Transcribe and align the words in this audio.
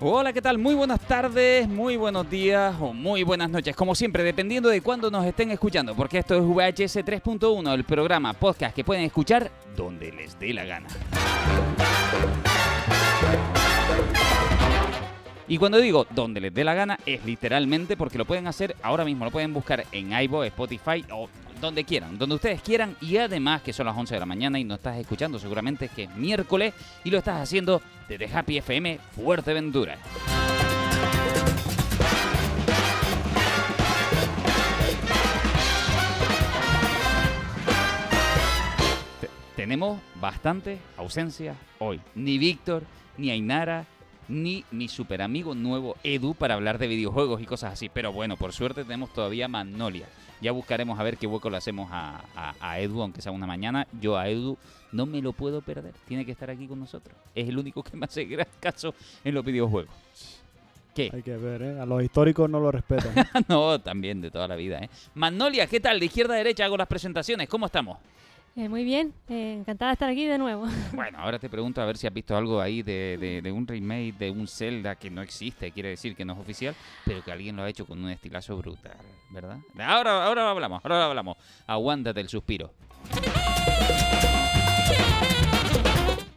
Hola, 0.00 0.32
¿qué 0.32 0.40
tal? 0.40 0.58
Muy 0.58 0.74
buenas 0.74 1.00
tardes, 1.00 1.68
muy 1.68 1.96
buenos 1.96 2.30
días 2.30 2.74
o 2.80 2.92
muy 2.92 3.22
buenas 3.22 3.50
noches, 3.50 3.74
como 3.74 3.94
siempre, 3.94 4.22
dependiendo 4.22 4.68
de 4.68 4.80
cuándo 4.80 5.10
nos 5.10 5.24
estén 5.26 5.50
escuchando, 5.50 5.94
porque 5.94 6.18
esto 6.18 6.36
es 6.36 6.42
VHS 6.42 7.04
3.1, 7.04 7.74
el 7.74 7.84
programa 7.84 8.32
podcast 8.32 8.74
que 8.74 8.84
pueden 8.84 9.04
escuchar 9.04 9.50
donde 9.76 10.12
les 10.12 10.38
dé 10.38 10.52
la 10.52 10.64
gana. 10.64 10.86
Y 15.48 15.58
cuando 15.58 15.78
digo 15.78 16.06
donde 16.10 16.40
les 16.40 16.52
dé 16.52 16.64
la 16.64 16.74
gana, 16.74 16.98
es 17.06 17.24
literalmente 17.24 17.96
porque 17.96 18.18
lo 18.18 18.24
pueden 18.24 18.46
hacer 18.48 18.74
ahora 18.82 19.04
mismo, 19.04 19.24
lo 19.24 19.30
pueden 19.30 19.52
buscar 19.54 19.84
en 19.92 20.12
iVoox, 20.12 20.46
Spotify 20.48 21.04
o 21.12 21.28
donde 21.60 21.84
quieran, 21.84 22.18
donde 22.18 22.34
ustedes 22.34 22.60
quieran. 22.62 22.96
Y 23.00 23.16
además 23.16 23.62
que 23.62 23.72
son 23.72 23.86
las 23.86 23.96
11 23.96 24.14
de 24.14 24.20
la 24.20 24.26
mañana 24.26 24.58
y 24.58 24.64
no 24.64 24.74
estás 24.74 24.96
escuchando 24.98 25.38
seguramente 25.38 25.88
que 25.88 26.04
es 26.04 26.14
miércoles 26.16 26.74
y 27.04 27.10
lo 27.10 27.18
estás 27.18 27.40
haciendo 27.40 27.80
desde 28.08 28.26
Happy 28.36 28.58
FM 28.58 28.98
Fuerteventura. 29.14 29.96
Te- 39.20 39.30
Tenemos 39.56 40.00
bastante 40.20 40.78
ausencia 40.96 41.54
hoy. 41.78 42.00
Ni 42.14 42.38
Víctor, 42.38 42.82
ni 43.16 43.30
Ainara, 43.30 43.86
ni 44.28 44.64
mi 44.70 44.88
super 44.88 45.22
amigo 45.22 45.54
nuevo 45.54 45.96
Edu 46.02 46.34
para 46.34 46.54
hablar 46.54 46.78
de 46.78 46.86
videojuegos 46.88 47.40
y 47.40 47.46
cosas 47.46 47.72
así. 47.72 47.88
Pero 47.88 48.12
bueno, 48.12 48.36
por 48.36 48.52
suerte 48.52 48.82
tenemos 48.84 49.12
todavía 49.12 49.48
Magnolia. 49.48 50.06
Ya 50.40 50.52
buscaremos 50.52 50.98
a 50.98 51.02
ver 51.02 51.16
qué 51.16 51.26
hueco 51.26 51.48
le 51.48 51.56
hacemos 51.56 51.88
a, 51.90 52.22
a- 52.34 52.54
a 52.60 52.80
Edu, 52.80 53.00
aunque 53.02 53.22
sea 53.22 53.32
una 53.32 53.46
mañana. 53.46 53.86
Yo 54.00 54.18
a 54.18 54.28
Edu 54.28 54.58
no 54.92 55.06
me 55.06 55.22
lo 55.22 55.32
puedo 55.32 55.62
perder. 55.62 55.94
Tiene 56.06 56.24
que 56.26 56.32
estar 56.32 56.50
aquí 56.50 56.66
con 56.66 56.78
nosotros. 56.80 57.16
Es 57.34 57.48
el 57.48 57.56
único 57.58 57.82
que 57.82 57.96
me 57.96 58.04
hace 58.04 58.24
gran 58.24 58.46
caso 58.60 58.94
en 59.24 59.34
los 59.34 59.44
videojuegos. 59.44 59.94
¿Qué? 60.94 61.10
Hay 61.12 61.22
que 61.22 61.36
ver, 61.36 61.62
¿eh? 61.62 61.80
A 61.80 61.84
los 61.86 62.02
históricos 62.02 62.48
no 62.48 62.58
lo 62.60 62.70
respetan. 62.72 63.12
no, 63.48 63.78
también 63.80 64.20
de 64.22 64.30
toda 64.30 64.48
la 64.48 64.56
vida, 64.56 64.78
¿eh? 64.78 64.88
Magnolia, 65.14 65.66
¿qué 65.66 65.78
tal? 65.80 66.00
De 66.00 66.06
izquierda 66.06 66.34
a 66.34 66.38
derecha 66.38 66.64
hago 66.64 66.76
las 66.76 66.86
presentaciones. 66.88 67.48
¿Cómo 67.48 67.66
estamos? 67.66 67.98
Eh, 68.58 68.70
muy 68.70 68.84
bien, 68.84 69.12
eh, 69.28 69.56
encantada 69.58 69.90
de 69.90 69.92
estar 69.92 70.08
aquí 70.08 70.24
de 70.24 70.38
nuevo. 70.38 70.64
Bueno, 70.94 71.18
ahora 71.18 71.38
te 71.38 71.50
pregunto 71.50 71.82
a 71.82 71.84
ver 71.84 71.98
si 71.98 72.06
has 72.06 72.12
visto 72.14 72.34
algo 72.34 72.58
ahí 72.58 72.82
de, 72.82 73.18
de- 73.20 73.42
de 73.42 73.52
un 73.52 73.66
remake 73.66 74.14
de 74.18 74.30
un 74.30 74.48
Zelda 74.48 74.94
que 74.96 75.10
no 75.10 75.20
existe, 75.20 75.70
quiere 75.72 75.90
decir 75.90 76.16
que 76.16 76.24
no 76.24 76.32
es 76.32 76.38
oficial, 76.38 76.74
pero 77.04 77.22
que 77.22 77.30
alguien 77.30 77.54
lo 77.56 77.64
ha 77.64 77.68
hecho 77.68 77.84
con 77.84 78.02
un 78.02 78.08
estilazo 78.10 78.56
brutal, 78.56 78.96
¿verdad? 79.30 79.58
Ahora, 79.78 80.24
ahora 80.24 80.42
lo 80.44 80.48
hablamos, 80.48 80.80
ahora 80.82 80.96
lo 81.00 81.04
hablamos. 81.04 81.36
Aguántate 81.66 82.20
el 82.20 82.28
suspiro. 82.30 82.72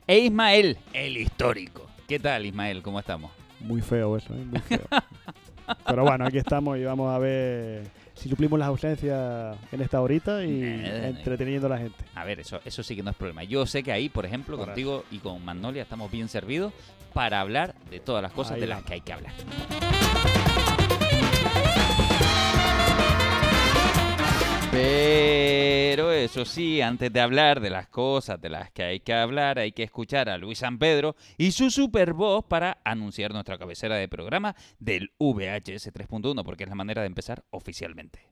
E 0.06 0.20
Ismael, 0.20 0.78
el 0.92 1.16
histórico. 1.18 1.88
¿Qué 2.06 2.20
tal, 2.20 2.46
Ismael? 2.46 2.82
¿Cómo 2.82 3.00
estamos? 3.00 3.32
Muy 3.62 3.82
feo 3.82 4.18
eso, 4.18 4.34
¿eh? 4.34 4.44
Muy 4.44 4.60
feo. 4.60 4.82
Pero 5.86 6.04
bueno, 6.04 6.26
aquí 6.26 6.38
estamos 6.40 6.78
y 6.80 6.84
vamos 6.84 7.14
a 7.14 7.20
ver 7.20 7.84
si 8.16 8.30
suplimos 8.30 8.60
las 8.60 8.68
ausencias 8.68 9.56
en 9.72 9.82
esta 9.82 10.02
horita 10.02 10.44
y 10.44 10.60
Nada. 10.60 11.08
entreteniendo 11.08 11.68
a 11.68 11.70
la 11.72 11.78
gente. 11.78 12.04
A 12.16 12.24
ver, 12.26 12.40
eso, 12.40 12.60
eso 12.66 12.84
sí 12.84 12.96
que 12.96 13.04
no 13.04 13.12
es 13.12 13.16
problema. 13.16 13.44
Yo 13.44 13.66
sé 13.66 13.84
que 13.84 13.92
ahí, 13.92 14.10
por 14.10 14.26
ejemplo, 14.26 14.58
Correcto. 14.58 14.72
contigo 14.74 15.06
y 15.12 15.20
con 15.20 15.44
Magnolia 15.46 15.84
estamos 15.84 16.12
bien 16.12 16.28
servidos 16.28 16.74
para 17.14 17.40
hablar 17.42 17.76
de 17.90 18.00
todas 18.00 18.22
las 18.22 18.32
cosas 18.34 18.54
Ahí 18.56 18.62
de 18.62 18.68
las 18.68 18.84
que 18.84 18.94
hay 18.96 19.02
que 19.02 19.14
hablar. 19.14 19.34
Pero 24.72 25.39
eso 26.26 26.46
sí, 26.46 26.82
antes 26.82 27.12
de 27.14 27.22
hablar 27.22 27.60
de 27.62 27.70
las 27.70 27.88
cosas 27.88 28.40
de 28.42 28.50
las 28.50 28.72
que 28.72 28.84
hay 28.84 29.00
que 29.00 29.14
hablar, 29.14 29.58
hay 29.60 29.72
que 29.72 29.84
escuchar 29.84 30.30
a 30.30 30.38
Luis 30.38 30.60
San 30.60 30.78
Pedro 30.78 31.16
y 31.38 31.52
su 31.52 31.72
super 31.72 32.14
voz 32.14 32.46
para 32.46 32.80
anunciar 32.84 33.32
nuestra 33.32 33.58
cabecera 33.58 33.96
de 33.96 34.08
programa 34.08 34.56
del 34.80 35.12
VHS 35.20 35.94
3.1, 35.94 36.44
porque 36.44 36.64
es 36.64 36.70
la 36.70 36.76
manera 36.76 37.02
de 37.02 37.08
empezar 37.08 37.44
oficialmente. 37.52 38.28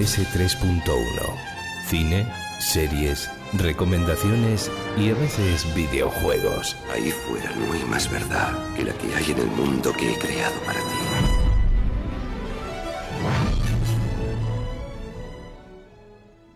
VHS 0.00 0.56
3.1. 0.58 0.80
Cine, 1.84 2.26
series, 2.58 3.30
recomendaciones 3.52 4.70
y 4.96 5.10
a 5.10 5.14
veces 5.14 5.74
videojuegos. 5.74 6.74
Ahí 6.90 7.10
fuera 7.10 7.54
no 7.56 7.70
hay 7.74 7.84
más 7.84 8.10
verdad 8.10 8.56
que 8.74 8.84
la 8.84 8.94
que 8.94 9.14
hay 9.14 9.30
en 9.30 9.38
el 9.40 9.46
mundo 9.48 9.92
que 9.92 10.14
he 10.14 10.18
creado 10.18 10.58
para 10.64 10.80
ti. 10.80 10.86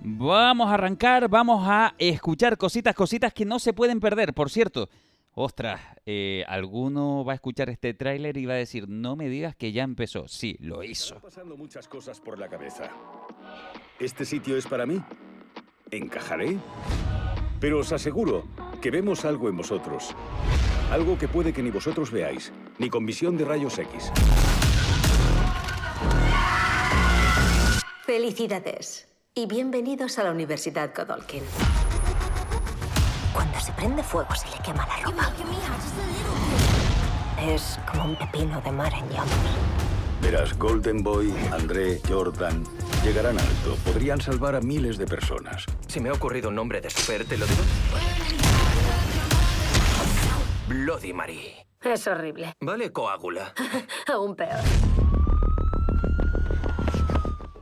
Vamos 0.00 0.68
a 0.70 0.74
arrancar, 0.74 1.28
vamos 1.28 1.68
a 1.68 1.94
escuchar 1.98 2.56
cositas, 2.56 2.94
cositas 2.94 3.34
que 3.34 3.44
no 3.44 3.58
se 3.58 3.74
pueden 3.74 4.00
perder. 4.00 4.32
Por 4.32 4.48
cierto, 4.48 4.88
ostras, 5.34 5.82
eh, 6.06 6.44
alguno 6.48 7.24
va 7.24 7.32
a 7.32 7.34
escuchar 7.34 7.68
este 7.68 7.92
tráiler 7.92 8.36
y 8.36 8.46
va 8.46 8.54
a 8.54 8.56
decir, 8.56 8.88
no 8.88 9.16
me 9.16 9.28
digas 9.28 9.54
que 9.54 9.72
ya 9.72 9.82
empezó. 9.82 10.28
Sí, 10.28 10.56
lo 10.60 10.82
hizo. 10.82 11.16
Están 11.16 11.30
pasando 11.30 11.56
muchas 11.58 11.88
cosas 11.88 12.20
por 12.20 12.38
la 12.38 12.48
cabeza. 12.48 12.90
¿Este 14.04 14.26
sitio 14.26 14.58
es 14.58 14.66
para 14.66 14.84
mí? 14.84 15.00
¿Encajaré? 15.90 16.58
Pero 17.58 17.78
os 17.78 17.90
aseguro 17.90 18.44
que 18.82 18.90
vemos 18.90 19.24
algo 19.24 19.48
en 19.48 19.56
vosotros. 19.56 20.14
Algo 20.90 21.16
que 21.16 21.26
puede 21.26 21.54
que 21.54 21.62
ni 21.62 21.70
vosotros 21.70 22.10
veáis, 22.10 22.52
ni 22.78 22.90
con 22.90 23.06
visión 23.06 23.38
de 23.38 23.46
rayos 23.46 23.78
X. 23.78 24.12
Felicidades 28.04 29.08
y 29.34 29.46
bienvenidos 29.46 30.18
a 30.18 30.24
la 30.24 30.32
Universidad 30.32 30.92
Godolkin. 30.94 31.42
Cuando 33.32 33.58
se 33.58 33.72
prende 33.72 34.02
fuego 34.02 34.34
se 34.34 34.54
le 34.54 34.62
quema 34.62 34.86
la 34.86 34.96
ropa. 34.98 35.32
Es 37.40 37.80
como 37.90 38.04
un 38.04 38.16
pepino 38.16 38.60
de 38.60 38.70
mar 38.70 38.92
en 38.92 39.08
llamas. 39.08 39.30
Verás, 40.20 40.58
Golden 40.58 41.02
Boy, 41.02 41.34
André, 41.52 42.02
Jordan, 42.06 42.64
llegarán 43.04 43.38
alto. 43.38 43.76
Podrían 43.84 44.20
salvar 44.20 44.54
a 44.56 44.60
miles 44.60 44.96
de 44.96 45.06
personas. 45.06 45.66
Si 45.86 46.00
me 46.00 46.08
ha 46.08 46.12
ocurrido 46.12 46.48
un 46.48 46.54
nombre 46.54 46.80
de 46.80 46.88
super, 46.88 47.24
¿te 47.26 47.36
lo 47.36 47.46
digo? 47.46 47.62
Bloody 50.68 51.12
Mary. 51.12 51.52
Es 51.82 52.06
horrible. 52.06 52.54
Vale, 52.60 52.90
coágula. 52.90 53.52
Aún 54.12 54.34
peor. 54.34 54.60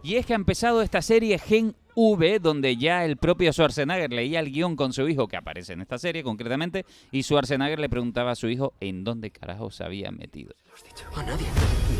Y 0.04 0.16
es 0.16 0.26
que 0.26 0.32
ha 0.32 0.36
empezado 0.36 0.82
esta 0.82 1.02
serie 1.02 1.38
Gen 1.38 1.74
V, 1.94 2.38
donde 2.38 2.76
ya 2.76 3.04
el 3.04 3.16
propio 3.16 3.52
Schwarzenegger 3.52 4.12
leía 4.12 4.40
el 4.40 4.50
guion 4.50 4.76
con 4.76 4.92
su 4.92 5.08
hijo, 5.08 5.28
que 5.28 5.36
aparece 5.36 5.74
en 5.74 5.80
esta 5.80 5.98
serie 5.98 6.22
concretamente, 6.22 6.86
y 7.10 7.22
Schwarzenegger 7.22 7.78
le 7.78 7.88
preguntaba 7.88 8.30
a 8.30 8.36
su 8.36 8.48
hijo 8.48 8.74
en 8.80 9.04
dónde 9.04 9.30
carajo 9.30 9.70
se 9.70 9.84
había 9.84 10.10
metido. 10.10 10.54
A 11.14 11.22
nadie. 11.22 11.46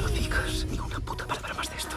No 0.00 0.08
digas 0.08 0.66
ni 0.70 0.78
una 0.78 0.99
puta 1.00 1.26
palabra 1.26 1.55
más 1.55 1.70
de 1.70 1.76
esto. 1.76 1.96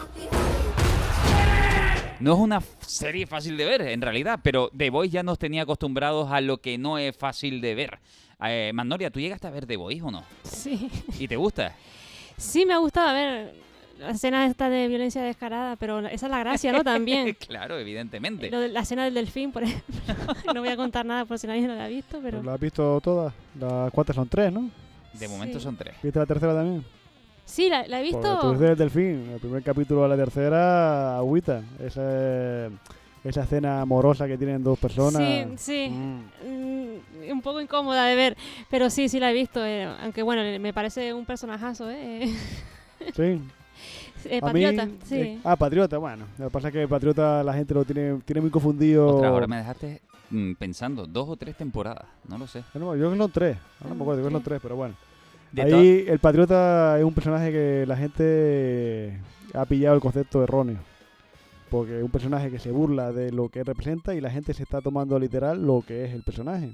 No 2.18 2.32
es 2.32 2.38
una 2.38 2.60
serie 2.80 3.26
fácil 3.26 3.56
de 3.58 3.64
ver, 3.66 3.82
en 3.82 4.00
realidad, 4.00 4.40
pero 4.42 4.70
The 4.76 4.88
Voice 4.90 5.10
ya 5.12 5.22
nos 5.22 5.38
tenía 5.38 5.62
acostumbrados 5.62 6.30
a 6.32 6.40
lo 6.40 6.58
que 6.58 6.78
no 6.78 6.96
es 6.98 7.14
fácil 7.14 7.60
de 7.60 7.74
ver. 7.74 7.98
Eh, 8.42 8.70
Magnolia, 8.74 9.10
¿tú 9.10 9.20
llegaste 9.20 9.46
a 9.46 9.50
ver 9.50 9.66
The 9.66 9.76
Voice 9.76 10.02
o 10.02 10.10
no? 10.10 10.24
Sí. 10.42 10.90
¿Y 11.18 11.28
te 11.28 11.36
gusta? 11.36 11.74
Sí, 12.38 12.64
me 12.64 12.72
ha 12.72 12.78
gustado 12.78 13.12
ver 13.12 13.54
la 13.98 14.10
escena 14.10 14.46
esta 14.46 14.68
de 14.70 14.88
violencia 14.88 15.22
descarada, 15.22 15.76
pero 15.76 16.00
esa 16.06 16.26
es 16.26 16.30
la 16.30 16.38
gracia, 16.38 16.72
¿no? 16.72 16.82
También. 16.82 17.34
claro, 17.48 17.78
evidentemente. 17.78 18.50
Lo 18.50 18.60
de 18.60 18.68
la 18.68 18.80
escena 18.80 19.04
del 19.04 19.14
delfín, 19.14 19.52
por 19.52 19.62
ejemplo. 19.64 20.14
no 20.54 20.60
voy 20.60 20.70
a 20.70 20.76
contar 20.76 21.04
nada 21.04 21.26
por 21.26 21.38
si 21.38 21.46
nadie 21.46 21.66
lo 21.68 21.74
ha 21.80 21.86
visto, 21.88 22.18
pero... 22.22 22.42
¿Lo 22.42 22.50
has 22.52 22.60
visto 22.60 22.98
todas? 23.02 23.32
Las 23.60 23.90
cuatro 23.92 24.14
son 24.14 24.28
tres, 24.28 24.50
¿no? 24.50 24.70
De 25.12 25.28
momento 25.28 25.58
Sí. 25.58 25.64
son 25.64 25.76
tres. 25.76 25.94
¿Viste 26.02 26.18
la 26.18 26.26
tercera 26.26 26.54
también? 26.54 26.84
Sí, 27.46 27.70
la, 27.70 27.86
la 27.86 28.00
he 28.02 28.10
Porque 28.10 28.28
visto... 28.28 28.40
tú 28.40 28.52
dices 28.52 28.70
el 28.70 28.76
delfín. 28.76 29.30
El 29.32 29.40
primer 29.40 29.62
capítulo 29.62 30.02
de 30.02 30.08
la 30.08 30.16
tercera, 30.16 31.16
agüita. 31.16 31.62
Esa, 31.80 32.66
esa 33.24 33.42
escena 33.44 33.80
amorosa 33.80 34.26
que 34.26 34.36
tienen 34.36 34.62
dos 34.62 34.78
personas. 34.78 35.22
Sí, 35.22 35.44
sí. 35.56 35.88
Mm. 35.88 37.30
Un 37.32 37.40
poco 37.42 37.60
incómoda 37.60 38.04
de 38.06 38.14
ver, 38.16 38.36
pero 38.68 38.90
sí, 38.90 39.08
sí 39.08 39.18
la 39.20 39.30
he 39.30 39.34
visto. 39.34 39.64
eh, 39.64 39.84
aunque 40.02 40.22
bueno, 40.22 40.42
me 40.60 40.72
parece 40.72 41.14
un 41.14 41.24
personajazo, 41.24 41.90
¿eh? 41.90 42.28
Sí. 43.14 43.40
Eh, 44.28 44.40
A 44.42 44.52
mí, 44.52 44.64
Patriota, 44.64 44.88
sí. 45.04 45.14
eh, 45.14 45.38
ah, 45.44 45.54
Patriota, 45.54 45.98
bueno. 45.98 46.24
Lo 46.38 46.46
que 46.46 46.50
pasa 46.50 46.68
es 46.68 46.74
que 46.74 46.88
Patriota 46.88 47.44
la 47.44 47.52
gente 47.52 47.74
lo 47.74 47.84
tiene, 47.84 48.18
tiene 48.24 48.40
muy 48.40 48.50
confundido. 48.50 49.06
Ostras, 49.06 49.30
ahora 49.30 49.46
me 49.46 49.58
dejaste 49.58 50.00
mm, 50.30 50.54
pensando, 50.54 51.06
dos 51.06 51.28
o 51.28 51.36
tres 51.36 51.56
temporadas, 51.56 52.06
no 52.26 52.36
lo 52.36 52.48
sé. 52.48 52.64
No, 52.74 52.96
yo 52.96 53.02
creo 53.02 53.10
que 53.12 53.18
son 53.18 53.30
tres. 53.30 53.56
No 53.84 53.94
me 53.94 54.02
acuerdo, 54.02 54.22
yo 54.22 54.26
creo 54.26 54.30
que 54.30 54.32
son 54.32 54.42
tres, 54.42 54.60
pero 54.60 54.74
bueno. 54.74 54.94
De 55.52 55.62
Ahí 55.62 56.04
el 56.06 56.18
Patriota 56.18 56.98
es 56.98 57.04
un 57.04 57.14
personaje 57.14 57.50
que 57.50 57.84
la 57.86 57.96
gente 57.96 59.18
ha 59.54 59.64
pillado 59.64 59.94
el 59.94 60.00
concepto 60.00 60.42
erróneo. 60.42 60.78
Porque 61.70 61.98
es 61.98 62.04
un 62.04 62.10
personaje 62.10 62.50
que 62.50 62.58
se 62.58 62.70
burla 62.70 63.12
de 63.12 63.32
lo 63.32 63.48
que 63.48 63.64
representa 63.64 64.14
y 64.14 64.20
la 64.20 64.30
gente 64.30 64.54
se 64.54 64.62
está 64.62 64.80
tomando 64.80 65.18
literal 65.18 65.64
lo 65.64 65.82
que 65.86 66.04
es 66.04 66.12
el 66.12 66.22
personaje. 66.22 66.70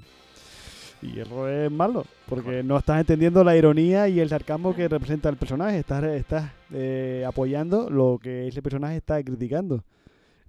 Y 1.01 1.19
eso 1.19 1.49
es 1.49 1.69
malo, 1.69 2.05
porque 2.29 2.63
no 2.63 2.77
estás 2.77 2.99
entendiendo 2.99 3.43
la 3.43 3.57
ironía 3.57 4.07
y 4.07 4.21
el 4.21 4.29
sarcasmo 4.29 4.73
que 4.73 4.87
representa 4.87 5.27
el 5.27 5.35
personaje. 5.35 5.79
Estás, 5.79 6.03
estás 6.03 6.51
eh, 6.71 7.25
apoyando 7.27 7.89
lo 7.89 8.19
que 8.21 8.47
ese 8.47 8.61
personaje 8.61 8.97
está 8.97 9.21
criticando. 9.21 9.83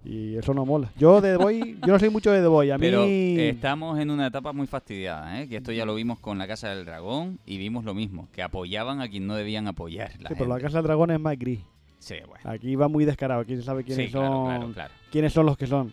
Y 0.05 0.37
eso 0.37 0.53
no 0.53 0.65
mola. 0.65 0.91
Yo 0.97 1.19
de 1.19 1.35
The 1.35 1.43
Boy, 1.43 1.79
yo 1.85 1.91
no 1.91 1.99
soy 1.99 2.09
mucho 2.09 2.31
de 2.31 2.41
The 2.41 2.47
Boy. 2.47 2.69
A 2.69 2.77
mí... 2.77 2.81
Pero 2.85 3.03
estamos 3.03 3.99
en 3.99 4.11
una 4.11 4.27
etapa 4.27 4.53
muy 4.53 4.67
fastidiada, 4.67 5.41
¿eh? 5.41 5.49
que 5.49 5.57
esto 5.57 5.71
ya 5.71 5.85
lo 5.85 5.95
vimos 5.95 6.19
con 6.19 6.37
la 6.37 6.47
Casa 6.47 6.69
del 6.69 6.85
Dragón 6.85 7.39
y 7.45 7.57
vimos 7.57 7.83
lo 7.83 7.95
mismo, 7.95 8.27
que 8.31 8.43
apoyaban 8.43 9.01
a 9.01 9.09
quien 9.09 9.25
no 9.25 9.35
debían 9.35 9.67
apoyar. 9.67 10.11
La 10.19 10.29
Sí, 10.29 10.35
pero 10.37 10.49
la. 10.49 10.59
Casa 10.59 10.77
del 10.77 10.85
Dragón 10.85 11.09
es 11.09 11.19
más 11.19 11.37
gris. 11.39 11.59
Sí, 11.99 12.15
bueno. 12.27 12.47
Aquí 12.49 12.75
va 12.75 12.87
muy 12.87 13.03
descarado. 13.03 13.41
Aquí 13.41 13.55
se 13.55 13.63
sabe 13.63 13.83
quiénes 13.83 14.05
Sí, 14.05 14.11
son 14.11 14.21
claro, 14.21 14.45
claro, 14.45 14.73
claro. 14.73 14.93
quiénes 15.11 15.33
son 15.33 15.47
los 15.47 15.57
que 15.57 15.65
son. 15.65 15.91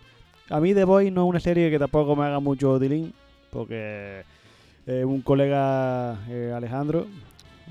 A 0.49 0.59
mí 0.59 0.75
The 0.75 0.83
Boy 0.83 1.09
no 1.09 1.23
es 1.23 1.29
una 1.29 1.39
serie 1.39 1.71
que 1.71 1.79
tampoco 1.79 2.15
me 2.15 2.25
haga 2.25 2.39
mucho 2.39 2.79
tilín, 2.79 3.13
porque 3.49 4.21
eh, 4.85 5.03
un 5.05 5.21
colega, 5.21 6.19
eh, 6.29 6.53
Alejandro, 6.55 7.07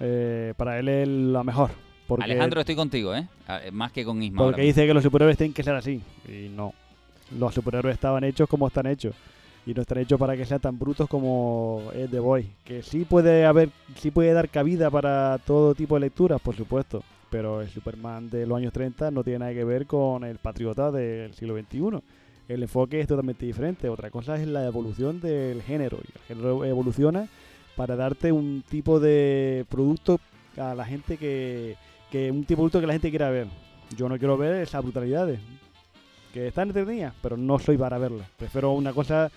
eh, 0.00 0.54
para 0.56 0.78
él 0.80 0.88
es 0.88 1.06
la 1.06 1.44
mejor. 1.44 1.70
Porque, 2.16 2.30
Alejandro, 2.30 2.60
estoy 2.60 2.76
contigo, 2.76 3.14
¿eh? 3.14 3.26
Ah, 3.48 3.60
eh, 3.64 3.70
Más 3.70 3.92
que 3.92 4.04
con 4.04 4.22
Isma. 4.22 4.40
ahora 4.42 4.52
porque 4.52 4.66
dice 4.66 4.86
que 4.86 4.94
los 4.94 5.02
superhéroes 5.02 5.36
tienen 5.36 5.54
que 5.54 5.62
ser 5.62 5.74
así. 5.74 6.00
Y 6.28 6.48
no. 6.48 6.74
Los 7.38 7.54
superhéroes 7.54 7.94
estaban 7.94 8.24
hechos 8.24 8.48
como 8.48 8.66
están 8.66 8.86
hechos. 8.86 9.14
Y 9.64 9.74
no 9.74 9.82
están 9.82 9.98
hechos 9.98 10.18
para 10.18 10.36
que 10.36 10.44
sean 10.44 10.60
tan 10.60 10.78
brutos 10.78 11.08
como 11.08 11.90
es 11.94 12.10
The 12.10 12.18
Boy. 12.18 12.48
Que 12.64 12.82
sí 12.82 13.04
puede 13.04 13.44
haber, 13.46 13.70
sí 13.96 14.10
puede 14.10 14.32
dar 14.32 14.48
cabida 14.48 14.90
para 14.90 15.38
todo 15.46 15.74
tipo 15.74 15.94
de 15.94 16.00
lecturas, 16.00 16.40
por 16.40 16.56
supuesto. 16.56 17.02
Pero 17.30 17.62
el 17.62 17.68
Superman 17.70 18.28
de 18.28 18.44
los 18.44 18.58
años 18.58 18.72
30 18.72 19.10
no 19.10 19.22
tiene 19.24 19.38
nada 19.38 19.54
que 19.54 19.64
ver 19.64 19.86
con 19.86 20.24
el 20.24 20.38
patriota 20.38 20.90
del 20.90 21.32
siglo 21.34 21.56
XXI. 21.56 22.02
El 22.48 22.62
enfoque 22.62 23.00
es 23.00 23.06
totalmente 23.06 23.46
diferente. 23.46 23.88
Otra 23.88 24.10
cosa 24.10 24.36
es 24.36 24.46
la 24.46 24.66
evolución 24.66 25.20
del 25.20 25.62
género. 25.62 25.98
Y 26.02 26.10
el 26.18 26.22
género 26.26 26.64
evoluciona 26.64 27.28
para 27.76 27.96
darte 27.96 28.32
un 28.32 28.62
tipo 28.68 29.00
de 29.00 29.64
producto 29.70 30.20
a 30.58 30.74
la 30.74 30.84
gente 30.84 31.16
que, 31.16 31.76
que 32.12 32.30
un 32.30 32.44
tipo 32.44 32.50
de 32.50 32.56
producto 32.56 32.80
que 32.80 32.86
la 32.86 32.92
gente 32.92 33.08
quiera 33.10 33.30
ver. 33.30 33.46
Yo 33.96 34.08
no 34.08 34.18
quiero 34.18 34.36
ver 34.36 34.62
esas 34.62 34.82
brutalidades. 34.82 35.40
Que 36.32 36.48
están 36.48 36.68
entretenidas, 36.68 37.14
pero 37.22 37.36
no 37.36 37.58
soy 37.58 37.76
para 37.76 37.98
verlas. 37.98 38.28
Prefiero 38.38 38.72
una 38.72 38.92
cosa 38.92 39.30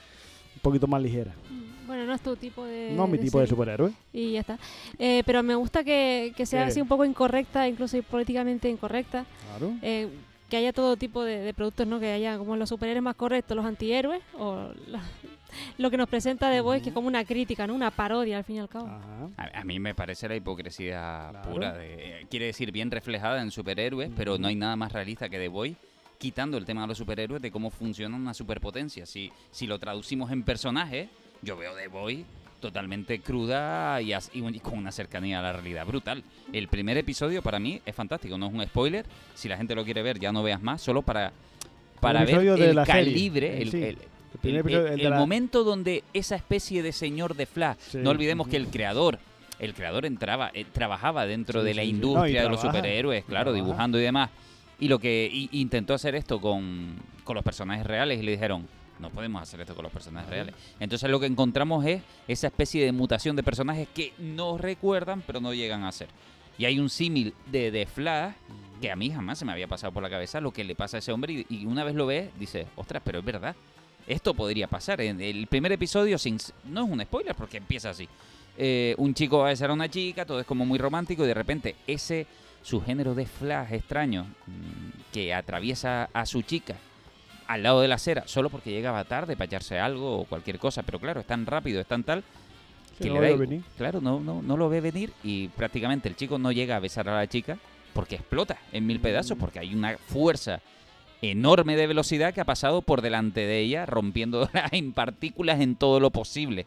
un 0.56 0.62
poquito 0.62 0.86
más 0.88 1.01
ligera. 1.01 1.31
Mm, 1.50 1.88
Bueno, 1.88 2.06
no 2.06 2.13
es 2.13 2.22
tu 2.22 2.36
tipo 2.36 2.63
de. 2.66 2.92
no 2.95 3.07
mi 3.07 3.18
tipo 3.18 3.39
de 3.39 3.48
superhéroe. 3.48 3.92
Y 4.13 4.33
ya 4.33 4.42
está. 4.42 4.60
Eh, 5.00 5.24
pero 5.25 5.42
me 5.44 5.56
gusta 5.56 5.83
que, 5.83 6.33
que 6.36 6.45
sea 6.45 6.66
así 6.68 6.81
un 6.81 6.88
poco 6.88 7.04
incorrecta, 7.06 7.68
incluso 7.68 8.01
políticamente 8.04 8.69
incorrecta. 8.69 9.25
Claro. 9.50 9.74
Eh, 9.81 10.10
que 10.50 10.57
haya 10.57 10.74
todo 10.74 10.95
tipo 10.97 11.24
de, 11.24 11.39
de 11.42 11.53
productos, 11.53 11.88
¿no? 11.88 12.00
Que 12.00 12.12
haya 12.12 12.38
como 12.38 12.56
los 12.56 12.69
superhéroes 12.69 13.03
más 13.03 13.15
correctos, 13.15 13.56
los 13.57 13.65
antihéroes, 13.65 14.21
o 14.38 14.71
la- 14.88 15.01
lo 15.77 15.89
que 15.89 15.97
nos 15.97 16.07
presenta 16.09 16.51
The 16.51 16.62
Voice, 16.62 16.83
que 16.83 16.89
es 16.89 16.94
como 16.95 17.07
una 17.07 17.24
crítica, 17.25 17.65
¿no? 17.65 17.74
Una 17.74 17.89
parodia, 17.92 18.38
al 18.38 18.44
fin 18.44 18.57
y 18.57 18.59
al 18.59 18.69
cabo. 18.69 18.88
Ajá. 18.88 19.30
A, 19.38 19.62
a 19.62 19.63
mí 19.63 19.80
me 19.80 19.95
parece 19.95 20.27
la 20.27 20.36
hipocresía 20.36 21.30
Claro. 21.31 21.50
pura. 21.51 21.74
De, 21.74 22.21
eh, 22.21 22.27
quiere 22.30 22.47
decir, 22.47 22.71
bien 22.71 22.92
reflejada 22.92 23.42
en 23.42 23.51
superhéroes, 23.51 24.12
pero 24.15 24.38
no 24.38 24.47
hay 24.47 24.56
nada 24.56 24.75
más 24.75 24.92
realista 24.92 25.30
que 25.30 25.38
The 25.39 25.47
Boy 25.47 25.75
quitando 26.18 26.57
el 26.57 26.65
tema 26.65 26.81
de 26.81 26.88
los 26.88 26.98
superhéroes 26.98 27.41
de 27.41 27.51
cómo 27.51 27.69
funciona 27.69 28.15
una 28.15 28.33
superpotencia. 28.33 29.06
Si, 29.06 29.31
si 29.51 29.68
lo 29.68 29.77
traducimos 29.80 30.31
en 30.31 30.44
personajes, 30.44 31.09
yo 31.41 31.57
veo 31.57 31.75
The 31.75 31.88
Boy 31.89 32.25
totalmente 32.65 33.19
cruda 33.19 34.01
y, 34.01 34.13
as- 34.13 34.31
y 34.33 34.41
un- 34.41 34.56
y 34.56 34.59
con 34.59 34.77
una 34.77 34.91
cercanía 34.91 35.39
a 35.39 35.41
la 35.44 35.53
realidad 35.53 35.85
brutal. 35.85 36.23
El 36.51 36.67
primer 36.67 36.97
episodio 36.97 37.41
para 37.41 37.59
mí 37.59 37.81
es 37.85 37.94
fantástico, 37.95 38.38
no 38.38 38.47
es 38.47 38.53
un 38.53 38.63
spoiler. 38.65 39.06
Si 39.35 39.47
la 39.47 39.57
gente 39.57 39.75
lo 39.75 39.83
quiere 39.85 40.01
ver, 40.01 40.19
ya 40.19 40.31
no 40.31 40.41
veas 40.44 40.62
más, 40.62 40.81
solo 40.81 41.01
para, 41.03 41.31
para 42.00 42.25
ver 42.25 42.41
de 42.57 42.69
el 42.71 42.75
la 42.75 42.85
calibre, 42.85 43.62
el, 43.62 43.71
sí. 43.71 43.77
el- 43.77 43.97
El 44.33 44.39
primer 44.41 44.59
el- 44.59 44.65
episodio, 44.65 44.88
el- 44.88 44.94
el 44.94 44.97
de 45.00 45.03
el 45.06 45.09
la- 45.12 45.17
momento 45.19 45.63
donde 45.63 46.03
esa 46.13 46.35
especie 46.35 46.81
de 46.83 46.91
señor 46.91 47.35
de 47.35 47.45
Flash, 47.45 47.77
Sí, 47.91 47.97
no 48.00 48.09
olvidemos 48.09 48.47
que 48.47 48.57
el 48.57 48.67
creador, 48.67 49.19
el 49.59 49.73
creador 49.73 50.06
entraba, 50.06 50.50
eh, 50.53 50.65
trabajaba 50.71 51.25
dentro 51.25 51.62
Sí, 51.62 51.67
de 51.67 51.73
la 51.75 51.83
sí. 51.83 51.94
No, 51.94 51.97
industria 51.97 52.44
de 52.44 52.50
los 52.50 52.59
superhéroes, 52.62 53.23
claro, 53.25 53.51
trabaja. 53.51 53.63
dibujando 53.63 54.00
y 54.00 54.01
demás. 54.01 54.29
Y 54.79 54.88
lo 54.89 55.00
que 55.00 55.29
y- 55.31 55.50
intentó 55.53 55.94
hacer 55.94 56.15
esto 56.15 56.41
con, 56.41 56.95
con 57.23 57.35
los 57.35 57.44
personajes 57.45 57.85
reales 57.85 58.19
y 58.19 58.23
le 58.23 58.31
dijeron, 58.31 58.67
no 59.00 59.09
podemos 59.09 59.42
hacer 59.42 59.62
esto 59.62 59.75
con 59.75 59.83
los 59.83 59.92
personajes 59.92 60.30
reales. 60.30 60.56
Entonces 60.80 61.09
lo 61.09 61.19
que 61.19 61.25
encontramos 61.25 61.86
es 61.86 62.01
esa 62.27 62.47
especie 62.47 62.83
de 62.86 62.92
mutación 62.92 63.36
de 63.36 63.44
personajes 63.44 63.88
que 63.94 64.13
no 64.18 64.57
recuerdan, 64.57 65.24
pero 65.25 65.39
no 65.39 65.53
llegan 65.53 65.83
a 65.83 65.92
ser. 65.92 66.07
Y 66.57 66.65
hay 66.65 66.80
un 66.80 66.89
símil 66.89 67.33
de, 67.51 67.88
Flash 67.92 68.33
que 68.81 68.92
a 68.92 68.95
mí 68.95 69.09
jamás 69.12 69.39
se 69.39 69.45
me 69.45 69.51
había 69.51 69.68
pasado 69.68 69.94
por 69.94 70.03
la 70.03 70.09
cabeza 70.09 70.42
lo 70.42 70.51
que 70.51 70.63
le 70.63 70.75
pasa 70.75 70.97
a 70.97 71.00
ese 71.00 71.12
hombre 71.12 71.33
y, 71.33 71.45
y 71.50 71.65
una 71.65 71.83
vez 71.83 71.95
lo 71.95 72.06
ves, 72.06 72.30
dices, 72.39 72.68
ostras, 72.75 73.01
pero 73.06 73.19
es 73.19 73.25
verdad. 73.25 73.56
Esto 74.07 74.33
podría 74.33 74.68
pasar. 74.68 75.01
En 75.01 75.19
el 75.19 75.48
primer 75.48 75.71
episodio, 75.71 76.18
sin, 76.18 76.38
no 76.65 76.86
es 76.86 76.91
un 76.91 77.01
spoiler 77.01 77.36
porque 77.36 77.57
empieza 77.57 77.89
así. 77.89 78.07
Eh, 78.57 78.95
un 78.98 79.13
chico 79.13 79.39
va 79.39 79.48
a 79.48 79.50
besar 79.50 79.69
a 79.69 79.74
una 79.74 79.89
chica, 79.89 80.25
todo 80.25 80.39
es 80.39 80.45
como 80.45 80.65
muy 80.65 80.80
romántico 80.80 81.25
y 81.25 81.27
de 81.27 81.33
repente 81.33 81.75
ese, 81.88 82.25
su 82.62 82.81
género 82.81 83.13
de 83.13 83.25
flash 83.25 83.74
extraño 83.74 84.24
mm, 84.24 85.12
que 85.12 85.33
atraviesa 85.33 86.09
a 86.13 86.25
su 86.25 86.41
chica 86.41 86.75
al 87.47 87.63
lado 87.63 87.81
de 87.81 87.88
la 87.88 87.95
acera 87.95 88.27
solo 88.27 88.50
porque 88.50 88.71
llegaba 88.71 89.03
tarde 89.03 89.36
para 89.36 89.45
echarse 89.45 89.80
algo 89.80 90.19
o 90.19 90.25
cualquier 90.25 90.59
cosa, 90.59 90.83
pero 90.83 91.00
claro, 91.00 91.21
es 91.21 91.27
tan 91.27 91.45
rápido, 91.45 91.80
es 91.80 91.88
tan 91.88 92.03
tal 92.03 92.24
que 93.00 93.09
no 93.09 93.21
le 93.21 93.31
da 93.31 93.36
venir. 93.36 93.62
Claro, 93.77 94.01
no, 94.01 94.19
no, 94.19 94.42
no 94.42 94.57
lo 94.57 94.69
ve 94.69 94.81
venir 94.81 95.12
y 95.24 95.50
prácticamente 95.50 96.07
el 96.09 96.15
chico 96.15 96.38
no 96.38 96.51
llega 96.51 96.75
a 96.75 96.80
besar 96.80 97.09
a 97.09 97.15
la 97.15 97.27
chica 97.27 97.57
porque 97.94 98.15
explota 98.15 98.57
en 98.71 98.86
mil 98.86 99.00
pedazos, 99.00 99.38
porque 99.38 99.59
hay 99.59 99.74
una 99.74 99.97
fuerza 99.97 100.62
enorme 101.21 101.75
de 101.75 101.88
velocidad 101.88 102.33
que 102.33 102.42
ha 102.42 102.45
pasado 102.45 102.81
por 102.81 103.01
delante 103.01 103.42
de 103.42 103.59
ella, 103.59 103.86
rompiendo 103.86 104.50
en 104.71 104.94
partículas 104.94 105.62
en 105.62 105.75
todo 105.75 106.00
lo 106.00 106.12
posible. 106.12 106.65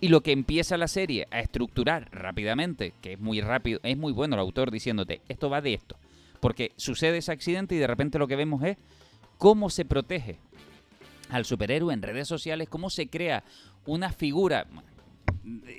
Y 0.00 0.08
lo 0.08 0.20
que 0.20 0.32
empieza 0.32 0.76
la 0.76 0.88
serie 0.88 1.28
a 1.30 1.40
estructurar 1.40 2.08
rápidamente, 2.10 2.92
que 3.00 3.14
es 3.14 3.20
muy 3.20 3.40
rápido, 3.40 3.80
es 3.82 3.96
muy 3.96 4.12
bueno 4.12 4.34
el 4.34 4.40
autor 4.40 4.70
diciéndote, 4.70 5.22
esto 5.28 5.48
va 5.48 5.60
de 5.60 5.74
esto. 5.74 5.96
Porque 6.40 6.72
sucede 6.76 7.18
ese 7.18 7.32
accidente 7.32 7.74
y 7.74 7.78
de 7.78 7.86
repente 7.86 8.18
lo 8.18 8.28
que 8.28 8.36
vemos 8.36 8.62
es 8.64 8.76
cómo 9.44 9.68
se 9.68 9.84
protege 9.84 10.38
al 11.28 11.44
superhéroe 11.44 11.92
en 11.92 12.00
redes 12.00 12.26
sociales, 12.26 12.66
cómo 12.66 12.88
se 12.88 13.08
crea 13.08 13.44
una 13.84 14.10
figura 14.10 14.66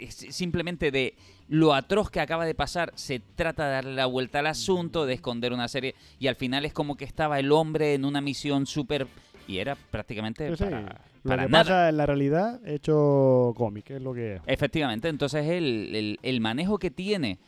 simplemente 0.09 0.91
de 0.91 1.15
lo 1.49 1.73
atroz 1.73 2.11
que 2.11 2.19
acaba 2.19 2.45
de 2.45 2.53
pasar, 2.53 2.91
se 2.93 3.19
trata 3.35 3.65
de 3.65 3.71
darle 3.73 3.93
la 3.95 4.05
vuelta 4.05 4.37
al 4.37 4.45
asunto, 4.45 5.07
de 5.07 5.15
esconder 5.15 5.51
una 5.51 5.67
serie, 5.67 5.95
y 6.19 6.27
al 6.27 6.35
final 6.35 6.63
es 6.65 6.73
como 6.73 6.95
que 6.95 7.05
estaba 7.05 7.39
el 7.39 7.51
hombre 7.51 7.95
en 7.95 8.05
una 8.05 8.21
misión 8.21 8.67
súper... 8.67 9.07
Y 9.47 9.57
era 9.57 9.73
prácticamente 9.75 10.55
Sí, 10.55 10.63
para, 10.63 10.81
Lo 11.23 11.29
para 11.29 11.43
que 11.45 11.49
nada. 11.51 11.63
pasa 11.63 11.89
en 11.89 11.97
la 11.97 12.05
realidad 12.05 12.59
hecho 12.67 13.53
cómic, 13.57 13.89
es 13.89 14.01
lo 14.03 14.13
que 14.13 14.35
es. 14.35 14.41
Efectivamente, 14.45 15.07
entonces 15.07 15.43
el, 15.47 15.95
el- 15.95 16.19
el 16.21 16.39
manejo 16.39 16.77
que 16.77 16.91
tiene, 16.91 17.39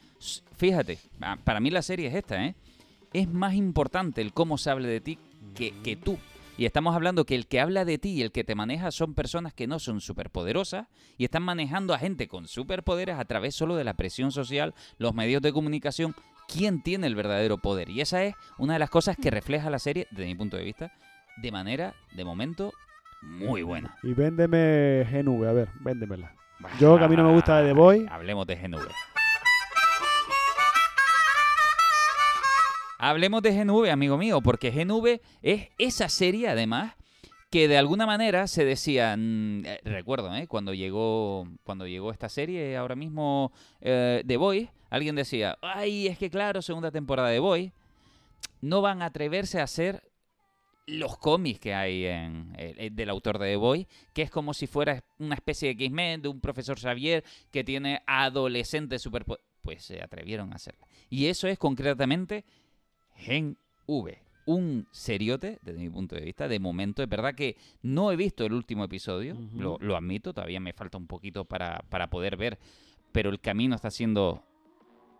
fíjate, 0.55 0.97
a- 1.21 1.35
para 1.37 1.59
mí 1.59 1.69
la 1.69 1.83
serie 1.83 2.07
es 2.07 2.15
esta, 2.15 2.43
¿eh? 2.43 2.55
Es 3.13 3.31
más 3.31 3.53
importante 3.53 4.21
el 4.21 4.33
cómo 4.33 4.57
se 4.57 4.71
hable 4.71 4.87
de 4.87 4.99
ti 5.01 5.19
que, 5.57 5.73
que 5.83 5.95
tú. 5.95 6.17
Y 6.57 6.65
estamos 6.65 6.95
hablando 6.95 7.25
que 7.25 7.35
el 7.35 7.47
que 7.47 7.59
habla 7.59 7.85
de 7.85 7.99
ti 7.99 8.09
y 8.09 8.21
el 8.23 8.31
que 8.31 8.43
te 8.43 8.55
maneja 8.55 8.89
son 8.89 9.13
personas 9.13 9.53
que 9.53 9.67
no 9.67 9.77
son 9.77 10.01
superpoderosas 10.01 10.87
y 11.17 11.25
están 11.25 11.43
manejando 11.43 11.93
a 11.93 11.99
gente 11.99 12.27
con 12.27 12.47
superpoderes 12.47 13.17
a 13.19 13.25
través 13.25 13.53
solo 13.53 13.75
de 13.75 13.83
la 13.83 13.93
presión 13.93 14.31
social, 14.31 14.73
los 14.97 15.13
medios 15.13 15.43
de 15.43 15.53
comunicación. 15.53 16.15
¿Quién 16.47 16.81
tiene 16.81 17.05
el 17.07 17.15
verdadero 17.15 17.59
poder? 17.59 17.89
Y 17.89 18.01
esa 18.01 18.23
es 18.23 18.33
una 18.57 18.73
de 18.73 18.79
las 18.79 18.89
cosas 18.89 19.17
que 19.17 19.29
refleja 19.29 19.69
la 19.69 19.79
serie, 19.79 20.07
desde 20.11 20.25
mi 20.25 20.35
punto 20.35 20.57
de 20.57 20.63
vista, 20.63 20.93
de 21.41 21.51
manera, 21.51 21.93
de 22.15 22.25
momento, 22.25 22.71
muy 23.21 23.61
buena. 23.61 23.95
Y 24.01 24.13
véndeme 24.13 25.05
GNV, 25.11 25.43
a 25.47 25.53
ver, 25.53 25.69
véndemela. 25.81 26.33
Yo, 26.79 26.97
que 26.97 27.03
a 27.03 27.07
mí 27.07 27.15
no 27.15 27.25
me 27.25 27.33
gusta 27.33 27.61
The 27.61 27.73
Boy. 27.73 28.07
Hablemos 28.09 28.47
de 28.47 28.55
GNV. 28.55 28.87
Hablemos 32.99 33.41
de 33.41 33.51
GNV, 33.51 33.91
amigo 33.91 34.17
mío, 34.17 34.41
porque 34.41 34.71
GNV 34.71 35.21
es 35.41 35.69
esa 35.77 36.09
serie, 36.09 36.49
además, 36.49 36.95
que 37.51 37.67
de 37.67 37.77
alguna 37.77 38.05
manera 38.05 38.47
se 38.47 38.65
decía, 38.65 39.15
mm, 39.15 39.65
eh, 39.65 39.81
recuerdo, 39.83 40.35
¿eh? 40.35 40.47
cuando 40.47 40.73
llegó 40.73 41.47
cuando 41.63 41.87
llegó 41.87 42.11
esta 42.11 42.27
serie, 42.27 42.75
ahora 42.75 42.95
mismo 42.95 43.51
eh, 43.81 44.23
The 44.25 44.37
Boy, 44.37 44.69
alguien 44.89 45.15
decía, 45.15 45.57
ay, 45.61 46.07
es 46.07 46.17
que 46.17 46.29
claro, 46.29 46.61
segunda 46.61 46.91
temporada 46.91 47.29
de 47.29 47.39
Boy, 47.39 47.71
no 48.61 48.81
van 48.81 49.01
a 49.01 49.05
atreverse 49.05 49.59
a 49.59 49.63
hacer 49.63 50.03
los 50.87 51.17
cómics 51.17 51.59
que 51.59 51.73
hay 51.73 52.05
en, 52.05 52.55
eh, 52.57 52.73
eh, 52.77 52.89
del 52.91 53.09
autor 53.09 53.37
de 53.37 53.47
The 53.47 53.55
Boy, 53.57 53.87
que 54.13 54.23
es 54.23 54.31
como 54.31 54.53
si 54.53 54.67
fuera 54.67 55.03
una 55.19 55.35
especie 55.35 55.67
de 55.67 55.83
X-Men, 55.83 56.21
de 56.21 56.29
un 56.29 56.39
profesor 56.39 56.79
Xavier 56.79 57.23
que 57.51 57.63
tiene 57.63 58.01
adolescentes 58.07 59.01
super... 59.01 59.25
pues 59.61 59.83
se 59.83 60.01
atrevieron 60.01 60.53
a 60.53 60.55
hacerla. 60.55 60.87
Y 61.09 61.27
eso 61.27 61.47
es 61.47 61.59
concretamente 61.59 62.45
Gen 63.17 63.57
V. 63.85 64.17
Un 64.45 64.87
seriote, 64.91 65.59
desde 65.61 65.79
mi 65.79 65.89
punto 65.89 66.15
de 66.15 66.21
vista, 66.21 66.47
de 66.47 66.59
momento. 66.59 67.03
Es 67.03 67.09
verdad 67.09 67.35
que 67.35 67.57
no 67.81 68.11
he 68.11 68.15
visto 68.15 68.45
el 68.45 68.53
último 68.53 68.85
episodio, 68.85 69.35
lo, 69.53 69.77
lo 69.81 69.97
admito, 69.97 70.33
todavía 70.33 70.61
me 70.61 70.71
falta 70.71 70.97
un 70.97 71.07
poquito 71.07 71.43
para, 71.43 71.83
para 71.89 72.09
poder 72.09 72.37
ver, 72.37 72.57
pero 73.11 73.29
el 73.29 73.41
camino 73.41 73.75
está 73.75 73.91
siendo 73.91 74.43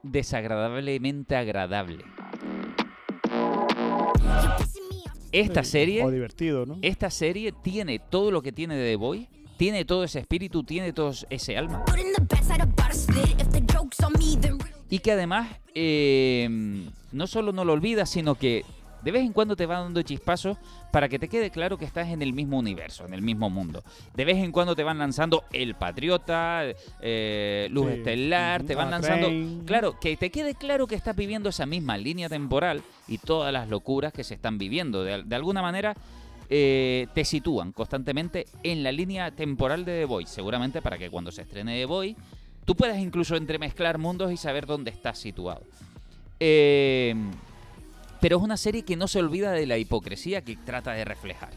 desagradablemente 0.03 1.35
agradable. 1.35 2.05
Esta 5.33 5.63
serie 5.63 6.03
O 6.03 6.09
divertido, 6.09 6.65
¿no? 6.65 6.79
esta 6.81 7.09
serie 7.09 7.51
tiene 7.51 7.99
todo 7.99 8.31
lo 8.31 8.41
que 8.41 8.53
tiene 8.53 8.75
de 8.77 8.91
The 8.91 8.95
Boy, 8.95 9.27
tiene 9.57 9.83
todo 9.83 10.05
ese 10.05 10.19
espíritu, 10.19 10.63
tiene 10.63 10.93
todo 10.93 11.11
ese 11.29 11.57
alma. 11.57 11.83
Y 14.89 14.99
que 14.99 15.11
además 15.11 15.59
eh, 15.75 16.87
no 17.11 17.27
solo 17.27 17.51
no 17.51 17.65
lo 17.65 17.73
olvidas, 17.73 18.09
sino 18.09 18.35
que 18.35 18.63
de 19.03 19.11
vez 19.11 19.21
en 19.21 19.31
cuando 19.31 19.55
te 19.55 19.67
va 19.67 19.79
dando 19.79 20.01
chispazos 20.01 20.57
para 20.91 21.07
que 21.07 21.19
te 21.19 21.29
quede 21.29 21.51
claro 21.51 21.77
que 21.77 21.85
estás 21.85 22.09
en 22.09 22.21
el 22.23 22.33
mismo 22.33 22.57
universo, 22.57 23.05
en 23.05 23.13
el 23.13 23.21
mismo 23.21 23.49
mundo. 23.49 23.83
De 24.15 24.25
vez 24.25 24.37
en 24.37 24.51
cuando 24.51 24.75
te 24.75 24.83
van 24.83 24.97
lanzando 24.97 25.43
El 25.53 25.75
Patriota, 25.75 26.63
eh, 27.01 27.67
Luz 27.71 27.87
Sí. 27.87 27.93
Estelar, 27.99 28.63
te 28.63 28.73
van 28.75 28.87
Ah, 28.87 28.91
lanzando... 28.91 29.29
Claro, 29.65 29.99
que 29.99 30.17
te 30.17 30.31
quede 30.31 30.55
claro 30.55 30.87
que 30.87 30.95
estás 30.95 31.15
viviendo 31.15 31.49
esa 31.49 31.65
misma 31.67 31.95
línea 31.97 32.27
temporal 32.27 32.81
y 33.07 33.19
todas 33.19 33.53
las 33.53 33.69
locuras 33.69 34.11
que 34.11 34.23
se 34.23 34.33
están 34.33 34.57
viviendo. 34.57 35.03
De, 35.03 35.23
de 35.23 35.35
alguna 35.35 35.61
manera 35.61 35.95
eh, 36.49 37.07
te 37.13 37.23
sitúan 37.23 37.73
constantemente 37.73 38.47
en 38.63 38.81
la 38.81 38.91
línea 38.91 39.29
temporal 39.31 39.85
de 39.85 39.99
The 39.99 40.05
Boy, 40.05 40.25
seguramente 40.25 40.81
para 40.81 40.97
que 40.97 41.09
cuando 41.09 41.31
se 41.31 41.43
estrene 41.43 41.75
The 41.77 41.85
Boy 41.85 42.15
tú 42.65 42.75
puedas 42.75 42.97
incluso 42.97 43.35
entremezclar 43.37 43.97
mundos 43.97 44.31
y 44.31 44.37
saber 44.37 44.65
dónde 44.65 44.91
estás 44.91 45.17
situado. 45.19 45.61
Eh, 46.39 47.15
pero 48.19 48.37
es 48.37 48.43
una 48.43 48.57
serie 48.57 48.83
que 48.83 48.95
no 48.95 49.07
se 49.07 49.19
olvida 49.19 49.51
de 49.51 49.65
la 49.67 49.77
hipocresía 49.77 50.41
que 50.43 50.55
trata 50.57 50.93
de 50.93 51.05
reflejar. 51.05 51.51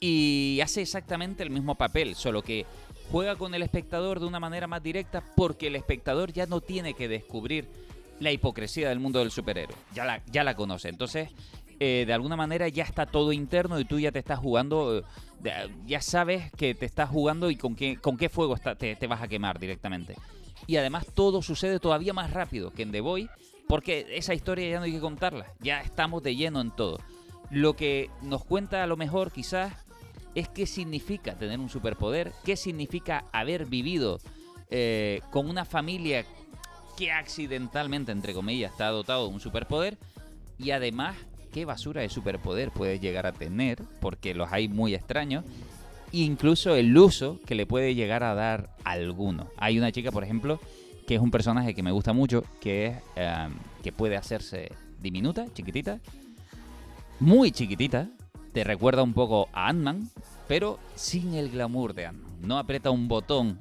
Y 0.00 0.58
hace 0.62 0.82
exactamente 0.82 1.42
el 1.42 1.50
mismo 1.50 1.76
papel, 1.76 2.16
solo 2.16 2.42
que 2.42 2.66
juega 3.10 3.36
con 3.36 3.54
el 3.54 3.62
espectador 3.62 4.18
de 4.20 4.26
una 4.26 4.40
manera 4.40 4.66
más 4.66 4.82
directa 4.82 5.22
porque 5.36 5.68
el 5.68 5.76
espectador 5.76 6.32
ya 6.32 6.46
no 6.46 6.60
tiene 6.60 6.94
que 6.94 7.08
descubrir 7.08 7.68
la 8.18 8.32
hipocresía 8.32 8.88
del 8.88 8.98
mundo 9.00 9.20
del 9.20 9.30
superhéroe. 9.30 9.76
Ya 9.94 10.04
la, 10.04 10.22
ya 10.26 10.42
la 10.44 10.56
conoce. 10.56 10.88
Entonces, 10.88 11.28
eh, 11.78 12.04
de 12.06 12.12
alguna 12.12 12.36
manera 12.36 12.68
ya 12.68 12.84
está 12.84 13.06
todo 13.06 13.32
interno 13.32 13.78
y 13.78 13.84
tú 13.84 13.98
ya 14.00 14.10
te 14.12 14.18
estás 14.18 14.38
jugando, 14.38 14.98
eh, 15.44 15.68
ya 15.86 16.00
sabes 16.00 16.50
que 16.52 16.74
te 16.74 16.86
estás 16.86 17.08
jugando 17.08 17.50
y 17.50 17.56
con 17.56 17.74
qué, 17.76 17.96
con 17.96 18.16
qué 18.16 18.28
fuego 18.28 18.54
está- 18.54 18.74
te, 18.74 18.96
te 18.96 19.06
vas 19.06 19.22
a 19.22 19.28
quemar 19.28 19.58
directamente. 19.60 20.16
Y 20.66 20.76
además 20.76 21.06
todo 21.14 21.42
sucede 21.42 21.78
todavía 21.80 22.12
más 22.12 22.32
rápido 22.32 22.72
que 22.72 22.82
en 22.82 22.92
The 22.92 23.00
Boy, 23.00 23.28
porque 23.68 24.06
esa 24.10 24.34
historia 24.34 24.68
ya 24.68 24.78
no 24.78 24.84
hay 24.84 24.92
que 24.92 25.00
contarla, 25.00 25.46
ya 25.60 25.80
estamos 25.80 26.22
de 26.22 26.36
lleno 26.36 26.60
en 26.60 26.70
todo. 26.70 26.98
Lo 27.50 27.74
que 27.74 28.10
nos 28.22 28.44
cuenta 28.44 28.82
a 28.82 28.86
lo 28.86 28.96
mejor 28.96 29.32
quizás 29.32 29.72
es 30.34 30.48
qué 30.48 30.66
significa 30.66 31.36
tener 31.36 31.58
un 31.58 31.68
superpoder, 31.68 32.32
qué 32.44 32.56
significa 32.56 33.24
haber 33.32 33.66
vivido 33.66 34.20
eh, 34.70 35.20
con 35.30 35.48
una 35.48 35.64
familia 35.64 36.24
que 36.96 37.10
accidentalmente, 37.10 38.12
entre 38.12 38.34
comillas, 38.34 38.72
está 38.72 38.88
dotado 38.88 39.28
de 39.28 39.34
un 39.34 39.40
superpoder 39.40 39.98
y 40.58 40.70
además 40.70 41.16
qué 41.52 41.64
basura 41.64 42.00
de 42.00 42.08
superpoder 42.08 42.70
puedes 42.70 43.00
llegar 43.00 43.26
a 43.26 43.32
tener, 43.32 43.82
porque 44.00 44.34
los 44.34 44.50
hay 44.52 44.68
muy 44.68 44.94
extraños, 44.94 45.44
incluso 46.12 46.74
el 46.74 46.96
uso 46.96 47.38
que 47.46 47.54
le 47.54 47.66
puede 47.66 47.94
llegar 47.94 48.22
a 48.22 48.34
dar 48.34 48.74
alguno. 48.84 49.48
Hay 49.58 49.78
una 49.78 49.92
chica, 49.92 50.10
por 50.10 50.24
ejemplo, 50.24 50.60
que 51.12 51.16
es 51.16 51.22
un 51.22 51.30
personaje 51.30 51.74
que 51.74 51.82
me 51.82 51.90
gusta 51.90 52.14
mucho, 52.14 52.42
que 52.58 52.86
es 52.86 52.96
eh, 53.16 53.48
que 53.82 53.92
puede 53.92 54.16
hacerse 54.16 54.72
diminuta, 54.98 55.44
chiquitita, 55.52 55.98
muy 57.20 57.52
chiquitita, 57.52 58.08
te 58.54 58.64
recuerda 58.64 59.02
un 59.02 59.12
poco 59.12 59.50
a 59.52 59.68
Ant-Man, 59.68 60.08
pero 60.48 60.78
sin 60.94 61.34
el 61.34 61.50
glamour 61.50 61.92
de 61.92 62.06
Ant-Man. 62.06 62.32
No 62.40 62.56
aprieta 62.58 62.90
un 62.90 63.08
botón 63.08 63.58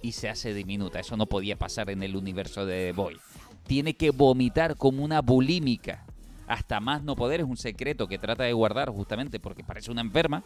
y 0.00 0.12
se 0.12 0.30
hace 0.30 0.54
diminuta. 0.54 0.98
Eso 0.98 1.18
no 1.18 1.26
podía 1.26 1.58
pasar 1.58 1.90
en 1.90 2.02
el 2.02 2.16
universo 2.16 2.64
de 2.64 2.86
The 2.86 2.92
Boy. 2.92 3.18
Tiene 3.66 3.92
que 3.92 4.10
vomitar 4.10 4.76
como 4.76 5.04
una 5.04 5.20
bulímica. 5.20 6.06
Hasta 6.46 6.80
más 6.80 7.02
no 7.02 7.16
poder 7.16 7.40
es 7.40 7.46
un 7.46 7.58
secreto 7.58 8.08
que 8.08 8.16
trata 8.16 8.44
de 8.44 8.54
guardar 8.54 8.88
justamente 8.88 9.38
porque 9.38 9.62
parece 9.62 9.90
una 9.90 10.00
enferma 10.00 10.42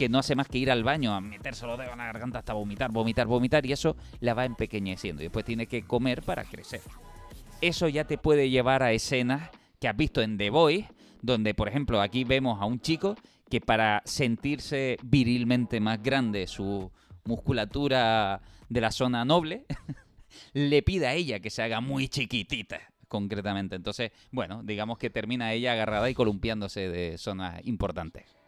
que 0.00 0.08
no 0.08 0.18
hace 0.18 0.34
más 0.34 0.48
que 0.48 0.56
ir 0.56 0.70
al 0.70 0.82
baño 0.82 1.14
a 1.14 1.20
meterse 1.20 1.66
los 1.66 1.76
dedos 1.76 1.92
en 1.92 1.98
la 1.98 2.06
garganta 2.06 2.38
hasta 2.38 2.54
vomitar, 2.54 2.90
vomitar, 2.90 3.26
vomitar 3.26 3.66
y 3.66 3.72
eso 3.72 3.98
la 4.20 4.32
va 4.32 4.46
empequeñeciendo 4.46 5.20
y 5.20 5.26
después 5.26 5.44
tiene 5.44 5.66
que 5.66 5.82
comer 5.82 6.22
para 6.22 6.42
crecer. 6.44 6.80
Eso 7.60 7.86
ya 7.86 8.04
te 8.04 8.16
puede 8.16 8.48
llevar 8.48 8.82
a 8.82 8.92
escenas 8.92 9.50
que 9.78 9.88
has 9.88 9.96
visto 9.98 10.22
en 10.22 10.38
The 10.38 10.48
Boy, 10.48 10.86
donde 11.20 11.52
por 11.52 11.68
ejemplo 11.68 12.00
aquí 12.00 12.24
vemos 12.24 12.62
a 12.62 12.64
un 12.64 12.80
chico 12.80 13.14
que 13.50 13.60
para 13.60 14.00
sentirse 14.06 14.96
virilmente 15.02 15.80
más 15.80 16.02
grande 16.02 16.46
su 16.46 16.90
musculatura 17.26 18.40
de 18.70 18.80
la 18.80 18.92
zona 18.92 19.26
noble, 19.26 19.66
le 20.54 20.82
pide 20.82 21.08
a 21.08 21.14
ella 21.14 21.40
que 21.40 21.50
se 21.50 21.62
haga 21.62 21.82
muy 21.82 22.08
chiquitita, 22.08 22.80
concretamente. 23.06 23.76
Entonces, 23.76 24.12
bueno, 24.30 24.62
digamos 24.62 24.96
que 24.96 25.10
termina 25.10 25.52
ella 25.52 25.74
agarrada 25.74 26.08
y 26.08 26.14
columpiándose 26.14 26.88
de 26.88 27.18
zonas 27.18 27.60
importantes. 27.66 28.39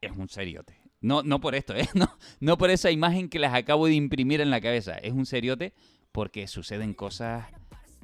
Es 0.00 0.12
un 0.12 0.28
seriote. 0.28 0.78
No, 1.00 1.22
no 1.22 1.40
por 1.40 1.54
esto, 1.54 1.74
¿eh? 1.76 1.88
No, 1.94 2.08
no 2.40 2.58
por 2.58 2.70
esa 2.70 2.90
imagen 2.90 3.28
que 3.28 3.38
las 3.38 3.54
acabo 3.54 3.86
de 3.86 3.94
imprimir 3.94 4.40
en 4.40 4.50
la 4.50 4.60
cabeza. 4.60 4.94
Es 4.98 5.12
un 5.12 5.26
seriote 5.26 5.72
porque 6.12 6.46
suceden 6.46 6.94
cosas 6.94 7.46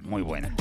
muy 0.02 0.22
buenas. 0.22 0.52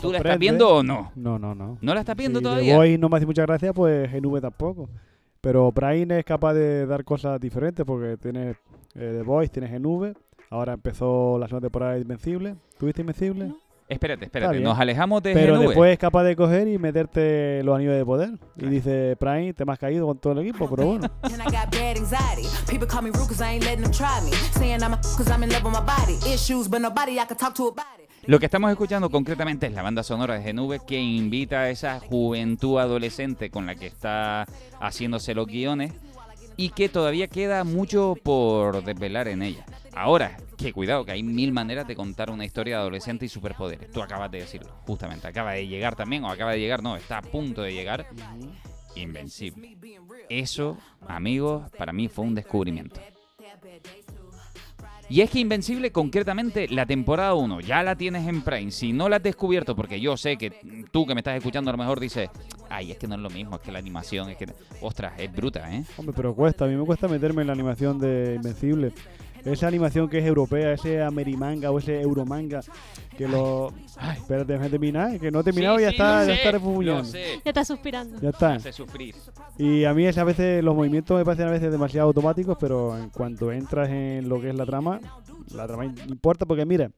¿Tú 0.00 0.12
la 0.12 0.18
estás 0.18 0.38
viendo 0.38 0.68
o 0.68 0.82
no? 0.82 1.12
No, 1.14 1.38
no, 1.38 1.54
no. 1.54 1.78
¿No 1.80 1.94
la 1.94 2.00
estás 2.00 2.16
viendo 2.16 2.40
Si 2.40 2.42
todavía? 2.44 2.72
The 2.72 2.76
Boy 2.76 2.98
no 2.98 3.08
me 3.08 3.16
hace 3.16 3.26
mucha 3.26 3.42
gracia, 3.42 3.72
pues 3.72 4.12
en 4.12 4.26
V 4.26 4.40
tampoco. 4.40 4.88
Pero 5.40 5.72
Prime 5.72 6.18
es 6.18 6.24
capaz 6.24 6.54
de 6.54 6.86
dar 6.86 7.04
cosas 7.04 7.40
diferentes 7.40 7.84
porque 7.84 8.16
tienes 8.16 8.56
eh, 8.94 9.12
The 9.16 9.22
Voice, 9.22 9.52
tienes 9.52 9.72
en 9.72 9.84
V. 9.84 10.14
Ahora 10.50 10.74
empezó 10.74 11.38
la 11.38 11.48
segunda 11.48 11.66
temporada 11.66 11.94
de 11.94 12.00
Invencible. 12.00 12.56
¿Tuviste 12.78 13.00
Invencible? 13.02 13.52
Espérate, 13.88 14.24
espérate. 14.24 14.60
Nos 14.60 14.78
alejamos 14.78 15.22
de 15.22 15.34
Pero 15.34 15.54
GNV. 15.54 15.66
después 15.66 15.92
es 15.92 15.98
capaz 15.98 16.24
de 16.24 16.34
coger 16.36 16.68
y 16.68 16.78
meterte 16.78 17.62
los 17.64 17.76
anillos 17.76 17.94
de 17.94 18.04
poder. 18.04 18.30
Y 18.56 18.66
dice, 18.66 19.16
Prime, 19.18 19.52
te 19.52 19.64
me 19.64 19.72
has 19.72 19.78
caído 19.78 20.06
con 20.06 20.18
todo 20.18 20.32
el 20.32 20.38
equipo, 20.40 20.68
pero 20.70 20.86
bueno. 20.86 21.10
It. 28.24 28.30
Lo 28.30 28.38
que 28.38 28.46
estamos 28.46 28.70
escuchando 28.70 29.10
concretamente 29.10 29.66
es 29.66 29.74
la 29.74 29.82
banda 29.82 30.02
sonora 30.02 30.38
de 30.38 30.52
GNV 30.52 30.86
que 30.86 30.98
invita 30.98 31.60
a 31.60 31.70
esa 31.70 32.00
juventud 32.00 32.78
adolescente 32.78 33.50
con 33.50 33.66
la 33.66 33.74
que 33.74 33.86
está 33.86 34.46
haciéndose 34.80 35.34
los 35.34 35.46
guiones 35.46 35.92
y 36.56 36.70
que 36.70 36.88
todavía 36.88 37.28
queda 37.28 37.64
mucho 37.64 38.16
por 38.22 38.84
desvelar 38.84 39.28
en 39.28 39.42
ella. 39.42 39.64
Ahora, 39.94 40.36
que 40.56 40.72
cuidado, 40.72 41.04
que 41.04 41.12
hay 41.12 41.22
mil 41.22 41.52
maneras 41.52 41.86
de 41.86 41.94
contar 41.94 42.30
una 42.30 42.44
historia 42.44 42.76
de 42.76 42.80
adolescente 42.82 43.26
y 43.26 43.28
superpoderes. 43.28 43.90
Tú 43.90 44.02
acabas 44.02 44.30
de 44.30 44.38
decirlo, 44.38 44.72
justamente. 44.86 45.26
Acaba 45.26 45.52
de 45.52 45.66
llegar 45.66 45.94
también, 45.94 46.24
o 46.24 46.30
acaba 46.30 46.52
de 46.52 46.60
llegar, 46.60 46.82
no, 46.82 46.96
está 46.96 47.18
a 47.18 47.22
punto 47.22 47.62
de 47.62 47.72
llegar. 47.72 48.06
Invencible. 48.96 49.76
Eso, 50.28 50.78
amigos, 51.06 51.70
para 51.76 51.92
mí 51.92 52.08
fue 52.08 52.24
un 52.24 52.34
descubrimiento. 52.34 53.00
Y 55.08 55.20
es 55.20 55.30
que 55.30 55.38
Invencible, 55.38 55.92
concretamente, 55.92 56.66
la 56.68 56.86
temporada 56.86 57.34
1, 57.34 57.60
ya 57.60 57.82
la 57.82 57.94
tienes 57.94 58.26
en 58.26 58.42
Prime. 58.42 58.70
Si 58.70 58.92
no 58.92 59.08
la 59.08 59.16
has 59.16 59.22
descubierto, 59.22 59.76
porque 59.76 60.00
yo 60.00 60.16
sé 60.16 60.36
que 60.36 60.50
tú 60.90 61.06
que 61.06 61.14
me 61.14 61.20
estás 61.20 61.36
escuchando 61.36 61.70
a 61.70 61.72
lo 61.72 61.78
mejor 61.78 62.00
dices, 62.00 62.30
ay, 62.70 62.92
es 62.92 62.98
que 62.98 63.06
no 63.06 63.14
es 63.14 63.20
lo 63.20 63.30
mismo, 63.30 63.56
es 63.56 63.62
que 63.62 63.70
la 63.70 63.78
animación, 63.78 64.30
es 64.30 64.36
que... 64.36 64.46
Ostras, 64.80 65.12
es 65.18 65.32
bruta, 65.32 65.72
¿eh? 65.74 65.84
Hombre, 65.98 66.14
pero 66.16 66.34
cuesta. 66.34 66.64
A 66.64 66.68
mí 66.68 66.74
me 66.74 66.84
cuesta 66.84 67.06
meterme 67.06 67.42
en 67.42 67.48
la 67.48 67.52
animación 67.52 67.98
de 67.98 68.34
Invencible. 68.36 68.92
Esa 69.44 69.68
animación 69.68 70.08
que 70.08 70.18
es 70.18 70.24
europea, 70.24 70.72
ese 70.72 71.02
amerimanga 71.02 71.70
o 71.70 71.78
ese 71.78 72.00
euromanga, 72.00 72.60
que 73.16 73.28
lo... 73.28 73.72
Ay, 73.98 74.16
espérate, 74.16 74.52
déjame 74.54 74.70
terminar, 74.70 75.20
que 75.20 75.30
no 75.30 75.40
he 75.40 75.44
terminado 75.44 75.78
y 75.78 75.82
ya 75.82 75.90
Sí, 75.90 75.96
sí, 75.96 76.02
está, 76.02 76.24
ya 76.24 76.34
sé, 76.34 77.34
está. 77.34 77.42
Ya 77.44 77.50
está 77.50 77.64
suspirando. 77.64 78.20
Ya 78.20 78.30
está. 78.30 78.54
Hace 78.54 78.72
sufrir. 78.72 79.14
Y 79.58 79.84
a 79.84 79.92
mí 79.92 80.06
es 80.06 80.16
a 80.16 80.24
veces 80.24 80.64
los 80.64 80.74
movimientos 80.74 81.18
me 81.18 81.24
parecen 81.24 81.48
a 81.48 81.50
veces 81.50 81.70
demasiado 81.70 82.08
automáticos, 82.08 82.56
pero 82.58 82.96
en 82.96 83.10
cuanto 83.10 83.52
entras 83.52 83.90
en 83.90 84.28
lo 84.28 84.40
que 84.40 84.48
es 84.48 84.54
la 84.54 84.64
trama, 84.64 85.00
la 85.54 85.66
trama 85.66 85.84
importa 85.84 86.46
porque 86.46 86.64
mira, 86.64 86.90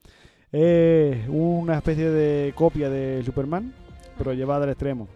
es 0.52 1.28
una 1.28 1.76
especie 1.76 2.10
de 2.10 2.52
copia 2.54 2.88
de 2.88 3.22
Superman, 3.24 3.72
pero 4.16 4.32
llevada 4.32 4.64
al 4.64 4.70
extremo. 4.70 5.08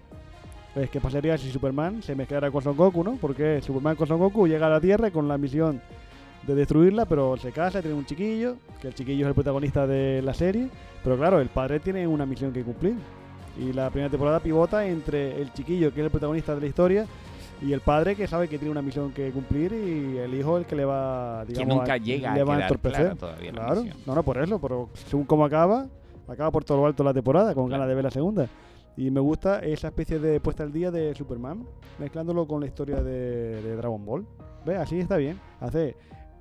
Es 0.75 0.91
que 0.91 1.01
pasaría 1.01 1.39
si 1.39 1.51
Superman 1.51 2.03
se 2.03 2.15
mezclara 2.15 2.51
con 2.51 2.63
Son 2.63 2.77
Goku, 2.77 3.03
¿no? 3.03 3.17
Porque 3.21 3.61
Superman 3.61 3.97
con 3.97 4.07
Son 4.07 4.19
Goku 4.19 4.47
llega 4.47 4.67
a 4.67 4.71
la 4.71 4.81
Tierra 4.81 5.11
con 5.11 5.27
la 5.29 5.39
misión 5.39 5.81
de 6.47 6.55
destruirla, 6.55 7.05
pero 7.07 7.37
se 7.37 7.53
casa, 7.53 7.81
tiene 7.83 7.97
un 7.97 8.07
chiquillo, 8.07 8.57
que 8.81 8.89
el 8.89 8.95
chiquillo 8.95 9.27
es 9.27 9.29
el 9.29 9.35
protagonista 9.35 9.87
de 9.87 10.23
la 10.23 10.35
serie, 10.35 10.69
pero 11.05 11.17
claro, 11.17 11.41
el 11.41 11.49
padre 11.49 11.81
tiene 11.81 12.07
una 12.07 12.25
misión 12.27 12.53
que 12.53 12.63
cumplir. 12.63 12.95
Y 13.59 13.73
la 13.73 13.91
primera 13.91 14.09
temporada 14.11 14.41
pivota 14.41 14.87
entre 14.87 15.41
el 15.41 15.53
chiquillo, 15.53 15.93
que 15.93 16.01
es 16.01 16.05
el 16.07 16.11
protagonista 16.11 16.55
de 16.55 16.61
la 16.61 16.67
historia, 16.67 17.07
Y 17.63 17.75
el 17.75 17.83
padre 17.83 18.17
que 18.17 18.27
sabe 18.27 18.49
que 18.49 18.57
tiene 18.57 18.71
una 18.73 18.81
misión 18.81 19.13
que 19.13 19.31
cumplir 19.33 19.71
y 19.75 20.17
el 20.17 20.33
hijo 20.33 20.57
el 20.57 20.65
que 20.65 20.75
le 20.75 20.87
va, 20.87 21.45
digamos, 21.45 21.77
nunca 21.77 21.93
a- 21.93 21.97
llega 21.99 22.33
a 22.33 22.35
le 22.35 22.43
va 22.43 22.57
a 22.57 22.63
entorpecer. 22.63 23.17
todavía 23.19 23.53
la 23.53 23.67
claro, 23.67 23.83
misión. 23.83 23.99
no, 24.07 24.15
no, 24.15 24.23
por 24.23 24.39
eso, 24.43 24.59
pero 24.59 24.89
según 24.95 25.27
cómo 25.27 25.45
acaba, 25.45 25.87
acaba 26.27 26.51
por 26.51 26.65
todo 26.65 26.79
lo 26.79 26.87
alto 26.87 27.05
la 27.05 27.13
temporada, 27.13 27.53
con 27.55 27.67
Claro. 27.67 27.81
ganas 27.83 27.89
de 27.89 27.95
ver 27.97 28.05
la 28.05 28.11
segunda. 28.11 28.49
Y 28.97 29.11
me 29.11 29.21
gusta 29.21 29.59
esa 29.59 29.89
especie 29.89 30.19
de 30.19 30.41
puesta 30.41 30.63
al 30.63 30.73
día 30.73 30.91
de 30.91 31.15
Superman, 31.15 31.67
mezclándolo 31.99 32.47
con 32.47 32.61
la 32.63 32.67
historia 32.67 33.03
de, 33.03 33.61
de 33.61 33.77
Dragon 33.77 34.07
Ball. 34.07 34.25
¿Ves? 34.65 34.79
Así 34.79 34.99
está 34.99 35.19
bien. 35.19 35.39
Hace 35.61 35.97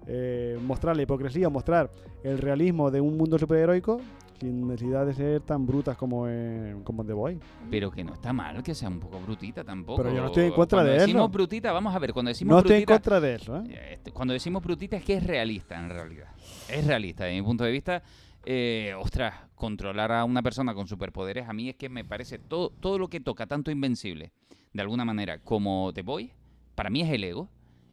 eh, 0.08 0.58
mostrar 0.62 0.96
la 0.96 1.04
hipocresía, 1.04 1.50
mostrar 1.50 1.92
el 2.24 2.38
realismo 2.38 2.92
de 2.92 3.02
un 3.02 3.18
mundo 3.18 3.38
superheroico 3.38 4.02
sin 4.40 4.68
necesidad 4.68 5.06
de 5.06 5.14
ser 5.14 5.42
tan 5.42 5.66
brutas 5.66 5.98
como 5.98 6.28
en, 6.28 6.82
como 6.84 7.02
en 7.02 7.08
The 7.08 7.14
Boy. 7.14 7.40
Pero 7.70 7.92
que 7.92 8.04
no 8.04 8.14
está 8.14 8.32
mal 8.32 8.64
que 8.64 8.74
sea 8.74 8.88
un 8.90 9.00
poco 9.00 9.20
brutita 9.20 9.64
tampoco. 9.64 10.02
Pero 10.02 10.16
yo 10.16 10.22
no 10.22 10.28
estoy 10.28 10.46
en 10.46 10.54
contra 10.54 10.78
Cuando 10.78 10.92
de 10.94 11.00
decimos 11.00 11.22
eso. 11.22 11.30
brutita, 11.30 11.72
vamos 11.72 11.94
a 11.94 12.00
ver, 12.00 12.14
cuando 12.14 12.30
decimos 12.30 12.52
No 12.54 12.60
estoy 12.60 12.78
en 12.78 12.86
brutita, 12.86 12.94
contra 12.94 13.20
de 13.20 13.36
eso, 13.36 13.58
¿eh? 13.58 13.64
eh, 13.70 13.90
este, 13.94 14.12
cuando 14.12 14.34
decimos 14.34 14.64
brutita 14.64 14.98
es 14.98 15.04
que 15.04 15.16
es 15.16 15.24
realista 15.24 15.78
en 15.78 15.90
realidad. 15.90 16.28
Es 16.70 16.86
realista, 16.88 17.26
desde 17.26 17.38
mi 17.38 17.46
punto 17.46 17.64
de 17.64 17.72
vista. 17.72 18.02
Eh, 18.46 18.94
ostras, 18.98 19.36
controlar 19.56 20.12
a 20.14 20.24
una 20.24 20.42
persona 20.42 20.74
con 20.74 20.88
superpoderes 20.88 21.48
a 21.48 21.54
mí 21.54 21.70
es 21.70 21.76
que 21.76 21.90
me 21.90 22.06
parece 22.06 22.40
todo, 22.40 22.70
todo 22.70 22.98
lo 22.98 23.10
que 23.10 23.20
toca, 23.20 23.46
tanto 23.46 23.70
Invencible, 23.70 24.32
de 24.72 24.82
alguna 24.82 25.04
manera, 25.04 25.40
como 25.40 25.92
The 25.94 26.02
Boy, 26.04 26.32
para 26.76 26.90
mí 26.90 27.02
es 27.02 27.10
el 27.10 27.26
ego. 27.26 27.50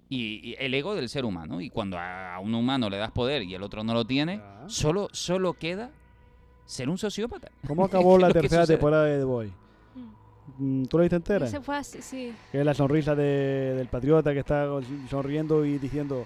Y, 0.08 0.50
y 0.50 0.56
el 0.58 0.72
ego 0.74 0.94
del 0.94 1.08
ser 1.08 1.24
humano. 1.24 1.60
Y 1.60 1.68
cuando 1.70 1.98
a 1.98 2.38
un 2.40 2.54
humano 2.54 2.88
le 2.88 2.96
das 2.96 3.10
poder 3.10 3.42
y 3.42 3.54
el 3.54 3.62
otro 3.62 3.82
no 3.82 3.92
lo 3.94 4.04
tiene, 4.04 4.40
solo, 4.66 5.08
solo 5.12 5.54
queda 5.54 5.90
ser 6.64 6.88
un 6.88 6.98
sociópata. 6.98 7.50
¿Cómo 7.66 7.84
acabó 7.84 8.16
la 8.18 8.30
tercera 8.30 8.66
temporada 8.66 9.04
de 9.06 9.18
The 9.18 9.24
Boy? 9.24 9.52
Mm, 10.58 10.84
¿Tú 10.84 10.98
la 10.98 11.02
viste 11.02 11.16
entera? 11.16 11.46
Ese 11.46 11.60
fue 11.60 11.76
así, 11.76 12.00
sí. 12.02 12.32
Que 12.52 12.60
es 12.60 12.64
la 12.64 12.74
sonrisa 12.74 13.14
de- 13.16 13.74
del 13.76 13.88
patriota 13.88 14.32
que 14.32 14.38
está 14.40 14.66
sonriendo 15.10 15.64
y 15.64 15.78
diciendo, 15.78 16.24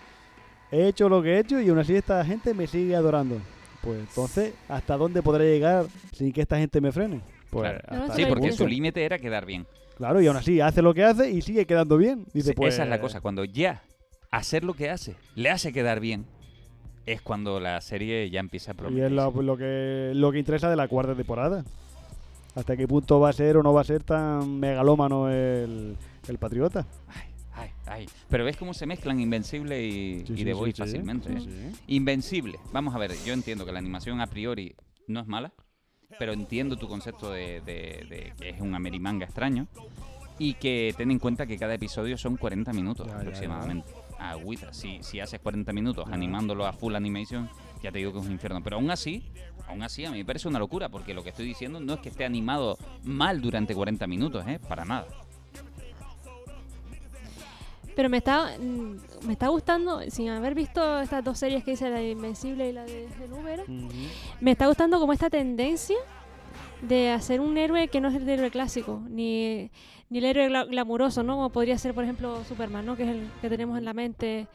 he 0.71 0.89
hecho 0.89 1.09
lo 1.09 1.23
que 1.23 1.37
he 1.37 1.39
hecho 1.41 1.59
y 1.61 1.69
aún 1.71 1.79
así 1.79 1.95
esta 1.97 2.23
gente 2.25 2.53
me 2.55 2.67
sigue 2.67 2.95
adorando. 2.95 3.39
Pues 3.81 3.99
entonces, 4.01 4.53
¿hasta 4.69 4.97
dónde 4.99 5.23
podré 5.23 5.55
llegar 5.55 5.87
sin 6.13 6.33
que 6.33 6.43
esta 6.43 6.59
gente 6.59 6.83
me 6.83 6.93
frene? 6.93 7.23
Pues 7.49 7.73
Claro. 7.73 8.07
No, 8.09 8.15
Sí, 8.15 8.27
porque 8.27 8.49
punto. 8.49 8.57
su 8.59 8.69
límite 8.69 9.03
era 9.03 9.19
quedar 9.19 9.47
bien. 9.47 9.67
Claro, 10.01 10.23
y 10.23 10.27
aún 10.29 10.39
así 10.39 10.63
hace 10.63 10.81
lo 10.81 10.95
que 10.95 11.05
hace 11.05 11.31
y 11.31 11.43
sigue 11.43 11.67
quedando 11.67 11.99
bien. 11.99 12.25
Dice, 12.33 12.49
Sí, 12.49 12.55
pues, 12.55 12.73
Esa 12.73 12.85
es 12.85 12.89
la 12.89 13.03
cosa, 13.03 13.21
cuando 13.21 13.45
ya 13.45 13.83
hacer 14.31 14.65
lo 14.65 14.73
que 14.73 14.89
hace 14.89 15.15
le 15.35 15.51
hace 15.51 15.75
quedar 15.75 16.01
bien, 16.01 16.25
es 17.05 17.21
cuando 17.21 17.61
la 17.61 17.79
serie 17.83 18.31
ya 18.31 18.41
empieza 18.41 18.71
a 18.71 18.75
Y 18.75 18.77
prometer. 18.79 19.05
es 19.09 19.13
lo, 19.13 19.31
lo 19.43 19.59
que, 19.59 20.13
lo 20.15 20.33
que 20.33 20.39
interesa 20.39 20.71
de 20.71 20.77
la 20.77 20.89
cuarta 20.89 21.15
temporada. 21.15 21.65
¿Hasta 22.55 22.79
qué 22.79 22.89
punto 22.89 23.21
va 23.21 23.29
a 23.29 23.33
ser 23.35 23.59
o 23.59 23.63
no 23.63 23.75
va 23.75 23.83
a 23.83 23.85
ser 23.85 24.03
tan 24.03 24.59
megalómano 24.59 25.29
el, 25.29 25.99
el 26.27 26.39
patriota? 26.39 26.87
Ay, 27.09 27.29
ay, 27.53 27.71
ay. 27.87 28.07
Pero 28.31 28.47
ves 28.47 28.57
cómo 28.57 28.73
se 28.73 28.87
mezclan 28.87 29.21
Invencible 29.21 29.85
y, 29.87 30.25
Sí, 30.27 30.33
y 30.33 30.37
sí, 30.39 30.45
The 30.47 30.73
fácilmente. 30.73 31.31
¿eh? 31.31 31.73
Invencible. 31.89 32.59
Vamos 32.73 32.95
a 32.95 32.99
ver, 32.99 33.13
yo 33.27 33.35
entiendo 33.35 33.67
que 33.67 33.73
la 33.73 33.81
animación 33.81 34.23
a 34.23 34.29
priori 34.29 34.75
no 35.09 35.21
es 35.21 35.27
mala, 35.27 35.53
pero 36.19 36.33
entiendo 36.33 36.77
tu 36.77 36.89
concepto 36.89 37.31
de, 37.31 37.61
de- 37.61 38.07
de 38.09 38.33
que 38.39 38.51
es 38.51 38.61
un 38.61 38.75
amerimanga 38.75 39.25
extraño 39.27 39.67
y 40.39 40.55
que 40.55 40.95
ten 40.97 41.11
en 41.11 41.19
cuenta 41.19 41.47
que 41.47 41.59
cada 41.59 41.75
episodio 41.75 42.17
son 42.17 42.37
40 42.37 42.73
minutos 42.73 43.07
Ya, 43.07 43.13
ya, 43.13 43.17
ya. 43.19 43.21
aproximadamente. 43.23 43.93
Agüita, 44.19 44.73
si, 44.73 45.03
si 45.03 45.21
haces 45.21 45.41
40 45.41 45.73
minutos 45.73 46.07
animándolo 46.11 46.67
a 46.67 46.73
full 46.73 46.95
animation, 46.95 47.49
ya 47.83 47.91
te 47.93 47.99
digo 47.99 48.13
que 48.13 48.19
es 48.21 48.27
un 48.27 48.33
infierno. 48.33 48.63
Pero 48.63 48.77
aún 48.77 48.91
así, 48.91 49.23
aún 49.67 49.83
así 49.83 50.05
a 50.05 50.11
mí 50.11 50.19
me 50.19 50.25
parece 50.25 50.49
una 50.49 50.59
locura, 50.59 50.89
porque 50.91 51.15
lo 51.15 51.23
que 51.23 51.31
estoy 51.31 51.47
diciendo 51.47 51.81
no 51.81 51.95
es 51.95 52.01
que 52.01 52.11
esté 52.11 52.25
animado 52.25 52.77
mal 53.03 53.41
durante 53.41 53.75
40 53.75 54.07
minutos, 54.07 54.47
¿eh? 54.47 54.59
Para 54.67 54.85
nada. 54.85 55.07
Pero 57.97 58.09
me 58.09 58.19
está, 58.19 58.57
mm, 58.59 59.27
me 59.27 59.33
está 59.33 59.49
gustando, 59.49 60.01
sin 60.11 60.29
haber 60.31 60.55
visto 60.55 61.01
estas 61.01 61.23
dos 61.25 61.39
series 61.39 61.65
que 61.65 61.73
hice, 61.73 61.91
la 61.91 61.97
de 61.97 62.11
Invencible 62.11 62.69
y 62.69 62.73
la 62.73 62.85
de 62.85 63.09
Número, 63.29 63.65
me 64.41 64.53
está 64.53 64.67
gustando 64.67 64.99
como 65.01 65.13
esta 65.13 65.29
tendencia 65.31 65.97
de 66.83 67.11
hacer 67.11 67.41
un 67.41 67.59
héroe 67.59 67.89
que 67.89 68.01
no 68.01 68.09
es 68.09 68.15
el 68.15 68.29
héroe 68.29 68.51
clásico, 68.51 69.03
ni, 69.09 69.71
ni 70.09 70.19
el 70.19 70.25
héroe 70.25 70.49
gla- 70.49 70.67
glamuroso, 70.69 71.23
¿no? 71.23 71.35
Como 71.37 71.51
podría 71.51 71.77
ser, 71.79 71.93
por 71.95 72.05
ejemplo, 72.05 72.43
Superman, 72.45 72.87
¿no? 72.87 72.97
Que 72.97 73.03
es 73.03 73.09
el 73.11 73.29
que 73.43 73.49
tenemos 73.51 73.77
en 73.77 73.85
la 73.85 73.93
mente, 73.93 74.47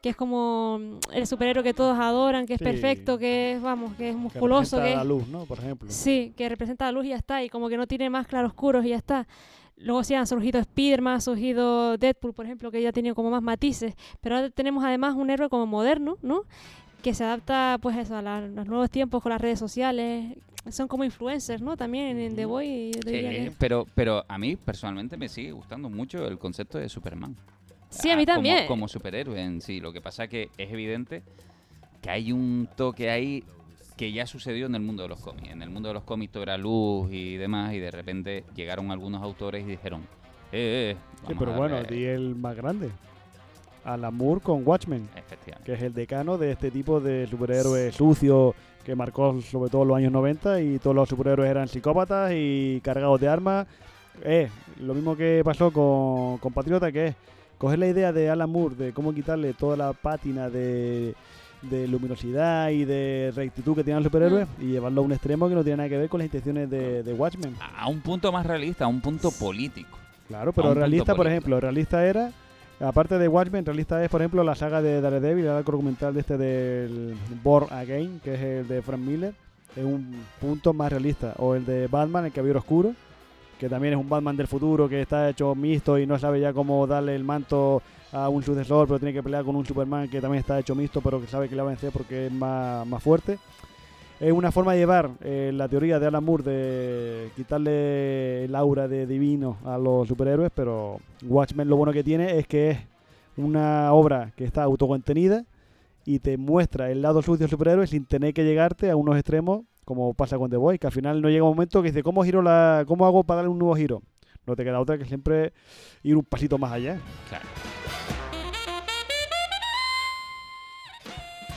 que 0.00 0.08
es 0.10 0.16
como 0.16 0.78
mm, 0.78 0.98
el 1.12 1.26
superhéroe 1.26 1.62
que 1.62 1.74
todos 1.74 1.98
adoran, 1.98 2.46
que 2.46 2.54
es 2.54 2.58
Sí. 2.58 2.64
perfecto, 2.64 3.18
que 3.18 3.52
es, 3.52 3.60
vamos, 3.62 3.94
que 3.96 4.08
es 4.10 4.14
Que 4.14 4.20
musculoso, 4.20 4.76
representa 4.76 4.84
que 4.84 4.90
es... 4.92 4.96
la 4.96 5.04
luz, 5.04 5.28
¿no? 5.28 5.44
Por 5.44 5.58
ejemplo. 5.58 5.90
Sí, 5.90 6.32
que 6.36 6.48
representa 6.48 6.86
la 6.86 6.92
luz 6.92 7.04
y 7.04 7.08
ya 7.10 7.16
está, 7.16 7.42
y 7.44 7.50
como 7.50 7.68
que 7.68 7.76
no 7.76 7.86
tiene 7.86 8.08
más 8.08 8.26
claroscuros 8.26 8.84
y 8.84 8.90
ya 8.90 8.96
está. 8.96 9.26
Luego 9.78 10.02
sí 10.04 10.14
han 10.14 10.26
surgido 10.26 10.62
Spiderman, 10.62 11.14
ha 11.16 11.20
surgido 11.20 11.98
Deadpool, 11.98 12.32
por 12.32 12.46
ejemplo, 12.46 12.70
que 12.70 12.80
ya 12.80 12.88
ha 12.88 12.92
tenido 12.92 13.14
como 13.14 13.30
más 13.30 13.42
matices, 13.42 13.94
pero 14.20 14.36
ahora 14.36 14.50
tenemos 14.50 14.82
además 14.84 15.14
un 15.14 15.28
héroe 15.30 15.48
como 15.50 15.66
moderno, 15.66 16.16
¿no? 16.22 16.42
Que 17.02 17.12
se 17.14 17.24
adapta 17.24 17.78
pues 17.82 17.96
eso, 17.98 18.16
a 18.16 18.22
la- 18.22 18.40
los 18.40 18.66
nuevos 18.66 18.90
tiempos 18.90 19.22
con 19.22 19.30
las 19.30 19.40
redes 19.40 19.58
sociales, 19.58 20.34
son 20.70 20.88
como 20.88 21.04
influencers, 21.04 21.60
¿no? 21.62 21.76
También 21.76 22.18
en 22.18 22.34
The 22.34 22.46
Boy. 22.46 22.90
Eh, 23.06 23.52
pero, 23.58 23.86
pero 23.94 24.24
a 24.26 24.38
mí 24.38 24.56
personalmente 24.56 25.16
me 25.16 25.28
sigue 25.28 25.52
gustando 25.52 25.88
mucho 25.90 26.26
el 26.26 26.38
concepto 26.38 26.78
de 26.78 26.88
Superman. 26.88 27.36
Sí, 27.90 28.10
a 28.10 28.16
mí 28.16 28.22
Ah, 28.22 28.26
como- 28.26 28.34
también. 28.36 28.66
Como, 28.66 28.88
superhéroe 28.88 29.40
en 29.40 29.60
sí. 29.60 29.78
Lo 29.78 29.92
que 29.92 30.00
pasa 30.00 30.24
es 30.24 30.30
que 30.30 30.48
es 30.58 30.72
evidente 30.72 31.22
que 32.02 32.10
hay 32.10 32.32
un 32.32 32.66
toque 32.76 33.10
ahí 33.10 33.44
que 33.96 34.12
ya 34.12 34.26
sucedió 34.26 34.66
en 34.66 34.74
el 34.74 34.82
mundo 34.82 35.02
de 35.04 35.08
los 35.08 35.20
cómics. 35.20 35.48
En 35.50 35.62
el 35.62 35.70
mundo 35.70 35.88
de 35.88 35.94
los 35.94 36.02
cómics 36.04 36.32
todo 36.32 36.42
era 36.42 36.56
luz 36.58 37.10
y 37.10 37.36
demás, 37.36 37.72
y 37.74 37.78
de 37.78 37.90
repente 37.90 38.44
llegaron 38.54 38.90
algunos 38.90 39.22
autores 39.22 39.64
y 39.64 39.68
dijeron, 39.70 40.02
eh, 40.52 40.94
eh, 40.94 40.96
Sí, 40.96 41.22
vamos 41.24 41.38
pero 41.38 41.52
bueno, 41.56 41.76
darle- 41.76 41.96
di 41.96 42.04
el 42.04 42.34
más 42.36 42.54
grande. 42.56 42.90
Alan 43.84 44.14
Moore 44.14 44.40
con 44.40 44.66
Watchmen, 44.66 45.08
Efectivamente. 45.16 45.64
que 45.64 45.72
es 45.76 45.82
el 45.82 45.94
decano 45.94 46.36
de 46.38 46.52
este 46.52 46.70
tipo 46.72 47.00
de 47.00 47.26
superhéroes 47.28 47.94
sucio 47.94 48.54
que 48.84 48.96
marcó 48.96 49.40
sobre 49.42 49.70
todo 49.70 49.84
los 49.84 49.96
años 49.96 50.12
90 50.12 50.60
y 50.60 50.78
todos 50.78 50.94
los 50.96 51.08
superhéroes 51.08 51.48
eran 51.50 51.68
psicópatas 51.68 52.32
y 52.34 52.80
cargados 52.82 53.20
de 53.20 53.28
armas. 53.28 53.66
Eh, 54.24 54.48
lo 54.80 54.92
mismo 54.94 55.16
que 55.16 55.42
pasó 55.44 55.70
con, 55.72 56.38
con 56.38 56.52
Patriota, 56.52 56.90
que 56.90 57.08
es 57.08 57.14
coger 57.58 57.78
la 57.78 57.86
idea 57.86 58.12
de 58.12 58.28
Alan 58.28 58.50
Moore 58.50 58.74
de 58.74 58.92
cómo 58.92 59.14
quitarle 59.14 59.54
toda 59.54 59.76
la 59.76 59.92
pátina 59.92 60.50
de, 60.50 61.14
de 61.62 61.88
luminosidad 61.88 62.70
y 62.70 62.84
de 62.84 63.32
rectitud 63.34 63.74
que 63.74 63.84
tienen 63.84 64.02
los 64.02 64.10
superhéroes 64.10 64.46
y 64.60 64.66
llevarlo 64.66 65.00
a 65.00 65.04
un 65.04 65.12
extremo 65.12 65.48
que 65.48 65.54
no 65.54 65.62
tiene 65.64 65.78
nada 65.78 65.88
que 65.88 65.98
ver 65.98 66.08
con 66.08 66.18
las 66.18 66.26
intenciones 66.26 66.70
de, 66.70 67.02
de 67.02 67.12
Watchmen. 67.12 67.54
A 67.76 67.88
un 67.88 68.00
punto 68.00 68.30
más 68.30 68.46
realista, 68.46 68.84
a 68.84 68.88
un 68.88 69.00
punto 69.00 69.30
político. 69.30 69.98
Claro, 70.28 70.52
pero 70.52 70.74
realista, 70.74 71.14
por 71.14 71.18
político. 71.18 71.30
ejemplo, 71.30 71.60
realista 71.60 72.04
era, 72.04 72.32
aparte 72.80 73.18
de 73.18 73.28
Watchmen, 73.28 73.64
realista 73.64 74.02
es, 74.02 74.10
por 74.10 74.20
ejemplo, 74.20 74.42
la 74.42 74.54
saga 74.54 74.82
de 74.82 75.00
Daredevil, 75.00 75.44
el 75.44 75.50
arco 75.50 75.72
documental 75.72 76.14
de 76.14 76.20
este 76.20 76.36
del 76.36 77.14
Born 77.42 77.72
Again, 77.72 78.20
que 78.22 78.34
es 78.34 78.40
el 78.40 78.68
de 78.68 78.82
Frank 78.82 79.00
Miller, 79.00 79.34
es 79.76 79.84
un 79.84 80.24
punto 80.40 80.72
más 80.72 80.90
realista. 80.90 81.34
O 81.38 81.54
el 81.54 81.64
de 81.64 81.86
Batman, 81.86 82.24
el 82.24 82.32
Caballero 82.32 82.58
Oscuro, 82.58 82.94
que 83.58 83.68
también 83.68 83.94
es 83.94 84.00
un 84.00 84.08
Batman 84.08 84.36
del 84.36 84.46
futuro 84.46 84.88
que 84.88 85.00
está 85.00 85.30
hecho 85.30 85.54
mixto 85.54 85.98
y 85.98 86.06
no 86.06 86.18
sabe 86.18 86.40
ya 86.40 86.52
cómo 86.52 86.86
darle 86.86 87.14
el 87.14 87.24
manto 87.24 87.82
a 88.12 88.28
un 88.28 88.42
sucesor, 88.42 88.86
pero 88.86 88.98
tiene 88.98 89.12
que 89.12 89.22
pelear 89.22 89.44
con 89.44 89.56
un 89.56 89.66
Superman 89.66 90.08
que 90.08 90.20
también 90.20 90.40
está 90.40 90.58
hecho 90.58 90.74
mixto, 90.74 91.00
pero 91.00 91.20
que 91.20 91.26
sabe 91.26 91.48
que 91.48 91.56
le 91.56 91.62
va 91.62 91.68
a 91.68 91.72
vencer 91.72 91.92
porque 91.92 92.26
es 92.26 92.32
más, 92.32 92.86
más 92.86 93.02
fuerte. 93.02 93.38
Es 94.18 94.32
una 94.32 94.50
forma 94.50 94.72
de 94.72 94.78
llevar 94.78 95.10
eh, 95.22 95.50
la 95.52 95.68
teoría 95.68 95.98
de 95.98 96.06
Alan 96.06 96.24
Moore 96.24 96.42
de 96.42 97.30
quitarle 97.36 98.44
el 98.44 98.54
aura 98.54 98.88
de 98.88 99.06
divino 99.06 99.58
a 99.64 99.76
los 99.76 100.08
superhéroes, 100.08 100.50
pero 100.54 101.00
Watchmen 101.22 101.68
lo 101.68 101.76
bueno 101.76 101.92
que 101.92 102.02
tiene 102.02 102.38
es 102.38 102.46
que 102.46 102.70
es 102.70 102.78
una 103.36 103.92
obra 103.92 104.32
que 104.34 104.44
está 104.44 104.62
autocontenida 104.62 105.44
y 106.06 106.20
te 106.20 106.38
muestra 106.38 106.90
el 106.90 107.02
lado 107.02 107.20
sucio 107.20 107.40
del 107.40 107.50
superhéroe 107.50 107.86
sin 107.86 108.06
tener 108.06 108.32
que 108.32 108.44
llegarte 108.44 108.90
a 108.90 108.96
unos 108.96 109.16
extremos 109.16 109.64
como 109.86 110.12
pasa 110.14 110.36
con 110.36 110.50
The 110.50 110.56
Boy, 110.56 110.78
que 110.80 110.88
al 110.88 110.92
final 110.92 111.22
no 111.22 111.30
llega 111.30 111.44
un 111.44 111.50
momento 111.50 111.80
que 111.80 111.88
dice, 111.90 112.02
¿cómo, 112.02 112.24
giro 112.24 112.42
la, 112.42 112.84
¿cómo 112.88 113.06
hago 113.06 113.22
para 113.22 113.36
darle 113.36 113.50
un 113.52 113.58
nuevo 113.58 113.76
giro? 113.76 114.02
No 114.44 114.56
te 114.56 114.64
queda 114.64 114.80
otra 114.80 114.98
que 114.98 115.04
siempre 115.04 115.52
ir 116.02 116.16
un 116.16 116.24
pasito 116.24 116.58
más 116.58 116.72
allá. 116.72 116.98
Claro. 117.28 117.46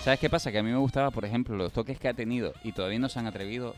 ¿Sabes 0.03 0.19
qué 0.19 0.29
pasa? 0.29 0.51
Que 0.51 0.59
a 0.59 0.63
mí 0.63 0.69
me 0.71 0.77
gustaba, 0.77 1.09
por 1.11 1.25
ejemplo, 1.25 1.55
los 1.57 1.73
toques 1.73 1.99
que 1.99 2.07
ha 2.07 2.13
tenido 2.13 2.53
y 2.63 2.71
todavía 2.71 2.99
no 2.99 3.09
se 3.09 3.17
han 3.19 3.25
atrevido. 3.25 3.75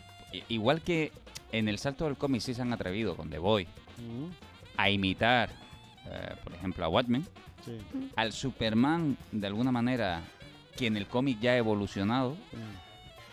Igual 0.49 0.81
que 0.81 1.11
en 1.53 1.67
el 1.69 1.77
salto 1.79 2.05
del 2.05 2.17
cómic 2.17 2.41
sí 2.41 2.53
se 2.53 2.61
han 2.61 2.73
atrevido 2.73 3.15
con 3.15 3.29
The 3.29 3.39
Boy 3.39 3.67
a 4.77 4.89
imitar, 4.89 5.49
eh, 6.09 6.35
por 6.43 6.53
ejemplo, 6.53 6.83
a 6.85 6.89
Watchmen, 6.89 7.25
Sí. 7.65 7.77
al 8.17 8.33
Superman 8.33 9.15
de 9.31 9.47
alguna 9.47 9.71
manera 9.71 10.21
que 10.75 10.87
en 10.87 10.97
el 10.97 11.05
cómic 11.07 11.39
ya 11.39 11.51
ha 11.51 11.57
evolucionado, 11.57 12.35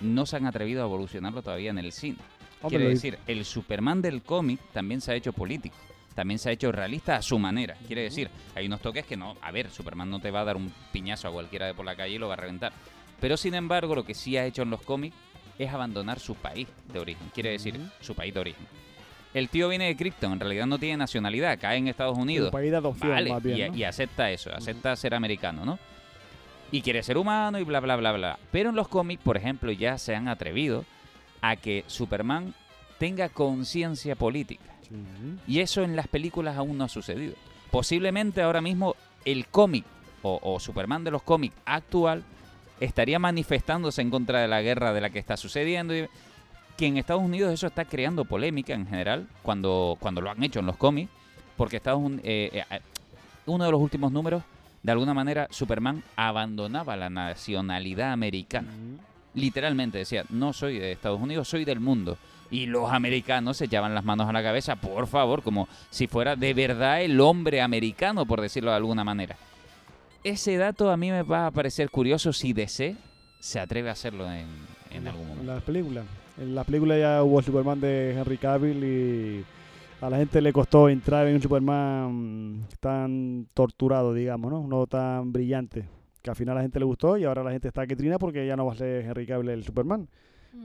no 0.01 0.27
se 0.27 0.37
han 0.37 0.47
atrevido 0.47 0.83
a 0.83 0.87
evolucionarlo 0.87 1.43
todavía 1.43 1.71
en 1.71 1.79
el 1.79 1.93
cine. 1.93 2.19
Hombre, 2.61 2.79
Quiere 2.79 2.95
decir, 2.95 3.19
el 3.27 3.45
Superman 3.45 4.03
del 4.03 4.23
cómic 4.23 4.61
también 4.73 5.01
se 5.01 5.13
ha 5.13 5.15
hecho 5.15 5.33
político. 5.33 5.77
También 6.15 6.39
se 6.41 6.49
ha 6.51 6.53
hecho 6.53 6.73
realista 6.73 7.15
a 7.15 7.23
su 7.23 7.39
manera. 7.39 7.77
Quiere 7.87 8.03
decir, 8.03 8.29
hay 8.57 8.67
unos 8.67 8.81
toques 8.81 9.07
que 9.07 9.17
no. 9.17 9.37
A 9.41 9.53
ver, 9.53 9.71
Superman 9.71 10.11
no 10.11 10.19
te 10.19 10.33
va 10.33 10.41
a 10.41 10.45
dar 10.45 10.57
un 10.57 10.73
piñazo 10.93 11.29
a 11.29 11.31
cualquiera 11.33 11.67
de 11.67 11.75
por 11.75 11.87
la 11.87 11.95
calle 11.95 12.15
y 12.15 12.19
lo 12.19 12.27
va 12.27 12.35
a 12.35 12.39
reventar. 12.39 12.73
Pero 13.21 13.37
sin 13.37 13.55
embargo, 13.55 13.95
lo 13.95 14.05
que 14.05 14.15
sí 14.15 14.37
ha 14.37 14.45
hecho 14.45 14.63
en 14.63 14.71
los 14.71 14.83
cómics 14.83 15.15
es 15.59 15.73
abandonar 15.73 16.19
su 16.19 16.35
país 16.35 16.67
de 16.93 16.99
origen. 16.99 17.31
Quiere 17.33 17.51
decir, 17.51 17.79
su 18.01 18.15
país 18.17 18.35
de 18.35 18.41
origen. 18.41 18.67
el 19.35 19.49
tío 19.49 19.69
viene 19.69 19.87
de 19.87 19.97
Krypton, 19.97 20.33
en 20.33 20.41
realidad 20.41 20.67
no 20.67 20.79
tiene 20.79 20.97
nacionalidad, 20.97 21.59
cae 21.61 21.79
en 21.79 21.87
Estados 21.87 22.19
Unidos. 22.19 22.47
Un 22.47 22.53
país 22.53 22.71
de 22.73 22.77
adopción, 22.77 23.11
Vale, 23.11 23.31
más 23.31 23.43
bien, 23.43 23.59
y, 23.59 23.71
¿no? 23.71 23.77
y 23.77 23.85
acepta 23.85 24.31
eso, 24.31 24.53
acepta 24.53 24.97
ser 24.97 25.15
americano, 25.15 25.65
¿no? 25.65 25.79
Y 26.71 26.83
quiere 26.83 27.03
ser 27.03 27.17
humano 27.17 27.59
y 27.59 27.65
bla, 27.65 27.81
bla, 27.81 27.97
bla, 27.97 28.13
bla. 28.13 28.39
Pero 28.51 28.71
en 28.71 28.77
los 28.77 28.89
cómics, 28.89 29.23
por 29.23 29.37
ejemplo, 29.37 29.73
ya 29.73 29.97
se 29.99 30.15
han 30.15 30.29
atrevido 30.29 30.85
a 31.41 31.57
que 31.57 31.85
Superman 31.87 32.55
tenga 32.99 33.29
conciencia 33.29 34.17
política. 34.17 34.65
Y 35.47 35.61
eso 35.61 35.83
en 35.83 35.97
las 35.97 36.09
películas 36.09 36.57
aún 36.57 36.79
no 36.79 36.85
ha 36.85 36.89
sucedido. 36.89 37.35
Posiblemente 37.71 38.43
ahora 38.43 38.61
mismo 38.61 38.97
el 39.25 39.47
cómic 39.47 39.85
o, 40.23 40.41
o 40.43 40.59
Superman 40.59 41.05
de 41.05 41.11
los 41.11 41.23
cómics 41.23 41.55
actual 41.67 42.25
estaría 42.81 43.19
manifestándose 43.19 44.01
en 44.01 44.11
contra 44.11 44.41
de 44.41 44.49
la 44.49 44.63
guerra 44.63 44.93
de 44.93 45.01
la 45.01 45.11
que 45.11 45.19
está 45.19 45.37
sucediendo. 45.37 45.97
Y 45.97 46.09
que 46.77 46.87
en 46.87 46.97
Estados 46.97 47.23
Unidos 47.23 47.53
eso 47.53 47.67
está 47.67 47.85
creando 47.85 48.25
polémica 48.25 48.73
en 48.73 48.87
general 48.87 49.27
cuando, 49.43 49.97
cuando 50.01 50.21
lo 50.21 50.31
han 50.31 50.43
hecho 50.43 50.61
en 50.61 50.67
los 50.67 50.77
cómics. 50.77 51.11
Porque 51.57 51.77
Estados 51.77 52.01
Unidos, 52.01 52.25
uno 53.47 53.65
de 53.65 53.71
los 53.71 53.81
últimos 53.81 54.13
números, 54.13 54.45
de 54.83 54.93
alguna 54.93 55.15
manera, 55.15 55.49
Superman 55.51 56.03
abandonaba 56.17 56.97
la 56.97 57.11
nacionalidad 57.11 58.13
americana. 58.13 58.69
Literalmente 59.35 59.99
decía, 59.99 60.25
no 60.31 60.53
soy 60.53 60.79
de 60.79 60.93
Estados 60.93 61.21
Unidos, 61.21 61.49
soy 61.49 61.65
del 61.65 61.81
mundo. 61.81 62.17
Y 62.51 62.67
los 62.67 62.91
americanos 62.93 63.59
se 63.59 63.67
echaban 63.67 63.95
las 63.95 64.05
manos 64.05 64.27
a 64.29 64.33
la 64.33 64.43
cabeza, 64.43 64.77
por 64.77 65.07
favor, 65.07 65.43
como 65.43 65.69
si 65.91 66.07
fuera 66.07 66.35
de 66.35 66.55
verdad 66.55 67.03
el 67.03 67.21
hombre 67.21 67.61
americano, 67.61 68.25
por 68.25 68.41
decirlo 68.41 68.71
de 68.71 68.77
alguna 68.79 69.05
manera. 69.05 69.37
Ese 70.25 70.57
dato 70.57 70.91
a 70.91 70.97
mí 70.97 71.11
me 71.11 71.23
va 71.23 71.47
a 71.47 71.51
parecer 71.51 71.91
curioso 71.91 72.33
si 72.33 72.53
DC 72.53 72.97
se 73.39 73.61
atreve 73.61 73.91
a 73.91 73.93
hacerlo 73.93 74.31
en, 74.33 74.47
en 74.91 75.07
algún 75.07 75.23
En 75.23 75.29
momento. 75.29 75.53
las 75.55 75.63
películas. 75.63 76.05
En 76.41 76.55
las 76.55 76.65
películas 76.67 76.99
ya 76.99 77.23
hubo 77.23 77.43
Superman 77.43 77.81
de 77.81 78.13
Henry 78.19 78.39
Cavill 78.39 78.83
y 78.85 79.45
a 80.01 80.11
la 80.11 80.17
gente 80.19 80.41
le 80.41 80.53
costó 80.53 80.89
entrar 80.89 81.27
en 81.27 81.37
un 81.37 81.43
Superman 81.43 82.67
tan 82.81 83.47
torturado, 83.55 84.15
digamos, 84.15 84.51
¿no? 84.51 84.67
No 84.67 84.87
tan 84.87 85.33
brillante. 85.33 85.87
Que 86.23 86.31
al 86.31 86.37
final 86.37 86.53
a 86.53 86.57
la 86.57 86.63
gente 86.63 86.79
le 86.79 86.85
gustó 86.85 87.17
y 87.17 87.25
ahora 87.25 87.43
la 87.43 87.51
gente 87.51 87.69
está 87.69 87.87
que 87.87 87.97
trina 87.97 88.19
porque 88.19 88.47
ya 88.47 88.57
no 88.57 88.67
va 88.67 88.73
a 88.73 88.77
ser 88.77 89.05
Henry 89.05 89.27
Cavill 89.27 89.49
el 89.51 89.65
Superman. 89.65 90.09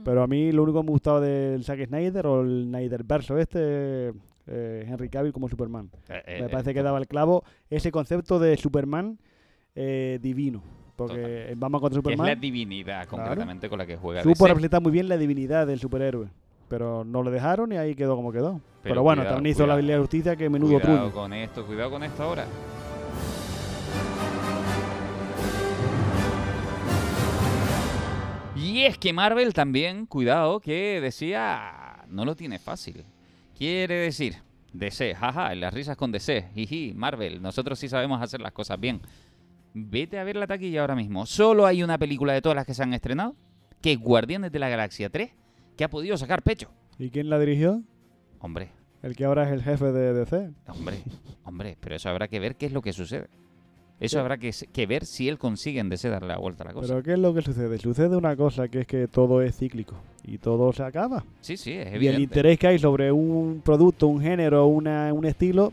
Pero 0.04 0.22
a 0.22 0.26
mí 0.26 0.50
lo 0.50 0.62
único 0.62 0.80
que 0.80 0.86
me 0.86 0.90
gustaba 0.90 1.20
del 1.20 1.62
Zack 1.62 1.86
Snyder 1.86 2.26
o 2.26 2.40
el 2.40 2.64
Snyder 2.64 3.04
verso 3.04 3.38
este, 3.38 4.12
eh, 4.46 4.86
Henry 4.88 5.08
Cavill 5.08 5.32
como 5.32 5.48
Superman. 5.48 5.90
Eh, 6.08 6.22
eh, 6.26 6.40
me 6.40 6.46
eh, 6.46 6.48
parece 6.48 6.74
que 6.74 6.82
daba 6.82 6.98
el 6.98 7.06
clavo 7.06 7.44
ese 7.70 7.92
concepto 7.92 8.38
de 8.38 8.56
Superman 8.56 9.18
eh, 9.74 10.18
divino. 10.22 10.62
Porque 10.96 11.54
Batman 11.56 11.80
contra 11.80 12.00
Que 12.00 12.08
es 12.08 12.14
Superman 12.14 12.26
la 12.26 12.36
divinidad 12.36 13.06
concretamente 13.06 13.68
con 13.68 13.78
la 13.78 13.86
que 13.86 13.96
juega 13.96 14.22
supo 14.22 14.46
representar 14.46 14.80
muy 14.80 14.92
bien 14.92 15.08
la 15.08 15.16
divinidad 15.16 15.66
del 15.66 15.80
superhéroe. 15.80 16.28
Pero 16.74 17.04
no 17.04 17.22
lo 17.22 17.30
dejaron 17.30 17.70
y 17.70 17.76
ahí 17.76 17.94
quedó 17.94 18.16
como 18.16 18.32
quedó. 18.32 18.54
Pero, 18.82 18.94
Pero 18.94 19.02
bueno, 19.04 19.22
cuidado, 19.22 19.36
también 19.36 19.52
hizo 19.52 19.64
la. 19.64 19.76
Liga 19.76 19.94
de 19.94 20.00
Justicia 20.00 20.34
que 20.34 20.50
menudo 20.50 20.80
Cuidado 20.80 20.98
truño. 20.98 21.12
con 21.12 21.32
esto, 21.32 21.64
cuidado 21.64 21.90
con 21.92 22.02
esto 22.02 22.22
ahora. 22.24 22.46
Y 28.56 28.82
es 28.82 28.98
que 28.98 29.12
Marvel 29.12 29.54
también, 29.54 30.06
cuidado, 30.06 30.58
que 30.58 31.00
decía, 31.00 32.04
no 32.08 32.24
lo 32.24 32.34
tiene 32.34 32.58
fácil. 32.58 33.04
Quiere 33.56 33.94
decir, 33.94 34.38
DC, 34.72 35.14
jaja, 35.14 35.54
las 35.54 35.72
risas 35.72 35.96
con 35.96 36.10
DC, 36.10 36.48
jiji, 36.56 36.92
Marvel, 36.92 37.40
nosotros 37.40 37.78
sí 37.78 37.88
sabemos 37.88 38.20
hacer 38.20 38.40
las 38.40 38.50
cosas 38.50 38.80
bien. 38.80 39.00
Vete 39.74 40.18
a 40.18 40.24
ver 40.24 40.34
la 40.34 40.48
taquilla 40.48 40.80
ahora 40.80 40.96
mismo. 40.96 41.24
Solo 41.24 41.66
hay 41.66 41.84
una 41.84 41.98
película 41.98 42.32
de 42.32 42.42
todas 42.42 42.56
las 42.56 42.66
que 42.66 42.74
se 42.74 42.82
han 42.82 42.94
estrenado, 42.94 43.36
que 43.80 43.92
es 43.92 44.00
Guardianes 44.00 44.50
de 44.50 44.58
la 44.58 44.68
Galaxia 44.68 45.08
3, 45.08 45.30
que 45.76 45.84
ha 45.84 45.90
podido 45.90 46.16
sacar 46.16 46.42
pecho. 46.42 46.68
¿Y 46.98 47.10
quién 47.10 47.28
la 47.28 47.38
dirigió? 47.38 47.82
Hombre, 48.40 48.70
El 49.02 49.16
que 49.16 49.24
ahora 49.24 49.44
es 49.44 49.52
el 49.52 49.62
jefe 49.62 49.92
de 49.92 50.12
DC. 50.12 50.50
Hombre, 50.68 51.02
hombre, 51.44 51.76
pero 51.80 51.96
eso 51.96 52.08
habrá 52.08 52.28
que 52.28 52.40
ver 52.40 52.56
qué 52.56 52.66
es 52.66 52.72
lo 52.72 52.82
que 52.82 52.92
sucede. 52.92 53.28
Eso 54.00 54.18
habrá 54.20 54.38
que, 54.38 54.86
ver 54.86 55.06
si 55.06 55.28
él 55.28 55.38
consigue 55.38 55.78
en 55.80 55.88
DC 55.88 56.08
darle 56.08 56.28
la 56.28 56.38
vuelta 56.38 56.64
a 56.64 56.66
la 56.66 56.72
cosa. 56.74 56.88
Pero 56.88 57.02
¿qué 57.02 57.12
es 57.12 57.18
lo 57.18 57.32
que 57.32 57.42
sucede? 57.42 57.78
Sucede 57.78 58.16
una 58.16 58.36
cosa 58.36 58.68
que 58.68 58.80
es 58.80 58.86
que 58.86 59.06
todo 59.06 59.40
es 59.40 59.56
cíclico 59.56 59.94
y 60.24 60.38
todo 60.38 60.72
se 60.72 60.82
acaba. 60.82 61.24
sí, 61.40 61.56
sí, 61.56 61.72
es 61.72 61.86
Y 61.86 61.88
el 61.88 61.94
evidente. 61.94 62.22
interés 62.22 62.58
que 62.58 62.66
hay 62.66 62.78
sobre 62.78 63.12
un 63.12 63.62
producto, 63.64 64.08
un 64.08 64.20
género, 64.20 64.66
una, 64.66 65.12
un 65.12 65.24
estilo, 65.24 65.72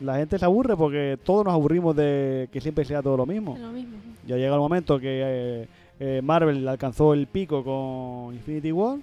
la 0.00 0.16
gente 0.16 0.38
se 0.38 0.44
aburre 0.44 0.76
porque 0.76 1.18
todos 1.22 1.44
nos 1.44 1.52
aburrimos 1.54 1.94
de 1.94 2.48
que 2.50 2.60
siempre 2.60 2.84
sea 2.84 3.02
todo 3.02 3.16
lo 3.16 3.26
mismo. 3.26 3.56
Lo 3.60 3.70
mismo. 3.70 3.96
Ya 4.26 4.36
llega 4.36 4.54
el 4.54 4.60
momento 4.60 4.98
que 4.98 5.22
eh, 5.24 5.68
eh, 6.00 6.20
Marvel 6.22 6.66
alcanzó 6.66 7.12
el 7.12 7.26
pico 7.26 7.62
con 7.62 8.34
Infinity 8.34 8.72
War, 8.72 8.98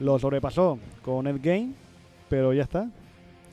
lo 0.00 0.18
sobrepasó 0.18 0.78
con 1.02 1.26
Endgame, 1.26 1.72
pero 2.28 2.52
ya 2.52 2.62
está. 2.62 2.88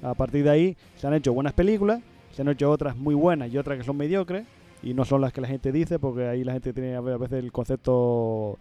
A 0.03 0.13
partir 0.13 0.43
de 0.43 0.49
ahí 0.49 0.77
se 0.97 1.08
han 1.08 1.13
hecho 1.13 1.34
buenas 1.34 1.53
películas, 1.53 2.01
se 2.31 2.41
han 2.41 2.49
hecho 2.49 2.69
otras 2.69 2.95
muy 2.95 3.15
buenas 3.15 3.51
y 3.51 3.58
otras 3.58 3.77
que 3.77 3.84
son 3.84 3.97
mediocres, 3.97 4.45
y 4.84 4.93
no 4.93 5.05
son 5.05 5.21
las 5.21 5.34
que 5.34 5.41
la 5.41 5.47
gente 5.47 5.71
dice, 5.71 5.97
porque 5.99 6.27
ahí 6.27 6.43
la 6.43 6.53
gente 6.53 6.73
tiene 6.73 6.95
a 6.95 7.01
ve- 7.01 7.13
a 7.13 7.17
veces 7.17 7.43
el 7.43 7.51
concepto 7.51 8.58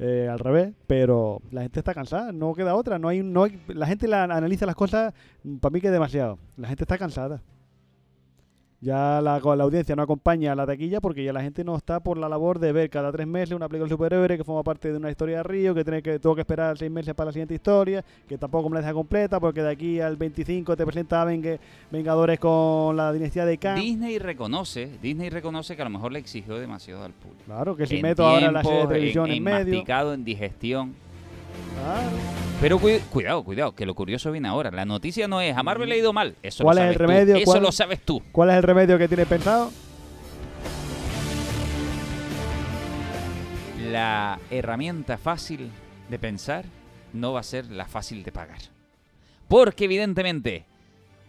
eh, 0.00 0.28
al 0.30 0.38
revés, 0.38 0.72
pero 0.86 1.40
la 1.50 1.62
gente 1.62 1.80
está 1.80 1.92
cansada, 1.94 2.32
no 2.32 2.54
queda 2.54 2.74
otra, 2.74 2.98
no 2.98 3.08
hay, 3.08 3.22
no 3.22 3.44
hay- 3.44 3.60
la 3.68 3.86
gente 3.86 4.08
la, 4.08 4.24
analiza 4.24 4.64
las 4.66 4.74
cosas, 4.76 5.12
para 5.60 5.72
mí 5.72 5.80
que 5.80 5.88
es 5.88 5.92
demasiado, 5.92 6.38
la 6.56 6.68
gente 6.68 6.84
está 6.84 6.96
cansada. 6.98 7.42
Ya 8.80 9.20
la, 9.20 9.40
la 9.40 9.64
audiencia 9.64 9.96
no 9.96 10.02
acompaña 10.02 10.52
a 10.52 10.54
la 10.54 10.64
taquilla 10.64 11.00
porque 11.00 11.24
ya 11.24 11.32
la 11.32 11.42
gente 11.42 11.64
no 11.64 11.76
está 11.76 11.98
por 11.98 12.16
la 12.16 12.28
labor 12.28 12.60
de 12.60 12.70
ver 12.70 12.88
cada 12.88 13.10
tres 13.10 13.26
meses 13.26 13.56
una 13.56 13.68
película 13.68 13.88
superhéroe 13.88 14.36
que 14.36 14.44
forma 14.44 14.62
parte 14.62 14.92
de 14.92 14.98
una 14.98 15.10
historia 15.10 15.38
de 15.38 15.42
Río, 15.42 15.74
que 15.74 15.82
tiene 15.82 16.00
que 16.00 16.20
tengo 16.20 16.36
que 16.36 16.42
esperar 16.42 16.78
seis 16.78 16.90
meses 16.90 17.12
para 17.14 17.26
la 17.26 17.32
siguiente 17.32 17.54
historia, 17.54 18.04
que 18.28 18.38
tampoco 18.38 18.68
me 18.68 18.74
la 18.74 18.82
deja 18.82 18.92
completa 18.92 19.40
porque 19.40 19.62
de 19.62 19.70
aquí 19.70 20.00
al 20.00 20.16
25 20.16 20.76
te 20.76 20.86
presenta 20.86 21.26
Vengadores 21.90 22.38
con 22.38 22.96
la 22.96 23.12
dinastía 23.12 23.44
de 23.44 23.58
Khan. 23.58 23.80
Disney 23.80 24.20
reconoce, 24.20 24.88
Disney 25.02 25.28
reconoce 25.28 25.74
que 25.74 25.82
a 25.82 25.86
lo 25.86 25.90
mejor 25.90 26.12
le 26.12 26.20
exigió 26.20 26.56
demasiado 26.56 27.02
al 27.02 27.12
público. 27.12 27.42
Claro, 27.46 27.74
que 27.74 27.84
si 27.84 27.96
En 27.96 28.02
meto 28.02 28.24
ahora 28.24 28.52
la 28.52 28.62
serie 28.62 28.76
de 28.76 28.78
tiempo, 28.78 28.94
televisión 28.94 29.26
en, 29.26 29.36
en, 29.38 29.42
medio. 29.42 29.74
masticado, 29.74 30.14
en 30.14 30.24
digestión. 30.24 30.94
Claro. 31.76 32.10
Pero 32.60 32.78
cu- 32.78 33.00
cuidado, 33.10 33.44
cuidado, 33.44 33.74
que 33.74 33.86
lo 33.86 33.94
curioso 33.94 34.32
viene 34.32 34.48
ahora. 34.48 34.70
La 34.70 34.84
noticia 34.84 35.28
no 35.28 35.40
es 35.40 35.56
a 35.56 35.62
Marvel 35.62 35.88
le 35.88 35.94
ha 35.94 35.98
ido 35.98 36.12
mal. 36.12 36.34
Eso 36.42 36.64
¿Cuál 36.64 36.76
lo 36.78 36.82
es 36.84 36.88
el 36.90 36.94
tú. 36.96 36.98
remedio? 37.02 37.36
Eso 37.36 37.44
¿Cuál- 37.44 37.62
lo 37.62 37.72
sabes 37.72 38.00
tú. 38.04 38.22
¿Cuál 38.32 38.50
es 38.50 38.56
el 38.56 38.62
remedio 38.64 38.98
que 38.98 39.06
tienes 39.08 39.26
pensado? 39.28 39.70
La 43.90 44.38
herramienta 44.50 45.16
fácil 45.18 45.70
de 46.10 46.18
pensar 46.18 46.64
no 47.12 47.32
va 47.32 47.40
a 47.40 47.44
ser 47.44 47.70
la 47.70 47.86
fácil 47.86 48.22
de 48.22 48.32
pagar. 48.32 48.58
Porque 49.46 49.84
evidentemente 49.84 50.64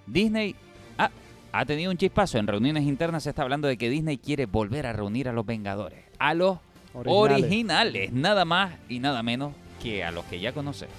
Disney 0.08 0.56
ha, 0.98 1.10
ha 1.54 1.66
tenido 1.66 1.92
un 1.92 1.98
chispazo. 1.98 2.38
En 2.38 2.48
reuniones 2.48 2.84
internas 2.84 3.24
se 3.24 3.30
está 3.30 3.44
hablando 3.44 3.68
de 3.68 3.78
que 3.78 3.90
Disney 3.90 4.18
quiere 4.18 4.46
volver 4.46 4.88
a 4.88 4.94
reunir 4.94 5.30
a 5.30 5.34
los 5.34 5.46
Vengadores. 5.46 6.04
A 6.18 6.34
los 6.34 6.58
Originales. 6.94 7.44
originales. 7.44 8.12
Nada 8.12 8.46
más 8.46 8.74
y 8.90 9.00
nada 9.00 9.24
menos 9.24 9.54
que 9.82 10.04
a 10.04 10.12
los 10.12 10.26
que 10.26 10.40
ya 10.40 10.52
conoces. 10.52 10.90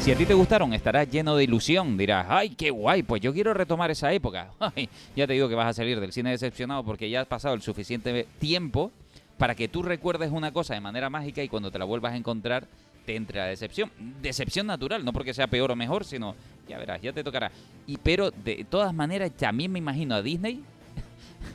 Si 0.00 0.12
a 0.12 0.16
ti 0.16 0.24
te 0.24 0.32
gustaron, 0.32 0.72
estarás 0.72 1.10
lleno 1.10 1.36
de 1.36 1.44
ilusión. 1.44 1.98
Dirás, 1.98 2.26
ay, 2.30 2.50
qué 2.50 2.70
guay, 2.70 3.02
pues 3.02 3.20
yo 3.20 3.32
quiero 3.32 3.52
retomar 3.52 3.90
esa 3.90 4.12
época. 4.12 4.50
Ya 5.16 5.26
te 5.26 5.32
digo 5.32 5.48
que 5.48 5.54
vas 5.54 5.66
a 5.66 5.72
salir 5.72 6.00
del 6.00 6.12
cine 6.12 6.30
decepcionado 6.30 6.84
porque 6.84 7.10
ya 7.10 7.20
has 7.20 7.26
pasado 7.26 7.54
el 7.54 7.62
suficiente 7.62 8.26
tiempo 8.38 8.92
para 9.36 9.54
que 9.54 9.68
tú 9.68 9.82
recuerdes 9.82 10.30
una 10.30 10.52
cosa 10.52 10.74
de 10.74 10.80
manera 10.80 11.10
mágica 11.10 11.42
y 11.42 11.48
cuando 11.48 11.70
te 11.70 11.78
la 11.78 11.84
vuelvas 11.84 12.12
a 12.12 12.16
encontrar 12.16 12.66
te 13.04 13.16
entre 13.16 13.38
la 13.38 13.46
decepción. 13.46 13.90
Decepción 14.22 14.66
natural, 14.66 15.04
no 15.04 15.12
porque 15.12 15.34
sea 15.34 15.46
peor 15.46 15.70
o 15.70 15.76
mejor, 15.76 16.04
sino, 16.04 16.34
ya 16.68 16.78
verás, 16.78 17.02
ya 17.02 17.12
te 17.12 17.24
tocará. 17.24 17.50
Y 17.86 17.96
pero 17.96 18.30
de 18.30 18.64
todas 18.68 18.94
maneras, 18.94 19.30
también 19.36 19.72
me 19.72 19.78
imagino 19.78 20.14
a 20.14 20.22
Disney 20.22 20.62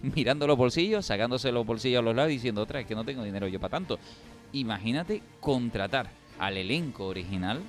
mirando 0.15 0.45
los 0.47 0.57
bolsillos, 0.57 1.05
sacándose 1.05 1.51
los 1.51 1.65
bolsillos 1.65 1.99
a 1.99 2.03
los 2.03 2.15
lados 2.15 2.31
y 2.31 2.35
diciendo, 2.35 2.61
otra 2.61 2.79
vez 2.79 2.87
que 2.87 2.95
no 2.95 3.03
tengo 3.03 3.23
dinero 3.23 3.47
yo 3.47 3.59
para 3.59 3.71
tanto. 3.71 3.97
Imagínate 4.51 5.21
contratar 5.39 6.09
al 6.37 6.57
elenco 6.57 7.07
original 7.07 7.61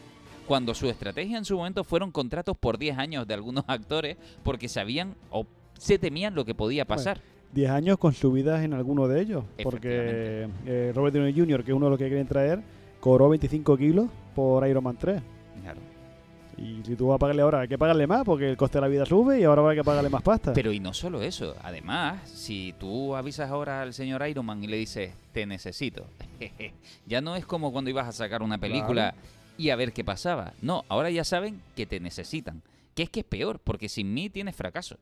cuando 0.47 0.75
su 0.75 0.88
estrategia 0.88 1.38
en 1.38 1.44
su 1.44 1.57
momento 1.57 1.85
fueron 1.85 2.11
contratos 2.11 2.57
por 2.59 2.77
10 2.77 2.99
años 2.99 3.27
de 3.27 3.35
algunos 3.35 3.64
actores 3.66 4.16
porque 4.42 4.68
sabían 4.68 5.14
o 5.31 5.47
se 5.79 5.99
temían 5.99 6.35
lo 6.35 6.44
que 6.44 6.55
podía 6.55 6.85
pasar. 6.85 7.20
10 7.55 7.70
años 7.70 7.99
con 7.99 8.12
subidas 8.12 8.62
en 8.64 8.75
alguno 8.75 9.09
de 9.09 9.23
ellos. 9.23 9.44
Porque 9.62 10.49
eh, 10.66 10.92
Robert 10.94 11.14
Downey 11.14 11.33
Jr., 11.33 11.64
que 11.64 11.70
es 11.70 11.77
uno 11.77 11.87
de 11.87 11.90
los 11.90 11.99
que 11.99 12.09
quieren 12.09 12.27
traer, 12.27 12.61
cobró 13.01 13.29
25 13.29 13.77
kilos 13.77 14.09
por 14.35 14.66
Iron 14.68 14.85
Man 14.85 14.97
3. 14.99 15.23
Claro. 15.62 15.94
Y 16.59 16.83
si 16.85 16.97
tú 16.97 17.09
vas 17.09 17.17
a 17.17 17.19
pagarle 17.19 17.43
ahora, 17.43 17.61
hay 17.61 17.69
que 17.69 17.79
pagarle 17.79 18.07
más 18.07 18.25
porque 18.25 18.49
el 18.51 18.57
coste 18.57 18.79
de 18.79 18.83
la 18.83 18.88
vida 18.88 19.07
sube 19.07 19.40
y 19.40 19.45
ahora 19.45 19.69
a 19.71 19.75
que 19.75 19.85
pagarle 19.85 20.11
más 20.11 20.23
pasta. 20.23 20.53
Pero 20.53 20.73
y 20.73 20.81
no 20.81 20.93
solo 20.95 21.23
eso, 21.23 21.55
además, 21.62 22.29
si 22.31 22.75
tú 22.79 23.14
avisas 23.17 23.51
ahora 23.51 23.83
al 23.83 23.95
señor 23.95 24.27
Iron 24.29 24.47
Man 24.47 24.62
y 24.62 24.67
le 24.67 24.77
dices, 24.77 25.12
te 25.33 25.47
necesito, 25.47 26.07
ya 27.07 27.21
no 27.21 27.37
es 27.37 27.47
como 27.47 27.73
cuando 27.73 27.90
ibas 27.90 28.09
a 28.09 28.12
sacar 28.12 28.43
una 28.43 28.59
película 28.59 29.12
Claro. 29.12 29.29
y 29.59 29.71
a 29.71 29.77
ver 29.77 29.93
qué 29.93 30.05
pasaba. 30.05 30.53
No, 30.62 30.85
ahora 30.88 31.11
ya 31.11 31.25
saben 31.25 31.61
que 31.77 31.87
te 31.87 32.01
necesitan. 32.01 32.62
Que 32.95 33.05
es 33.05 33.11
que 33.11 33.21
es 33.21 33.27
peor, 33.27 33.59
porque 33.59 33.88
sin 33.88 34.14
mí 34.14 34.31
tienes 34.31 34.55
fracaso. 34.55 34.97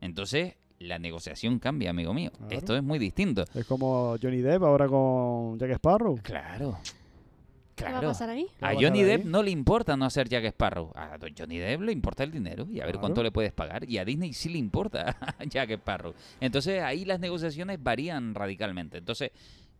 Entonces, 0.00 0.54
la 0.78 0.98
negociación 0.98 1.58
cambia, 1.58 1.90
amigo 1.90 2.12
mío. 2.12 2.30
Claro. 2.36 2.56
Esto 2.56 2.76
es 2.76 2.82
muy 2.82 2.98
distinto. 2.98 3.44
Es 3.54 3.64
como 3.66 4.16
Johnny 4.20 4.38
Depp 4.40 4.62
ahora 4.64 4.88
con 4.88 5.58
Jack 5.58 5.70
Sparrow. 5.72 6.18
Claro. 6.22 6.78
¿Qué 7.76 7.84
va 7.84 7.90
a 7.90 7.92
Claro. 7.92 8.08
pasar 8.08 8.30
ahí? 8.30 8.46
A 8.60 8.72
Johnny 8.74 9.02
Depp 9.02 9.20
ahí? 9.24 9.30
no 9.30 9.42
le 9.42 9.50
importa 9.52 9.96
no 9.96 10.06
hacer 10.06 10.28
Jack 10.28 10.44
Sparrow. 10.46 10.90
A 10.96 11.16
Johnny 11.38 11.58
Depp 11.58 11.82
le 11.82 11.92
importa 11.92 12.24
el 12.24 12.32
dinero 12.32 12.66
y 12.70 12.80
a 12.80 12.84
ver 12.84 12.92
Claro. 12.94 13.00
cuánto 13.00 13.22
le 13.22 13.30
puedes 13.30 13.52
pagar. 13.52 13.88
Y 13.88 13.98
a 13.98 14.04
Disney 14.04 14.32
sí 14.32 14.48
le 14.48 14.58
importa 14.58 15.14
Jack 15.48 15.70
Sparrow. 15.70 16.14
Entonces 16.40 16.82
ahí 16.82 17.04
las 17.04 17.20
negociaciones 17.20 17.80
varían 17.82 18.34
radicalmente. 18.34 18.96
Entonces, 18.98 19.30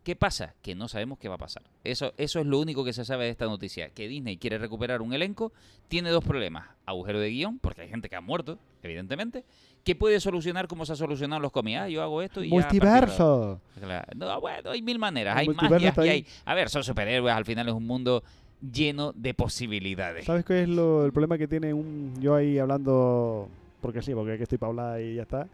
¿qué 0.03 0.15
pasa? 0.15 0.53
Que 0.61 0.75
no 0.75 0.87
sabemos 0.87 1.17
qué 1.17 1.27
va 1.27 1.35
a 1.35 1.39
pasar. 1.39 1.63
Eso, 1.83 2.13
eso 2.17 2.39
es 2.39 2.45
lo 2.45 2.59
único 2.59 2.85
que 2.85 2.93
se 2.93 3.03
sabe 3.03 3.25
de 3.25 3.31
esta 3.31 3.45
noticia. 3.45 3.89
Que 3.89 4.07
Disney 4.07 4.37
quiere 4.37 4.57
recuperar 4.59 5.01
un 5.01 5.13
elenco. 5.13 5.51
Tiene 5.87 6.11
dos 6.11 6.23
problemas. 6.23 6.67
Agujero 6.85 7.19
de 7.19 7.29
guion, 7.31 7.57
porque 7.59 7.81
hay 7.81 7.89
gente 7.89 8.09
que 8.09 8.15
ha 8.15 8.21
muerto, 8.21 8.59
evidentemente. 8.83 9.43
Que 9.87 9.95
puede 9.95 10.19
solucionar 10.19 10.67
como 10.67 10.85
se 10.85 10.91
ha 10.91 10.95
solucionado 10.97 11.41
los 11.41 11.51
cómics. 11.53 11.79
Ah, 11.79 11.87
yo 11.87 12.03
hago 12.03 12.21
esto 12.21 12.43
y 12.43 12.49
ya, 12.49 12.55
Multiverso. 12.55 13.61
Claro. 13.79 14.05
No, 14.17 14.41
bueno, 14.41 14.71
hay 14.71 14.81
mil 14.81 14.99
maneras. 14.99 15.33
El 15.35 15.39
Hay 15.39 15.55
magia 15.55 15.93
y 15.95 16.09
hay... 16.09 16.25
A 16.43 16.53
ver, 16.55 16.67
son 16.67 16.83
superhéroes. 16.83 17.33
Al 17.33 17.45
final 17.45 17.69
es 17.69 17.73
un 17.73 17.87
mundo 17.87 18.21
lleno 18.59 19.13
de 19.13 19.33
posibilidades. 19.33 20.25
¿Sabes 20.25 20.43
qué 20.43 20.63
es 20.63 20.67
lo, 20.67 21.05
el 21.05 21.13
problema 21.13 21.37
que 21.37 21.47
tiene 21.47 21.73
un 21.73 22.13
yo 22.19 22.35
ahí 22.35 22.59
hablando 22.59 23.47
porque 23.79 24.01
sí, 24.01 24.13
porque 24.13 24.33
aquí 24.33 24.43
estoy 24.43 24.57
para 24.57 24.71
hablar 24.71 24.99
y 25.01 25.15
ya 25.15 25.21
está? 25.21 25.47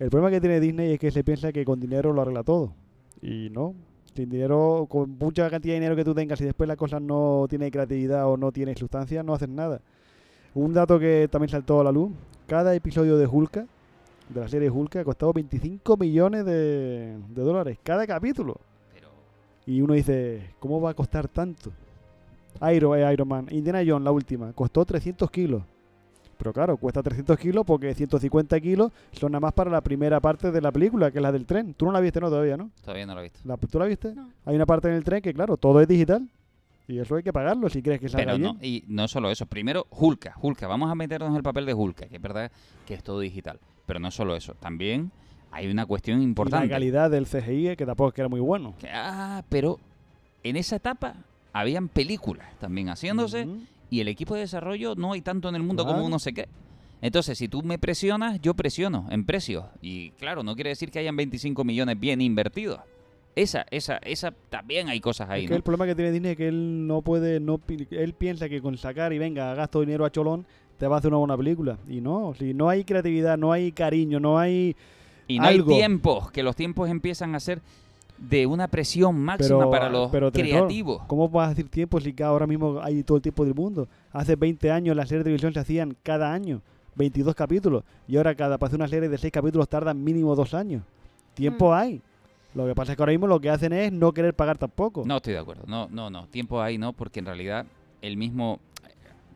El 0.00 0.10
problema 0.10 0.32
que 0.32 0.40
tiene 0.40 0.58
Disney 0.58 0.94
es 0.94 0.98
que 0.98 1.12
se 1.12 1.22
piensa 1.22 1.52
que 1.52 1.64
con 1.64 1.78
dinero 1.78 2.12
lo 2.12 2.22
arregla 2.22 2.42
todo. 2.42 2.72
Y 3.20 3.48
no. 3.50 3.76
Sin 4.16 4.28
dinero, 4.28 4.88
con 4.90 5.16
mucha 5.18 5.48
cantidad 5.48 5.74
de 5.74 5.80
dinero 5.80 5.94
que 5.94 6.04
tú 6.04 6.16
tengas 6.16 6.40
y 6.40 6.44
después 6.44 6.66
la 6.66 6.74
cosa 6.74 6.98
no 6.98 7.46
tiene 7.48 7.70
creatividad 7.70 8.28
o 8.28 8.36
no 8.36 8.50
tiene 8.50 8.74
sustancia, 8.74 9.22
no 9.22 9.34
haces 9.34 9.48
nada. 9.48 9.80
Un 10.54 10.74
dato 10.74 10.98
que 10.98 11.28
también 11.30 11.50
saltó 11.50 11.80
a 11.80 11.84
la 11.84 11.92
luz. 11.92 12.10
Cada 12.52 12.74
episodio 12.74 13.16
de 13.16 13.26
Hulka, 13.26 13.64
de 14.28 14.38
la 14.40 14.46
serie 14.46 14.68
Hulka, 14.68 15.00
ha 15.00 15.04
costado 15.04 15.32
25 15.32 15.96
millones 15.96 16.44
de, 16.44 17.16
de 17.30 17.42
dólares. 17.42 17.78
Cada 17.82 18.06
capítulo. 18.06 18.58
Pero 18.92 19.08
Y 19.64 19.80
uno 19.80 19.94
dice, 19.94 20.50
¿cómo 20.60 20.78
va 20.78 20.90
a 20.90 20.94
costar 20.94 21.28
tanto? 21.28 21.70
Iron, 22.74 22.98
eh, 22.98 23.10
Iron 23.10 23.26
Man, 23.26 23.46
Indiana 23.50 23.80
Jones, 23.86 24.04
la 24.04 24.10
última, 24.12 24.52
costó 24.52 24.84
300 24.84 25.30
kilos. 25.30 25.62
Pero 26.36 26.52
claro, 26.52 26.76
cuesta 26.76 27.02
300 27.02 27.38
kilos 27.38 27.64
porque 27.66 27.94
150 27.94 28.60
kilos 28.60 28.92
son 29.12 29.32
nada 29.32 29.40
más 29.40 29.54
para 29.54 29.70
la 29.70 29.80
primera 29.80 30.20
parte 30.20 30.52
de 30.52 30.60
la 30.60 30.70
película, 30.70 31.10
que 31.10 31.20
es 31.20 31.22
la 31.22 31.32
del 31.32 31.46
tren. 31.46 31.72
Tú 31.72 31.86
no 31.86 31.92
la 31.92 32.00
viste, 32.00 32.20
¿no? 32.20 32.28
Todavía, 32.28 32.58
¿no? 32.58 32.70
todavía 32.84 33.06
no 33.06 33.14
lo 33.14 33.20
he 33.20 33.22
visto. 33.22 33.38
La- 33.46 33.56
¿Tú 33.56 33.78
la 33.78 33.86
viste? 33.86 34.14
No. 34.14 34.28
Hay 34.44 34.54
una 34.56 34.66
parte 34.66 34.88
en 34.88 34.94
el 34.96 35.04
tren 35.04 35.22
que, 35.22 35.32
claro, 35.32 35.56
todo 35.56 35.80
es 35.80 35.88
digital. 35.88 36.28
Y 36.88 36.98
eso 36.98 37.14
hay 37.16 37.22
que 37.22 37.32
pagarlo 37.32 37.68
si 37.68 37.80
crees 37.82 38.00
que 38.00 38.08
salga 38.08 38.26
Pero 38.32 38.38
bien. 38.38 38.56
no, 38.58 38.64
y 38.64 38.84
no 38.88 39.06
solo 39.08 39.30
eso. 39.30 39.46
Primero, 39.46 39.86
Hulka. 39.90 40.34
Hulka. 40.40 40.66
Vamos 40.66 40.90
a 40.90 40.94
meternos 40.94 41.30
en 41.30 41.36
el 41.36 41.42
papel 41.42 41.64
de 41.66 41.74
Hulka, 41.74 42.06
que 42.06 42.16
es 42.16 42.22
verdad 42.22 42.50
que 42.86 42.94
es 42.94 43.02
todo 43.02 43.20
digital. 43.20 43.58
Pero 43.86 44.00
no 44.00 44.10
solo 44.10 44.34
eso. 44.36 44.54
También 44.54 45.10
hay 45.52 45.68
una 45.70 45.86
cuestión 45.86 46.20
Y 46.20 46.24
importante. 46.24 46.66
la 46.66 46.72
calidad 46.72 47.10
del 47.10 47.26
CGI, 47.26 47.76
que 47.76 47.86
tampoco 47.86 48.08
es 48.08 48.14
que 48.14 48.20
era 48.22 48.28
muy 48.28 48.40
bueno. 48.40 48.74
Que, 48.78 48.88
ah, 48.90 49.42
pero 49.48 49.78
en 50.42 50.56
esa 50.56 50.76
etapa 50.76 51.14
habían 51.52 51.88
películas 51.88 52.46
también 52.58 52.88
haciéndose 52.88 53.46
y 53.90 54.00
el 54.00 54.08
equipo 54.08 54.34
de 54.34 54.40
desarrollo 54.40 54.94
no 54.96 55.12
hay 55.12 55.20
tanto 55.20 55.48
en 55.48 55.54
el 55.54 55.62
mundo 55.62 55.86
como 55.86 56.04
uno 56.04 56.18
se 56.18 56.32
cree. 56.32 56.48
Entonces, 57.00 57.36
si 57.36 57.48
tú 57.48 57.62
me 57.62 57.78
presionas, 57.78 58.40
yo 58.40 58.54
presiono 58.54 59.06
en 59.10 59.24
precios. 59.24 59.64
Y 59.82 60.10
claro, 60.12 60.42
no 60.44 60.54
quiere 60.54 60.70
decir 60.70 60.90
que 60.90 61.00
hayan 61.00 61.16
25 61.16 61.64
millones 61.64 61.98
bien 61.98 62.20
invertidos. 62.20 62.80
Esa, 63.34 63.66
esa, 63.70 63.96
esa, 63.98 64.32
también 64.50 64.88
hay 64.88 65.00
cosas 65.00 65.30
ahí, 65.30 65.44
Es 65.44 65.48
que 65.48 65.54
¿no? 65.54 65.56
el 65.56 65.62
problema 65.62 65.86
que 65.86 65.94
tiene 65.94 66.12
Disney 66.12 66.32
es 66.32 66.36
que 66.36 66.48
él 66.48 66.86
no 66.86 67.00
puede, 67.00 67.40
no 67.40 67.58
él 67.90 68.12
piensa 68.14 68.48
que 68.48 68.60
con 68.60 68.76
sacar 68.76 69.12
y 69.12 69.18
venga, 69.18 69.54
gasto 69.54 69.80
dinero 69.80 70.04
a 70.04 70.10
cholón, 70.12 70.44
te 70.78 70.86
va 70.86 70.96
a 70.96 70.98
hacer 70.98 71.08
una 71.08 71.18
buena 71.18 71.36
película. 71.36 71.78
Y 71.88 72.00
no, 72.00 72.34
si 72.38 72.52
no 72.52 72.68
hay 72.68 72.84
creatividad, 72.84 73.38
no 73.38 73.52
hay 73.52 73.72
cariño, 73.72 74.20
no 74.20 74.38
hay... 74.38 74.76
Y 75.28 75.38
no 75.38 75.46
algo. 75.46 75.70
hay 75.72 75.78
tiempos, 75.78 76.30
que 76.30 76.42
los 76.42 76.54
tiempos 76.56 76.90
empiezan 76.90 77.34
a 77.34 77.40
ser 77.40 77.62
de 78.18 78.46
una 78.46 78.68
presión 78.68 79.18
máxima 79.18 79.58
Pero, 79.60 79.70
para 79.70 79.88
los 79.88 80.10
pero 80.10 80.30
creativos. 80.30 81.02
¿Cómo 81.06 81.28
vas 81.28 81.46
a 81.46 81.48
decir 81.50 81.68
tiempo 81.68 82.00
si 82.00 82.12
cada 82.12 82.30
ahora 82.30 82.46
mismo 82.46 82.80
hay 82.82 83.02
todo 83.02 83.16
el 83.16 83.22
tiempo 83.22 83.44
del 83.44 83.54
mundo? 83.54 83.88
Hace 84.12 84.36
20 84.36 84.70
años 84.70 84.94
las 84.94 85.08
series 85.08 85.20
de 85.20 85.24
televisión 85.24 85.52
se 85.54 85.60
hacían 85.60 85.96
cada 86.02 86.32
año, 86.32 86.60
22 86.96 87.34
capítulos. 87.34 87.82
Y 88.06 88.16
ahora 88.16 88.34
cada 88.34 88.58
para 88.58 88.68
hacer 88.68 88.78
una 88.78 88.88
serie 88.88 89.08
de 89.08 89.16
6 89.18 89.32
capítulos 89.32 89.68
tardan 89.68 90.02
mínimo 90.04 90.34
2 90.36 90.54
años. 90.54 90.82
Tiempo 91.34 91.70
Mm. 91.70 91.74
hay. 91.74 92.02
Lo 92.54 92.66
que 92.66 92.74
pasa 92.74 92.92
es 92.92 92.96
que 92.96 93.02
ahora 93.02 93.12
mismo 93.12 93.26
lo 93.26 93.40
que 93.40 93.48
hacen 93.50 93.72
es 93.72 93.90
no 93.92 94.12
querer 94.12 94.34
pagar 94.34 94.58
tampoco. 94.58 95.04
No 95.06 95.16
estoy 95.16 95.32
de 95.32 95.38
acuerdo. 95.38 95.64
No, 95.66 95.88
no, 95.90 96.10
no. 96.10 96.26
Tiempo 96.26 96.60
ahí 96.60 96.76
no, 96.78 96.92
porque 96.92 97.20
en 97.20 97.26
realidad 97.26 97.64
el 98.02 98.16
mismo. 98.16 98.60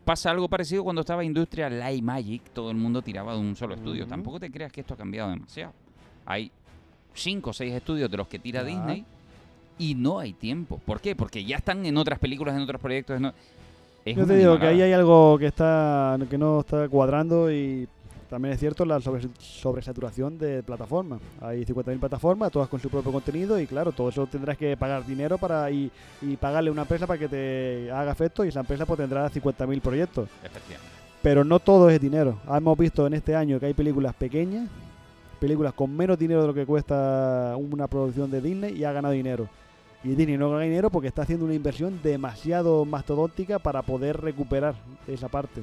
Pasa 0.05 0.31
algo 0.31 0.47
parecido 0.47 0.83
cuando 0.85 1.01
estaba 1.01 1.23
Industria 1.25 1.69
Light 1.69 2.01
Magic, 2.01 2.41
todo 2.53 2.71
el 2.71 2.77
mundo 2.77 3.01
tiraba 3.01 3.33
de 3.33 3.39
un 3.39 3.55
solo 3.57 3.75
estudio. 3.75 4.07
Tampoco 4.07 4.39
te 4.39 4.49
creas 4.49 4.71
que 4.71 4.79
esto 4.81 4.93
ha 4.93 4.97
cambiado 4.97 5.29
demasiado. 5.31 5.73
Hay 6.25 6.49
cinco 7.13 7.49
o 7.49 7.53
seis 7.53 7.73
estudios 7.73 8.09
de 8.09 8.15
los 8.15 8.27
que 8.27 8.39
tira 8.39 8.61
Ah. 8.61 8.63
Disney 8.63 9.03
y 9.79 9.95
no 9.95 10.19
hay 10.19 10.31
tiempo. 10.33 10.79
¿Por 10.85 11.01
qué? 11.01 11.13
Porque 11.15 11.43
ya 11.43 11.57
están 11.57 11.85
en 11.85 11.97
otras 11.97 12.19
películas, 12.19 12.55
en 12.55 12.61
otros 12.61 12.79
proyectos. 12.79 13.19
no- 13.19 13.33
Es 14.05 14.15
Yo 14.15 14.25
te 14.25 14.37
digo 14.37 14.57
que 14.57 14.67
ahí 14.67 14.81
hay 14.81 14.93
algo 14.93 15.37
que 15.37 15.47
está 15.47 16.17
que 16.29 16.37
no 16.37 16.61
está 16.61 16.87
cuadrando 16.87 17.51
y 17.51 17.89
también 18.29 18.53
es 18.53 18.59
cierto 18.59 18.83
la 18.85 18.99
sobre- 18.99 19.27
sobresaturación 19.39 20.37
de 20.37 20.63
plataformas. 20.63 21.19
Hay 21.41 21.63
50.000 21.65 21.99
plataformas, 21.99 22.51
todas 22.51 22.67
con 22.69 22.79
su 22.79 22.89
propio 22.89 23.11
contenido 23.11 23.59
y 23.59 23.67
claro, 23.67 23.91
todo 23.91 24.09
eso 24.09 24.27
tendrás 24.27 24.57
que 24.57 24.75
pagar 24.77 25.05
dinero 25.05 25.37
para 25.37 25.69
y, 25.71 25.91
y 26.21 26.35
pagarle 26.37 26.69
a 26.69 26.73
una 26.73 26.81
empresa 26.83 27.07
para 27.07 27.19
que 27.19 27.27
te 27.27 27.91
haga 27.91 28.11
efecto 28.11 28.43
y 28.45 28.49
esa 28.49 28.59
empresa 28.61 28.85
pues 28.85 28.97
tendrá 28.97 29.29
50.000 29.31 29.81
proyectos. 29.81 30.29
Efectivamente. 30.43 30.91
Pero 31.21 31.43
no 31.43 31.59
todo 31.59 31.89
es 31.89 31.99
dinero. 31.99 32.37
Hemos 32.49 32.77
visto 32.77 33.07
en 33.07 33.13
este 33.13 33.35
año 33.35 33.59
que 33.59 33.65
hay 33.67 33.73
películas 33.73 34.13
pequeñas, 34.15 34.69
películas 35.39 35.73
con 35.73 35.95
menos 35.95 36.17
dinero 36.17 36.41
de 36.41 36.47
lo 36.47 36.53
que 36.53 36.65
cuesta 36.65 37.53
una 37.57 37.87
producción 37.87 38.29
de 38.31 38.41
Disney 38.41 38.75
y 38.77 38.83
ha 38.83 38.91
ganado 38.91 39.13
dinero. 39.13 39.47
Y 40.03 40.09
Disney 40.09 40.37
no 40.37 40.49
gana 40.51 40.61
dinero 40.63 40.89
porque 40.91 41.07
está 41.07 41.23
haciendo 41.23 41.45
una 41.45 41.55
inversión 41.55 41.99
demasiado 42.03 42.85
mastodóntica 42.85 43.57
para 43.59 43.81
poder 43.81 44.21
recuperar 44.21 44.75
esa 45.07 45.27
parte. 45.27 45.61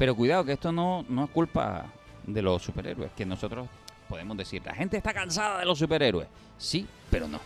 Pero 0.00 0.14
cuidado, 0.14 0.46
que 0.46 0.52
esto 0.52 0.72
no, 0.72 1.04
no 1.10 1.24
es 1.24 1.30
culpa 1.30 1.84
de 2.26 2.40
los 2.40 2.62
superhéroes, 2.62 3.10
que 3.14 3.26
nosotros 3.26 3.68
podemos 4.08 4.34
decir, 4.34 4.62
la 4.64 4.74
gente 4.74 4.96
está 4.96 5.12
cansada 5.12 5.58
de 5.58 5.66
los 5.66 5.78
superhéroes. 5.78 6.26
Sí, 6.56 6.86
pero 7.10 7.28
no. 7.28 7.38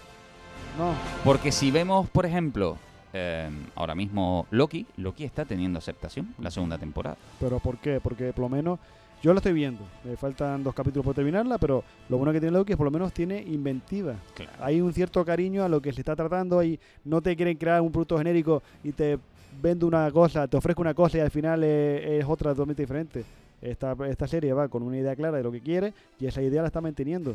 No, 0.78 0.94
Porque 1.24 1.50
si 1.50 1.72
vemos, 1.72 2.08
por 2.08 2.26
ejemplo, 2.26 2.78
eh, 3.12 3.50
ahora 3.74 3.96
mismo 3.96 4.46
Loki, 4.52 4.86
Loki 4.98 5.24
está 5.24 5.44
teniendo 5.44 5.80
aceptación 5.80 6.32
la 6.38 6.52
segunda 6.52 6.78
temporada. 6.78 7.16
pero 7.40 7.58
¿por 7.58 7.78
qué? 7.78 7.98
Porque 8.00 8.32
por 8.32 8.44
lo 8.44 8.48
menos 8.48 8.78
yo 9.20 9.32
lo 9.32 9.38
estoy 9.38 9.52
viendo. 9.52 9.82
Me 10.04 10.16
faltan 10.16 10.62
dos 10.62 10.76
capítulos 10.76 11.04
por 11.04 11.14
terminarla, 11.16 11.58
pero 11.58 11.82
lo 12.08 12.18
bueno 12.18 12.32
que 12.32 12.38
tiene 12.38 12.56
Loki 12.56 12.70
es 12.70 12.74
que 12.74 12.76
por 12.76 12.84
lo 12.84 12.92
menos 12.92 13.12
tiene 13.12 13.42
inventiva. 13.42 14.14
Claro. 14.32 14.52
Hay 14.60 14.80
un 14.80 14.92
cierto 14.92 15.24
cariño 15.24 15.64
a 15.64 15.68
lo 15.68 15.82
que 15.82 15.92
se 15.92 16.02
está 16.02 16.14
tratando 16.14 16.62
y 16.62 16.78
no 17.04 17.20
te 17.20 17.34
quieren 17.34 17.56
crear 17.56 17.80
un 17.80 17.90
producto 17.90 18.16
genérico 18.16 18.62
y 18.84 18.92
te 18.92 19.18
vende 19.64 19.86
una 19.86 20.10
cosa, 20.10 20.46
te 20.46 20.58
ofrezco 20.58 20.82
una 20.82 20.92
cosa 20.92 21.16
y 21.16 21.20
al 21.22 21.30
final 21.30 21.64
es, 21.64 22.04
es 22.04 22.24
otra 22.28 22.52
totalmente 22.52 22.82
diferente. 22.82 23.24
Esta, 23.62 23.96
esta 24.08 24.28
serie 24.28 24.52
va 24.52 24.68
con 24.68 24.82
una 24.82 24.98
idea 24.98 25.16
clara 25.16 25.38
de 25.38 25.42
lo 25.42 25.50
que 25.50 25.60
quiere 25.60 25.94
y 26.20 26.26
esa 26.26 26.42
idea 26.42 26.60
la 26.60 26.68
está 26.68 26.82
manteniendo. 26.82 27.34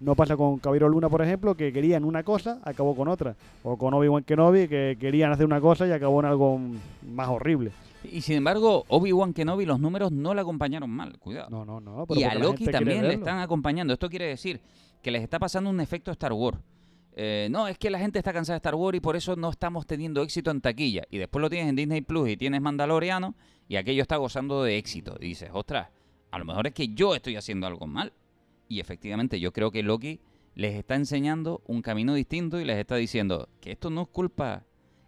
No 0.00 0.16
pasa 0.16 0.36
con 0.36 0.58
Caballero 0.58 0.88
Luna, 0.88 1.08
por 1.08 1.22
ejemplo, 1.22 1.54
que 1.56 1.72
querían 1.72 2.04
una 2.04 2.24
cosa, 2.24 2.60
acabó 2.64 2.96
con 2.96 3.06
otra. 3.06 3.36
O 3.62 3.76
con 3.76 3.94
Obi-Wan 3.94 4.24
Kenobi, 4.24 4.66
que 4.68 4.96
querían 4.98 5.30
hacer 5.32 5.46
una 5.46 5.60
cosa 5.60 5.86
y 5.86 5.92
acabó 5.92 6.20
en 6.20 6.26
algo 6.26 6.60
más 7.02 7.28
horrible. 7.28 7.70
Y 8.04 8.20
sin 8.22 8.36
embargo, 8.36 8.84
Obi-Wan 8.88 9.32
Kenobi 9.32 9.64
los 9.64 9.78
números 9.78 10.10
no 10.10 10.34
le 10.34 10.40
acompañaron 10.40 10.90
mal, 10.90 11.18
cuidado. 11.18 11.48
No, 11.50 11.64
no, 11.64 11.80
no. 11.80 12.06
pero 12.06 12.20
y 12.20 12.24
a 12.24 12.34
la 12.34 12.40
Loki 12.40 12.66
también 12.66 13.06
le 13.06 13.14
están 13.14 13.38
acompañando. 13.38 13.92
Esto 13.92 14.08
quiere 14.08 14.26
decir 14.26 14.60
que 15.00 15.12
les 15.12 15.22
está 15.22 15.38
pasando 15.38 15.70
un 15.70 15.80
efecto 15.80 16.10
Star 16.10 16.32
Wars. 16.32 16.58
Eh, 17.20 17.48
no, 17.50 17.66
es 17.66 17.76
que 17.78 17.90
la 17.90 17.98
gente 17.98 18.20
está 18.20 18.32
cansada 18.32 18.54
de 18.54 18.58
Star 18.58 18.76
Wars 18.76 18.96
y 18.96 19.00
por 19.00 19.16
eso 19.16 19.34
no 19.34 19.50
estamos 19.50 19.88
teniendo 19.88 20.22
éxito 20.22 20.52
en 20.52 20.60
taquilla. 20.60 21.02
Y 21.10 21.18
después 21.18 21.40
lo 21.42 21.50
tienes 21.50 21.68
en 21.68 21.74
Disney 21.74 22.00
Plus 22.00 22.28
y 22.28 22.36
tienes 22.36 22.60
Mandaloriano 22.60 23.34
y 23.66 23.74
aquello 23.74 24.02
está 24.02 24.18
gozando 24.18 24.62
de 24.62 24.78
éxito. 24.78 25.16
Y 25.18 25.26
dices, 25.26 25.50
ostras, 25.52 25.88
a 26.30 26.38
lo 26.38 26.44
mejor 26.44 26.68
es 26.68 26.74
que 26.74 26.94
yo 26.94 27.16
estoy 27.16 27.34
haciendo 27.34 27.66
algo 27.66 27.88
mal. 27.88 28.12
Y 28.68 28.78
efectivamente 28.78 29.40
yo 29.40 29.52
creo 29.52 29.72
que 29.72 29.82
Loki 29.82 30.20
les 30.54 30.76
está 30.76 30.94
enseñando 30.94 31.60
un 31.66 31.82
camino 31.82 32.14
distinto 32.14 32.60
y 32.60 32.64
les 32.64 32.78
está 32.78 32.94
diciendo 32.94 33.48
que 33.60 33.72
esto 33.72 33.90
no 33.90 34.02
es 34.02 34.08
culpa 34.08 34.64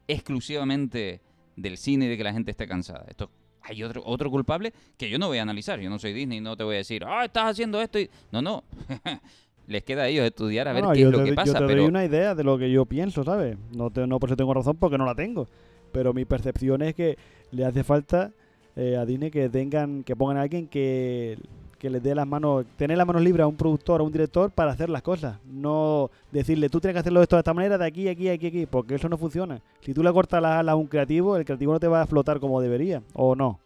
exclusivamente 0.08 1.20
del 1.54 1.78
cine 1.78 2.06
y 2.06 2.08
de 2.08 2.16
que 2.16 2.24
la 2.24 2.32
gente 2.32 2.50
esté 2.50 2.66
cansada. 2.66 3.04
Esto 3.08 3.30
hay 3.62 3.84
otro, 3.84 4.02
otro 4.04 4.30
culpable 4.32 4.72
que 4.96 5.08
yo 5.08 5.16
no 5.16 5.28
voy 5.28 5.38
a 5.38 5.42
analizar. 5.42 5.78
Yo 5.78 5.88
no 5.88 6.00
soy 6.00 6.12
Disney, 6.12 6.40
no 6.40 6.56
te 6.56 6.64
voy 6.64 6.74
a 6.74 6.78
decir, 6.78 7.04
ah, 7.06 7.24
estás 7.24 7.52
haciendo 7.52 7.80
esto. 7.80 8.00
No, 8.32 8.42
no. 8.42 8.64
Les 9.70 9.84
queda 9.84 10.02
a 10.02 10.08
ellos 10.08 10.24
estudiar 10.26 10.66
a 10.66 10.72
ver 10.72 10.82
No, 10.82 10.90
qué 10.92 10.98
yo 11.00 11.06
es 11.06 11.12
lo 11.12 11.18
te, 11.18 11.24
que 11.24 11.30
yo 11.30 11.36
pasa. 11.36 11.58
te 11.60 11.66
pero 11.66 11.80
doy 11.82 11.88
una 11.88 12.04
idea 12.04 12.34
de 12.34 12.42
lo 12.42 12.58
que 12.58 12.70
yo 12.72 12.86
pienso, 12.86 13.22
¿sabes? 13.22 13.56
No, 13.72 13.88
te- 13.90 14.04
no 14.06 14.18
por 14.18 14.28
eso 14.28 14.36
tengo 14.36 14.52
razón, 14.52 14.76
porque 14.76 14.98
no 14.98 15.06
la 15.06 15.14
tengo. 15.14 15.46
Pero 15.92 16.12
mi 16.12 16.24
percepción 16.24 16.82
es 16.82 16.94
que 16.94 17.16
le 17.52 17.64
hace 17.64 17.84
falta 17.84 18.32
eh, 18.74 18.96
a 18.96 19.06
Disney 19.06 19.30
que 19.30 19.48
tengan, 19.48 20.02
que 20.02 20.16
pongan 20.16 20.38
a 20.38 20.42
alguien 20.42 20.66
que, 20.66 21.38
que 21.78 21.88
les 21.88 22.02
dé 22.02 22.16
las 22.16 22.26
manos, 22.26 22.66
tener 22.76 22.98
las 22.98 23.06
manos 23.06 23.22
libres 23.22 23.44
a 23.44 23.46
un 23.46 23.56
productor, 23.56 24.00
a 24.00 24.04
un 24.04 24.10
director 24.10 24.50
para 24.50 24.72
hacer 24.72 24.90
las 24.90 25.02
cosas. 25.02 25.38
No 25.46 26.10
decirle, 26.32 26.68
tú 26.68 26.80
tienes 26.80 26.94
que 26.94 27.00
hacerlo 27.00 27.20
de 27.20 27.24
esta 27.38 27.54
manera, 27.54 27.78
de 27.78 27.86
aquí, 27.86 28.08
aquí, 28.08 28.28
aquí, 28.28 28.48
aquí, 28.48 28.66
porque 28.66 28.96
eso 28.96 29.08
no 29.08 29.16
funciona. 29.18 29.60
Si 29.82 29.94
tú 29.94 30.02
le 30.02 30.12
cortas 30.12 30.42
las 30.42 30.52
alas 30.58 30.72
a 30.72 30.76
un 30.76 30.88
creativo, 30.88 31.36
el 31.36 31.44
creativo 31.44 31.72
no 31.74 31.78
te 31.80 31.86
va 31.86 32.02
a 32.02 32.06
flotar 32.08 32.40
como 32.40 32.60
debería, 32.60 33.02
o 33.14 33.36
no. 33.36 33.60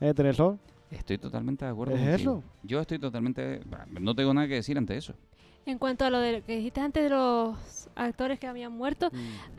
¿Eh, 0.00 0.12
Tenesor? 0.14 0.58
Estoy 0.90 1.18
totalmente 1.18 1.64
de 1.64 1.70
acuerdo 1.70 1.94
¿Es 1.94 2.00
contigo. 2.00 2.16
eso? 2.38 2.42
Yo 2.64 2.80
estoy 2.80 2.98
totalmente... 2.98 3.60
No 4.00 4.14
tengo 4.14 4.32
nada 4.34 4.46
que 4.48 4.54
decir 4.54 4.76
ante 4.78 4.96
eso. 4.96 5.14
En 5.66 5.78
cuanto 5.78 6.04
a 6.04 6.10
lo 6.10 6.18
de, 6.18 6.42
que 6.42 6.56
dijiste 6.56 6.80
antes 6.80 7.02
de 7.04 7.10
los 7.10 7.56
actores 7.96 8.38
que 8.38 8.46
habían 8.46 8.72
muerto, 8.72 9.10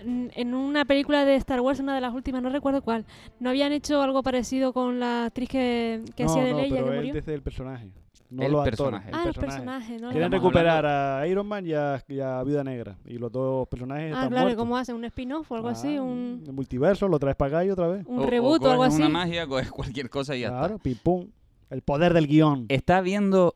Mm. 0.05 0.27
en- 0.35 0.53
una 0.53 0.85
película 0.85 1.25
de 1.25 1.35
Star 1.35 1.61
Wars, 1.61 1.79
una 1.79 1.95
de 1.95 2.01
las 2.01 2.13
últimas, 2.13 2.41
no 2.43 2.49
recuerdo 2.49 2.81
cuál, 2.81 3.05
¿no 3.39 3.49
habían 3.49 3.71
hecho 3.71 4.01
algo 4.01 4.21
parecido 4.23 4.73
con 4.73 4.99
la 4.99 5.25
actriz 5.25 5.49
que, 5.49 6.03
que 6.15 6.25
no, 6.25 6.29
hacía 6.31 6.43
de 6.43 6.51
no, 6.51 6.57
Leia 6.57 6.69
pero 6.75 6.85
que 6.91 6.95
murió? 6.97 7.13
desde 7.13 7.33
el 7.33 7.41
personaje. 7.41 7.89
No 8.29 8.43
El 8.43 8.51
los 8.51 8.63
personaje. 8.65 9.05
actores. 9.09 9.25
Ah, 9.25 9.29
el 9.29 9.39
personaje, 9.39 9.99
¿no? 9.99 10.09
Quieren 10.09 10.31
recuperar 10.31 10.85
a 10.85 11.27
Iron 11.27 11.47
Man 11.47 11.65
y 11.65 11.73
a, 11.73 12.03
y 12.07 12.19
a 12.19 12.41
Viuda 12.43 12.63
Negra. 12.63 12.97
Y 13.05 13.19
los 13.19 13.31
dos 13.31 13.67
personajes 13.67 14.05
Ah, 14.11 14.15
están 14.15 14.29
claro, 14.29 14.41
¿y 14.41 14.45
muertos. 14.47 14.63
cómo 14.63 14.77
hacen? 14.77 14.95
¿Un 14.95 15.05
spin-off 15.05 15.51
o 15.51 15.55
algo 15.55 15.67
así? 15.69 15.95
Ah, 15.95 16.01
¿Un, 16.01 16.43
El 16.45 16.53
multiverso, 16.53 17.07
lo 17.07 17.19
traes 17.19 17.35
para 17.35 17.57
acá 17.59 17.65
y 17.65 17.69
otra 17.69 17.87
vez. 17.87 18.03
un 18.07 18.19
O- 18.19 18.25
reboot 18.25 18.63
o, 18.63 18.71
algo 18.71 18.83
así? 18.83 18.97
una 18.97 19.09
magia, 19.09 19.45
coges 19.47 19.71
cualquier 19.71 20.09
cosa 20.09 20.35
y 20.35 20.41
ya 20.41 20.49
Claro, 20.49 20.75
está. 20.75 20.83
pim 20.83 20.97
pum. 21.01 21.27
El 21.69 21.81
poder 21.83 22.13
del 22.13 22.27
guion. 22.27 22.65
Está 22.69 22.97
habiendo 22.97 23.55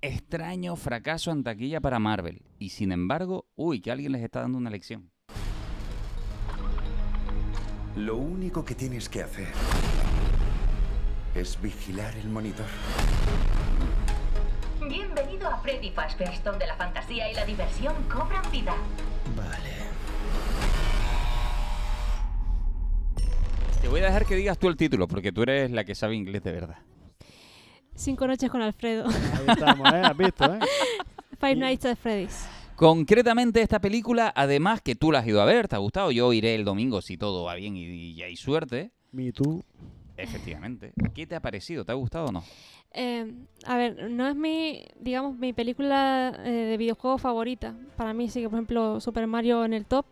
extraño 0.00 0.76
fracaso 0.76 1.30
en 1.30 1.42
taquilla 1.42 1.80
para 1.80 1.98
Marvel. 1.98 2.42
Y 2.58 2.70
sin 2.70 2.92
embargo, 2.92 3.46
uy, 3.56 3.80
que 3.80 3.90
alguien 3.90 4.12
les 4.12 4.22
está 4.22 4.40
dando 4.40 4.58
una 4.58 4.70
lección. 4.70 5.10
Lo 7.96 8.16
único 8.16 8.64
que 8.64 8.74
tienes 8.74 9.08
que 9.08 9.22
hacer 9.22 9.48
es 11.34 11.60
vigilar 11.60 12.16
el 12.16 12.28
monitor. 12.28 12.66
Bienvenido 14.88 15.48
a 15.48 15.58
Freddy 15.58 15.90
Fazbear's, 15.90 16.42
donde 16.44 16.66
la 16.66 16.76
fantasía 16.76 17.30
y 17.30 17.34
la 17.34 17.44
diversión 17.44 17.94
cobran 18.04 18.50
vida. 18.52 18.74
Te 23.80 23.88
voy 23.88 24.00
a 24.00 24.04
dejar 24.04 24.26
que 24.26 24.36
digas 24.36 24.58
tú 24.58 24.68
el 24.68 24.76
título, 24.76 25.08
porque 25.08 25.32
tú 25.32 25.42
eres 25.42 25.70
la 25.70 25.84
que 25.84 25.94
sabe 25.94 26.14
inglés 26.14 26.42
de 26.42 26.52
verdad. 26.52 26.78
Cinco 27.98 28.28
noches 28.28 28.48
con 28.48 28.62
Alfredo. 28.62 29.06
Ahí 29.08 29.46
estamos, 29.48 29.92
¿eh? 29.92 30.02
¿Has 30.04 30.16
visto, 30.16 30.44
eh? 30.54 30.60
Five 31.40 31.56
Nights 31.56 31.84
at 31.84 31.96
Freddy's. 31.96 32.48
Concretamente 32.76 33.60
esta 33.60 33.80
película, 33.80 34.32
además 34.36 34.80
que 34.80 34.94
tú 34.94 35.10
la 35.10 35.18
has 35.18 35.26
ido 35.26 35.42
a 35.42 35.44
ver, 35.44 35.66
¿te 35.66 35.74
ha 35.74 35.80
gustado? 35.80 36.12
Yo 36.12 36.32
iré 36.32 36.54
el 36.54 36.64
domingo 36.64 37.02
si 37.02 37.16
todo 37.16 37.42
va 37.42 37.56
bien 37.56 37.76
y, 37.76 37.86
y 38.12 38.22
hay 38.22 38.36
suerte. 38.36 38.92
Me 39.10 39.32
too. 39.32 39.64
Efectivamente. 40.16 40.92
¿Qué 41.12 41.26
te 41.26 41.34
ha 41.34 41.40
parecido? 41.40 41.84
¿Te 41.84 41.90
ha 41.90 41.96
gustado 41.96 42.26
o 42.26 42.32
no? 42.32 42.44
Eh, 42.92 43.34
a 43.66 43.76
ver, 43.76 44.08
no 44.08 44.28
es 44.28 44.36
mi, 44.36 44.84
digamos, 45.00 45.36
mi 45.36 45.52
película 45.52 46.32
eh, 46.44 46.50
de 46.50 46.76
videojuego 46.76 47.18
favorita. 47.18 47.74
Para 47.96 48.14
mí 48.14 48.28
sí 48.28 48.40
que, 48.40 48.48
por 48.48 48.58
ejemplo, 48.58 49.00
Super 49.00 49.26
Mario 49.26 49.64
en 49.64 49.72
el 49.72 49.86
top 49.86 50.06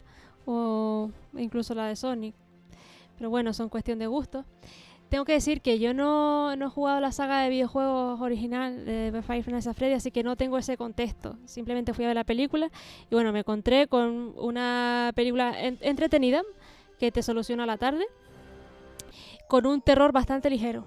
o 0.45 1.13
incluso 1.39 1.73
la 1.73 1.87
de 1.87 1.95
Sonic. 1.95 2.35
Pero 3.17 3.31
bueno, 3.31 3.53
son 3.53 3.69
cuestión 3.69 4.01
de 4.01 4.09
gusto. 4.09 4.45
Tengo 5.09 5.25
que 5.25 5.33
decir 5.35 5.61
que 5.61 5.79
yo 5.79 5.95
no, 5.95 6.57
no 6.57 6.67
he 6.67 6.69
jugado 6.69 6.99
la 7.01 7.13
saga 7.13 7.41
de 7.43 7.49
videojuegos 7.49 8.21
original 8.21 8.85
de 8.85 9.23
Five 9.23 9.45
Nights 9.47 9.69
at 9.69 9.75
Freddy, 9.75 9.95
así 9.95 10.11
que 10.11 10.25
no 10.25 10.35
tengo 10.37 10.59
ese 10.59 10.77
contexto. 10.77 11.37
Simplemente 11.45 11.95
fui 11.95 12.05
a 12.05 12.09
ver 12.09 12.17
la 12.17 12.25
película 12.25 12.71
y 13.09 13.15
bueno, 13.15 13.33
me 13.33 13.39
encontré 13.41 13.87
con 13.87 14.35
una 14.37 15.13
película 15.15 15.61
en- 15.63 15.79
entretenida 15.81 16.43
que 16.99 17.13
te 17.13 17.23
soluciona 17.23 17.67
la 17.67 17.77
tarde, 17.77 18.05
con 19.49 19.65
un 19.67 19.81
terror 19.81 20.11
bastante 20.11 20.51
ligero. 20.51 20.85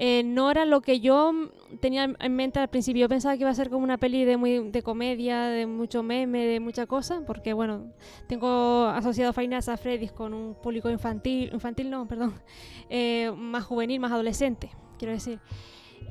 Eh, 0.00 0.22
no 0.24 0.48
era 0.50 0.64
lo 0.64 0.80
que 0.80 1.00
yo 1.00 1.32
tenía 1.80 2.04
en- 2.04 2.16
en 2.20 2.36
mente 2.36 2.60
al 2.60 2.68
principio. 2.68 3.00
Yo 3.00 3.08
pensaba 3.08 3.34
que 3.36 3.40
iba 3.40 3.50
a 3.50 3.54
ser 3.54 3.68
como 3.68 3.82
una 3.82 3.98
peli 3.98 4.24
de, 4.24 4.36
muy, 4.36 4.70
de 4.70 4.82
comedia, 4.82 5.42
de 5.46 5.66
mucho 5.66 6.04
meme, 6.04 6.46
de 6.46 6.60
mucha 6.60 6.86
cosa, 6.86 7.22
porque 7.26 7.52
bueno, 7.52 7.92
tengo 8.28 8.84
asociado 8.86 9.32
Nights 9.36 9.68
at 9.68 9.78
Freddy's 9.80 10.12
con 10.12 10.34
un 10.34 10.54
público 10.54 10.88
infantil, 10.88 11.50
infantil 11.52 11.90
no, 11.90 12.06
perdón, 12.06 12.34
eh, 12.90 13.32
más 13.36 13.64
juvenil, 13.64 13.98
más 13.98 14.12
adolescente, 14.12 14.70
quiero 14.98 15.12
decir. 15.14 15.40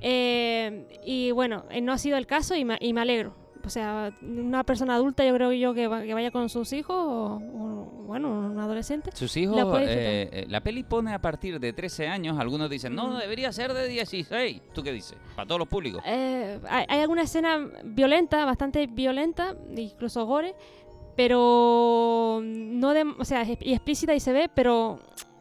Eh, 0.01 0.85
y 1.05 1.31
bueno, 1.31 1.63
eh, 1.69 1.79
no 1.81 1.93
ha 1.93 1.97
sido 1.97 2.17
el 2.17 2.27
caso 2.27 2.55
y 2.55 2.65
me, 2.65 2.77
y 2.81 2.91
me 2.93 3.01
alegro. 3.01 3.46
O 3.67 3.69
sea, 3.69 4.11
una 4.21 4.63
persona 4.63 4.95
adulta 4.95 5.23
yo 5.25 5.33
creo 5.33 5.51
yo 5.51 5.73
que, 5.73 5.87
va- 5.87 6.01
que 6.01 6.13
vaya 6.13 6.31
con 6.31 6.47
sus 6.49 6.71
hijos 6.73 6.95
o, 6.97 7.35
o, 7.35 8.03
bueno, 8.07 8.29
un 8.29 8.57
adolescente. 8.59 9.11
Sus 9.13 9.35
hijos, 9.37 9.57
la 9.57 9.83
eh, 9.83 10.29
eh, 10.31 10.45
la 10.47 10.61
peli 10.61 10.83
pone 10.83 11.13
a 11.13 11.19
partir 11.21 11.59
de 11.59 11.73
13 11.73 12.07
años, 12.07 12.39
algunos 12.39 12.69
dicen, 12.69 12.95
no, 12.95 13.09
Mm. 13.09 13.17
debería 13.19 13.51
ser 13.51 13.73
de 13.73 13.87
16. 13.87 14.61
¿Tú 14.73 14.81
qué 14.81 14.91
dices? 14.93 15.17
Para 15.35 15.45
todos 15.47 15.59
los 15.59 15.67
públicos. 15.67 16.01
Eh, 16.05 16.59
hay, 16.69 16.85
hay 16.87 16.99
alguna 17.01 17.23
escena 17.23 17.59
violenta, 17.83 18.45
bastante 18.45 18.87
violenta, 18.87 19.53
incluso 19.75 20.25
gore, 20.25 20.55
pero 21.15 22.39
no 22.43 22.93
de, 22.93 23.03
o 23.19 23.25
sea, 23.25 23.41
es- 23.41 23.57
y 23.61 23.73
explícita 23.73 24.13
y 24.15 24.19
se 24.19 24.31
ve, 24.33 24.49
pero 24.53 24.99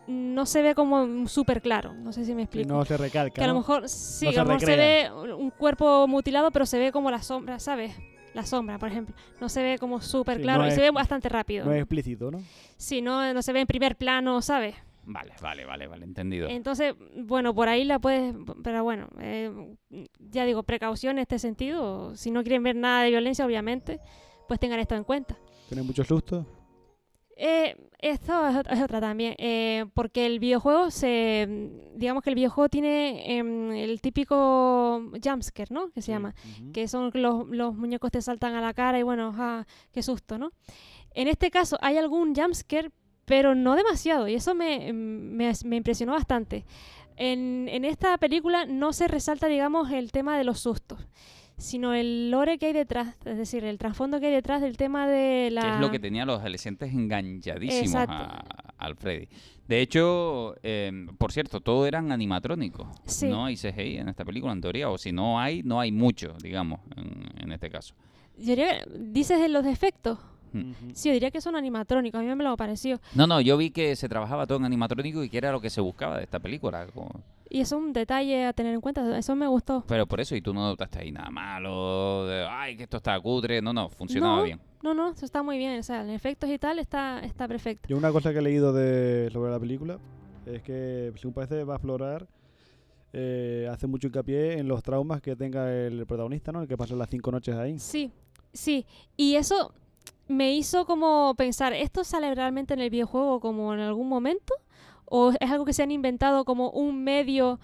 no 0.08 0.46
se 0.46 0.62
ve 0.62 0.74
como 0.74 1.26
súper 1.28 1.60
claro. 1.62 1.92
No 1.94 2.12
sé 2.12 2.24
si 2.24 2.34
me 2.34 2.42
explico. 2.42 2.68
no 2.68 2.84
se 2.84 2.96
recalca. 2.96 3.34
que 3.34 3.44
a 3.44 3.46
lo 3.46 3.54
¿no? 3.54 3.60
mejor 3.60 3.88
sí, 3.88 4.26
No 4.26 4.30
a 4.30 4.34
lo 4.44 4.44
mejor 4.46 4.60
se 4.62 4.76
ve 4.76 5.10
un 5.36 5.50
cuerpo 5.50 6.06
mutilado, 6.08 6.50
pero 6.50 6.64
se 6.66 6.78
ve 6.78 6.92
como 6.92 7.10
la 7.10 7.22
sombra, 7.22 7.58
¿sabes? 7.58 7.92
La 8.36 8.44
sombra, 8.44 8.78
por 8.78 8.90
ejemplo. 8.90 9.14
No 9.40 9.48
se 9.48 9.62
ve 9.62 9.78
como 9.78 10.00
súper 10.02 10.36
Sí, 10.36 10.42
claro 10.42 10.60
no 10.60 10.66
y 10.66 10.68
es- 10.68 10.74
se 10.74 10.82
ve 10.82 10.90
bastante 10.90 11.28
rápido. 11.30 11.64
No 11.64 11.72
es 11.72 11.78
explícito, 11.80 12.30
¿no? 12.30 12.42
Sí, 12.76 13.00
no, 13.00 13.32
no 13.32 13.40
se 13.40 13.52
ve 13.54 13.60
en 13.62 13.66
primer 13.66 13.96
plano, 13.96 14.42
¿sabes? 14.42 14.74
Vale, 15.06 15.32
vale, 15.40 15.64
vale, 15.64 15.86
vale, 15.86 16.04
entendido. 16.04 16.48
Entonces, 16.48 16.94
bueno, 17.16 17.54
por 17.54 17.68
ahí 17.68 17.84
la 17.84 17.98
puedes, 17.98 18.34
pero 18.62 18.82
bueno, 18.84 19.08
eh, 19.20 19.50
ya 20.18 20.44
digo, 20.44 20.64
precaución 20.64 21.12
en 21.16 21.22
este 21.22 21.38
sentido. 21.38 22.14
Si 22.16 22.30
no 22.30 22.42
quieren 22.42 22.62
ver 22.62 22.76
nada 22.76 23.04
de 23.04 23.10
violencia, 23.10 23.46
obviamente, 23.46 24.00
pues 24.48 24.60
tengan 24.60 24.80
esto 24.80 24.94
en 24.96 25.04
cuenta. 25.04 25.38
Tiene 25.68 25.82
mucho 25.82 26.04
susto. 26.04 26.44
Eh, 27.38 27.76
esto 27.98 28.48
es, 28.48 28.56
ot- 28.56 28.72
es 28.72 28.80
otra 28.82 28.98
también, 29.00 29.34
eh, 29.36 29.84
porque 29.92 30.24
el 30.24 30.38
videojuego 30.38 30.90
se, 30.90 31.46
digamos 31.94 32.22
que 32.22 32.30
el 32.30 32.34
videojuego 32.36 32.70
tiene 32.70 33.36
em, 33.38 33.72
el 33.72 34.00
típico 34.00 35.02
jumpscare, 35.22 35.68
¿no? 35.72 35.90
Que 35.90 36.00
se 36.00 36.12
llama, 36.12 36.34
que 36.72 36.88
son 36.88 37.10
los, 37.12 37.46
los 37.48 37.74
muñecos 37.74 38.10
te 38.10 38.22
saltan 38.22 38.54
a 38.54 38.62
la 38.62 38.72
cara 38.72 38.98
y 38.98 39.02
bueno, 39.02 39.32
ja, 39.34 39.66
qué 39.92 40.02
susto, 40.02 40.38
¿no? 40.38 40.52
En 41.14 41.28
este 41.28 41.50
caso 41.50 41.76
hay 41.82 41.98
algún 41.98 42.34
jumpscare, 42.34 42.90
pero 43.26 43.54
no 43.54 43.74
demasiado, 43.76 44.28
y 44.28 44.34
eso 44.34 44.54
me, 44.54 44.92
me, 44.94 45.52
me 45.64 45.76
impresionó 45.76 46.12
bastante. 46.12 46.64
En, 47.16 47.68
en 47.70 47.84
esta 47.84 48.16
película 48.18 48.64
no 48.66 48.92
se 48.94 49.08
resalta, 49.08 49.46
digamos, 49.46 49.90
el 49.90 50.10
tema 50.12 50.38
de 50.38 50.44
los 50.44 50.60
sustos, 50.60 51.06
sino 51.58 51.94
el 51.94 52.30
lore 52.30 52.58
que 52.58 52.66
hay 52.66 52.72
detrás, 52.72 53.16
es 53.24 53.38
decir, 53.38 53.64
el 53.64 53.78
trasfondo 53.78 54.20
que 54.20 54.26
hay 54.26 54.32
detrás 54.32 54.60
del 54.60 54.76
tema 54.76 55.06
de 55.08 55.50
la... 55.50 55.62
Que 55.62 55.68
es 55.74 55.80
lo 55.80 55.90
que 55.90 55.98
tenía 55.98 56.24
a 56.24 56.26
los 56.26 56.40
adolescentes 56.40 56.92
enganchadísimos 56.92 57.94
a- 58.08 58.44
al 58.78 58.94
Freddy. 58.96 59.28
De 59.66 59.80
hecho, 59.80 60.54
eh, 60.62 60.92
por 61.18 61.32
cierto, 61.32 61.60
todo 61.60 61.86
eran 61.86 62.12
animatrónicos. 62.12 62.86
Sí. 63.04 63.26
No 63.28 63.46
hay 63.46 63.56
CGI 63.56 63.96
en 63.98 64.08
esta 64.08 64.24
película, 64.24 64.52
en 64.52 64.60
teoría. 64.60 64.90
O 64.90 64.98
si 64.98 65.10
no 65.12 65.40
hay, 65.40 65.62
no 65.62 65.80
hay 65.80 65.90
mucho, 65.92 66.36
digamos, 66.42 66.80
en, 66.96 67.24
en 67.42 67.52
este 67.52 67.68
caso. 67.70 67.94
Yo 68.38 68.44
diría- 68.54 68.84
¿Dices 68.94 69.40
de 69.40 69.48
los 69.48 69.64
defectos? 69.64 70.18
Hmm. 70.52 70.72
Sí, 70.92 71.08
yo 71.08 71.14
diría 71.14 71.30
que 71.30 71.40
son 71.40 71.56
animatrónicos, 71.56 72.20
a 72.20 72.22
mí 72.22 72.32
me 72.34 72.44
lo 72.44 72.56
pareció. 72.56 73.00
No, 73.14 73.26
no, 73.26 73.40
yo 73.40 73.56
vi 73.56 73.70
que 73.70 73.96
se 73.96 74.08
trabajaba 74.08 74.46
todo 74.46 74.58
en 74.58 74.66
animatrónico 74.66 75.24
y 75.24 75.28
que 75.30 75.38
era 75.38 75.50
lo 75.50 75.60
que 75.60 75.70
se 75.70 75.80
buscaba 75.80 76.18
de 76.18 76.24
esta 76.24 76.38
película. 76.38 76.86
como- 76.94 77.22
Y 77.48 77.60
eso 77.60 77.76
es 77.76 77.82
un 77.82 77.92
detalle 77.92 78.46
a 78.46 78.52
tener 78.52 78.74
en 78.74 78.80
cuenta, 78.80 79.16
eso 79.16 79.36
me 79.36 79.46
gustó. 79.46 79.84
Pero 79.86 80.06
por 80.06 80.20
eso, 80.20 80.34
y 80.34 80.42
tú 80.42 80.52
no 80.52 80.66
notaste 80.66 80.98
ahí 81.00 81.12
nada 81.12 81.30
malo, 81.30 82.26
de, 82.26 82.46
ay, 82.48 82.76
que 82.76 82.84
esto 82.84 82.96
está 82.96 83.18
cutre. 83.20 83.62
No, 83.62 83.72
no, 83.72 83.88
funcionaba 83.88 84.38
no, 84.38 84.42
bien. 84.42 84.60
No, 84.82 84.94
no, 84.94 85.10
eso 85.10 85.24
está 85.24 85.42
muy 85.42 85.58
bien, 85.58 85.78
o 85.78 85.82
sea, 85.82 86.02
en 86.02 86.10
efectos 86.10 86.50
y 86.50 86.58
tal 86.58 86.78
está, 86.78 87.20
está 87.20 87.46
perfecto. 87.46 87.88
Yo 87.88 87.96
una 87.96 88.10
cosa 88.10 88.32
que 88.32 88.38
he 88.38 88.42
leído 88.42 88.72
de, 88.72 89.30
sobre 89.32 89.50
la 89.50 89.60
película 89.60 89.98
es 90.44 90.62
que, 90.62 91.12
según 91.16 91.34
parece, 91.34 91.64
va 91.64 91.74
a 91.74 91.76
explorar, 91.76 92.26
eh, 93.12 93.68
hace 93.70 93.86
mucho 93.86 94.08
hincapié 94.08 94.58
en 94.58 94.68
los 94.68 94.82
traumas 94.82 95.20
que 95.20 95.36
tenga 95.36 95.72
el 95.72 96.04
protagonista, 96.06 96.52
¿no? 96.52 96.62
El 96.62 96.68
que 96.68 96.76
pasó 96.76 96.96
las 96.96 97.08
cinco 97.08 97.30
noches 97.30 97.54
ahí. 97.54 97.78
Sí, 97.78 98.10
sí, 98.52 98.86
y 99.16 99.36
eso 99.36 99.72
me 100.28 100.54
hizo 100.54 100.84
como 100.84 101.34
pensar, 101.36 101.72
¿esto 101.72 102.04
sale 102.04 102.34
realmente 102.34 102.74
en 102.74 102.80
el 102.80 102.90
videojuego 102.90 103.40
como 103.40 103.72
en 103.72 103.80
algún 103.80 104.08
momento? 104.08 104.54
¿O 105.06 105.32
es 105.38 105.50
algo 105.50 105.64
que 105.64 105.72
se 105.72 105.82
han 105.82 105.90
inventado 105.90 106.44
como 106.44 106.70
un 106.70 107.02
medio 107.02 107.58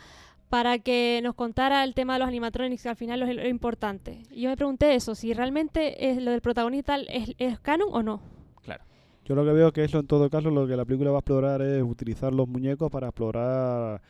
para 0.49 0.79
que 0.79 1.21
nos 1.23 1.35
contara 1.35 1.83
el 1.83 1.95
tema 1.95 2.15
de 2.15 2.19
los 2.21 2.29
animatronics, 2.29 2.83
que 2.83 2.89
al 2.89 2.97
final 2.97 3.23
es 3.23 3.37
lo 3.37 3.49
importante? 3.49 4.23
Y 4.31 4.43
yo 4.43 4.51
me 4.51 4.57
pregunté 4.57 4.95
eso, 4.95 5.15
si 5.15 5.33
realmente 5.33 6.11
es 6.11 6.23
lo 6.23 6.31
del 6.31 6.41
protagonista 6.41 6.97
es, 6.97 7.35
es 7.39 7.59
canon 7.61 7.89
o 7.91 8.03
no. 8.03 8.21
Claro. 8.63 8.85
Yo 9.25 9.35
lo 9.35 9.45
que 9.45 9.53
veo 9.53 9.73
que 9.73 9.85
eso, 9.85 9.99
en 9.99 10.07
todo 10.07 10.29
caso, 10.29 10.51
lo 10.51 10.67
que 10.67 10.77
la 10.77 10.85
película 10.85 11.11
va 11.11 11.19
a 11.19 11.21
explorar 11.21 11.63
es 11.63 11.83
utilizar 11.83 12.35
los 12.35 12.49
muñecos 12.49 12.91
para 12.91 13.09
explorar, 13.09 14.03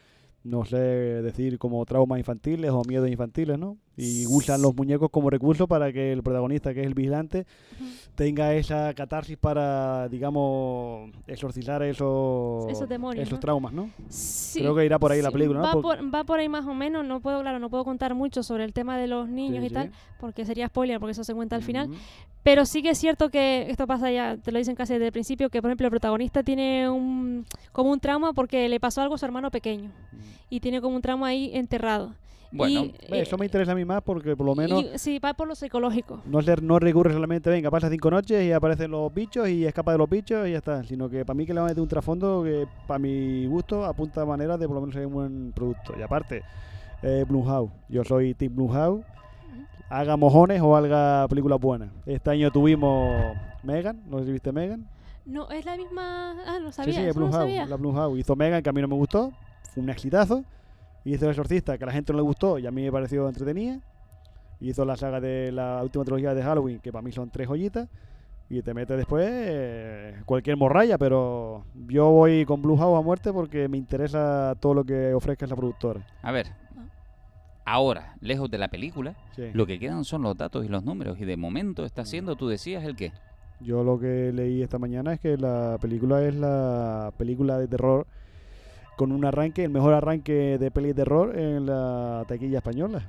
no 0.42 0.64
sé, 0.64 0.76
decir 0.76 1.58
como 1.58 1.84
traumas 1.84 2.18
infantiles 2.18 2.70
o 2.70 2.82
miedos 2.88 3.08
infantiles, 3.08 3.58
¿no? 3.58 3.76
Y 3.94 4.26
usan 4.26 4.62
los 4.62 4.74
muñecos 4.74 5.10
como 5.10 5.28
recurso 5.28 5.66
para 5.68 5.92
que 5.92 6.12
el 6.12 6.22
protagonista, 6.22 6.72
que 6.72 6.80
es 6.80 6.86
el 6.86 6.94
vigilante, 6.94 7.44
tenga 8.14 8.54
esa 8.54 8.94
catarsis 8.94 9.36
para, 9.36 10.08
digamos, 10.08 11.10
exorcizar 11.26 11.82
esos, 11.82 12.70
Esos 12.70 12.88
demonios, 12.88 13.26
esos 13.26 13.36
¿no? 13.36 13.40
traumas, 13.40 13.72
¿no? 13.74 13.90
Sí, 14.08 14.60
Creo 14.60 14.74
que 14.74 14.86
irá 14.86 14.98
por 14.98 15.12
ahí 15.12 15.20
la 15.20 15.30
película, 15.30 15.60
¿no? 15.60 15.66
Va 15.66 15.72
Por- 15.82 16.14
va 16.14 16.24
por 16.24 16.40
ahí 16.40 16.48
más 16.48 16.64
o 16.66 16.72
menos, 16.72 17.04
no 17.04 17.20
puedo, 17.20 17.42
claro, 17.42 17.58
no 17.58 17.68
puedo 17.68 17.84
contar 17.84 18.14
mucho 18.14 18.42
sobre 18.42 18.64
el 18.64 18.72
tema 18.72 18.96
de 18.96 19.08
los 19.08 19.28
niños 19.28 19.60
Sí, 19.60 19.66
y 19.66 19.70
tal, 19.74 19.92
porque 20.18 20.46
sería 20.46 20.68
spoiler, 20.68 20.98
porque 20.98 21.12
eso 21.12 21.24
se 21.24 21.34
cuenta 21.34 21.56
al 21.56 21.62
final. 21.62 21.90
Pero 22.42 22.64
sí 22.64 22.82
que 22.82 22.90
es 22.90 22.98
cierto 22.98 23.28
que 23.28 23.70
esto 23.70 23.86
pasa 23.86 24.10
ya, 24.10 24.36
te 24.38 24.52
lo 24.52 24.58
dicen 24.58 24.74
casi 24.74 24.94
desde 24.94 25.06
el 25.06 25.12
principio, 25.12 25.50
que 25.50 25.60
por 25.60 25.70
ejemplo 25.70 25.86
el 25.86 25.90
protagonista 25.90 26.42
tiene 26.42 26.88
un 26.88 27.44
como 27.72 27.90
un 27.92 28.00
trauma 28.00 28.32
porque 28.32 28.68
le 28.70 28.80
pasó 28.80 29.02
algo 29.02 29.14
a 29.16 29.18
su 29.18 29.24
hermano 29.26 29.50
pequeño 29.50 29.90
y 30.50 30.60
tiene 30.60 30.80
como 30.80 30.96
un 30.96 31.02
trauma 31.02 31.28
ahí 31.28 31.50
enterrado. 31.54 32.14
Bueno, 32.54 32.84
Y, 32.84 32.88
eh, 33.14 33.22
Eso 33.22 33.38
me 33.38 33.46
interesa 33.46 33.72
a 33.72 33.74
mí 33.74 33.84
más 33.84 34.02
porque 34.02 34.36
por 34.36 34.44
lo 34.46 34.54
menos 34.54 34.82
y- 34.84 34.98
sí, 34.98 35.18
va 35.18 35.32
por 35.34 35.48
lo 35.48 35.54
psicológico. 35.54 36.20
no, 36.26 36.42
se, 36.42 36.54
no 36.60 36.78
recurre 36.78 37.12
solamente, 37.12 37.48
venga, 37.50 37.70
pasa 37.70 37.88
cinco 37.88 38.10
noches 38.10 38.44
y 38.44 38.52
aparecen 38.52 38.90
los 38.90 39.12
bichos 39.12 39.48
y 39.48 39.64
escapa 39.64 39.92
de 39.92 39.98
los 39.98 40.08
bichos 40.10 40.46
y 40.46 40.52
ya 40.52 40.58
está. 40.58 40.84
Sino 40.84 41.08
que 41.08 41.24
para 41.24 41.34
mí 41.34 41.46
que 41.46 41.54
le 41.54 41.60
van 41.60 41.68
a 41.68 41.70
meter 41.70 41.82
un 41.82 41.88
trasfondo 41.88 42.42
que 42.44 42.66
para 42.86 42.98
mi 42.98 43.46
gusto 43.46 43.84
apunta 43.84 44.20
a 44.22 44.26
maneras 44.26 44.60
de 44.60 44.66
por 44.66 44.74
lo 44.74 44.80
menos 44.82 44.94
ser 44.94 45.06
un 45.06 45.12
buen 45.14 45.52
producto. 45.52 45.94
Y 45.98 46.02
aparte, 46.02 46.42
eh, 47.02 47.24
Blumhouse. 47.26 47.70
Yo 47.88 48.04
soy 48.04 48.34
Team 48.34 48.54
Blumhouse. 48.54 49.02
Haga 49.88 50.16
mojones 50.16 50.60
o 50.62 50.74
haga 50.76 51.26
películas 51.28 51.60
buenas. 51.60 51.90
Este 52.06 52.30
año 52.30 52.50
tuvimos 52.50 53.34
Megan, 53.62 54.02
no 54.08 54.18
sé 54.20 54.26
si 54.26 54.32
viste 54.32 54.50
Megan. 54.52 54.86
No, 55.26 55.50
es 55.50 55.64
la 55.64 55.76
misma. 55.76 56.34
Ah, 56.46 56.58
no 56.62 56.72
sabía. 56.72 56.94
sí, 56.94 57.00
sí, 57.00 57.06
eso 57.06 57.20
no 57.20 57.26
Blumhouse, 57.26 57.42
sabía. 57.44 57.66
la 57.66 57.76
Blumhouse. 57.76 58.18
Hizo 58.18 58.34
Megan, 58.36 58.62
que 58.62 58.70
a 58.70 58.72
mí 58.72 58.80
no 58.80 58.88
me 58.88 58.94
gustó. 58.96 59.32
Fue 59.74 59.82
un 59.82 59.90
exitazo. 59.90 60.44
Hizo 61.04 61.24
El 61.24 61.30
Exorcista, 61.30 61.76
que 61.78 61.84
a 61.84 61.86
la 61.88 61.92
gente 61.92 62.12
no 62.12 62.18
le 62.18 62.22
gustó 62.22 62.58
y 62.58 62.66
a 62.66 62.70
mí 62.70 62.82
me 62.82 62.92
pareció 62.92 63.28
entretenida. 63.28 63.80
Hizo 64.60 64.84
la 64.84 64.96
saga 64.96 65.20
de 65.20 65.50
la 65.50 65.80
última 65.82 66.04
trilogía 66.04 66.34
de 66.34 66.42
Halloween, 66.42 66.78
que 66.78 66.92
para 66.92 67.02
mí 67.02 67.10
son 67.12 67.30
tres 67.30 67.48
joyitas. 67.48 67.88
Y 68.48 68.60
te 68.62 68.74
mete 68.74 68.96
después 68.96 69.26
eh, 69.30 70.14
cualquier 70.26 70.56
morralla, 70.58 70.98
pero 70.98 71.64
yo 71.88 72.10
voy 72.10 72.44
con 72.44 72.60
Blumhouse 72.60 72.98
a 72.98 73.02
muerte 73.02 73.32
porque 73.32 73.66
me 73.66 73.78
interesa 73.78 74.54
todo 74.60 74.74
lo 74.74 74.84
que 74.84 75.14
ofrezca 75.14 75.46
esa 75.46 75.56
productora. 75.56 76.06
a 76.22 76.30
ver. 76.32 76.46
Ahora, 77.64 78.16
lejos 78.20 78.50
de 78.50 78.58
la 78.58 78.68
película, 78.68 79.14
Sí. 79.36 79.44
lo 79.54 79.66
que 79.66 79.78
quedan 79.78 80.04
son 80.04 80.22
los 80.22 80.36
datos 80.36 80.64
y 80.64 80.68
los 80.68 80.84
números. 80.84 81.18
Y 81.20 81.24
de 81.24 81.36
momento 81.36 81.84
está 81.84 82.04
siendo, 82.04 82.34
tú 82.34 82.48
decías, 82.48 82.82
el 82.84 82.96
qué. 82.96 83.12
Yo 83.60 83.84
lo 83.84 83.98
que 84.00 84.32
leí 84.34 84.62
esta 84.62 84.78
mañana 84.80 85.12
es 85.12 85.20
que 85.20 85.36
la 85.36 85.78
película 85.80 86.22
es 86.24 86.34
la 86.34 87.12
película 87.16 87.58
de 87.58 87.68
terror 87.68 88.06
con 88.96 89.12
un 89.12 89.24
arranque, 89.24 89.64
el 89.64 89.70
mejor 89.70 89.94
arranque 89.94 90.58
de 90.58 90.70
peli 90.70 90.88
de 90.88 90.94
terror 90.94 91.38
en 91.38 91.66
la 91.66 92.24
taquilla 92.28 92.58
española. 92.58 93.08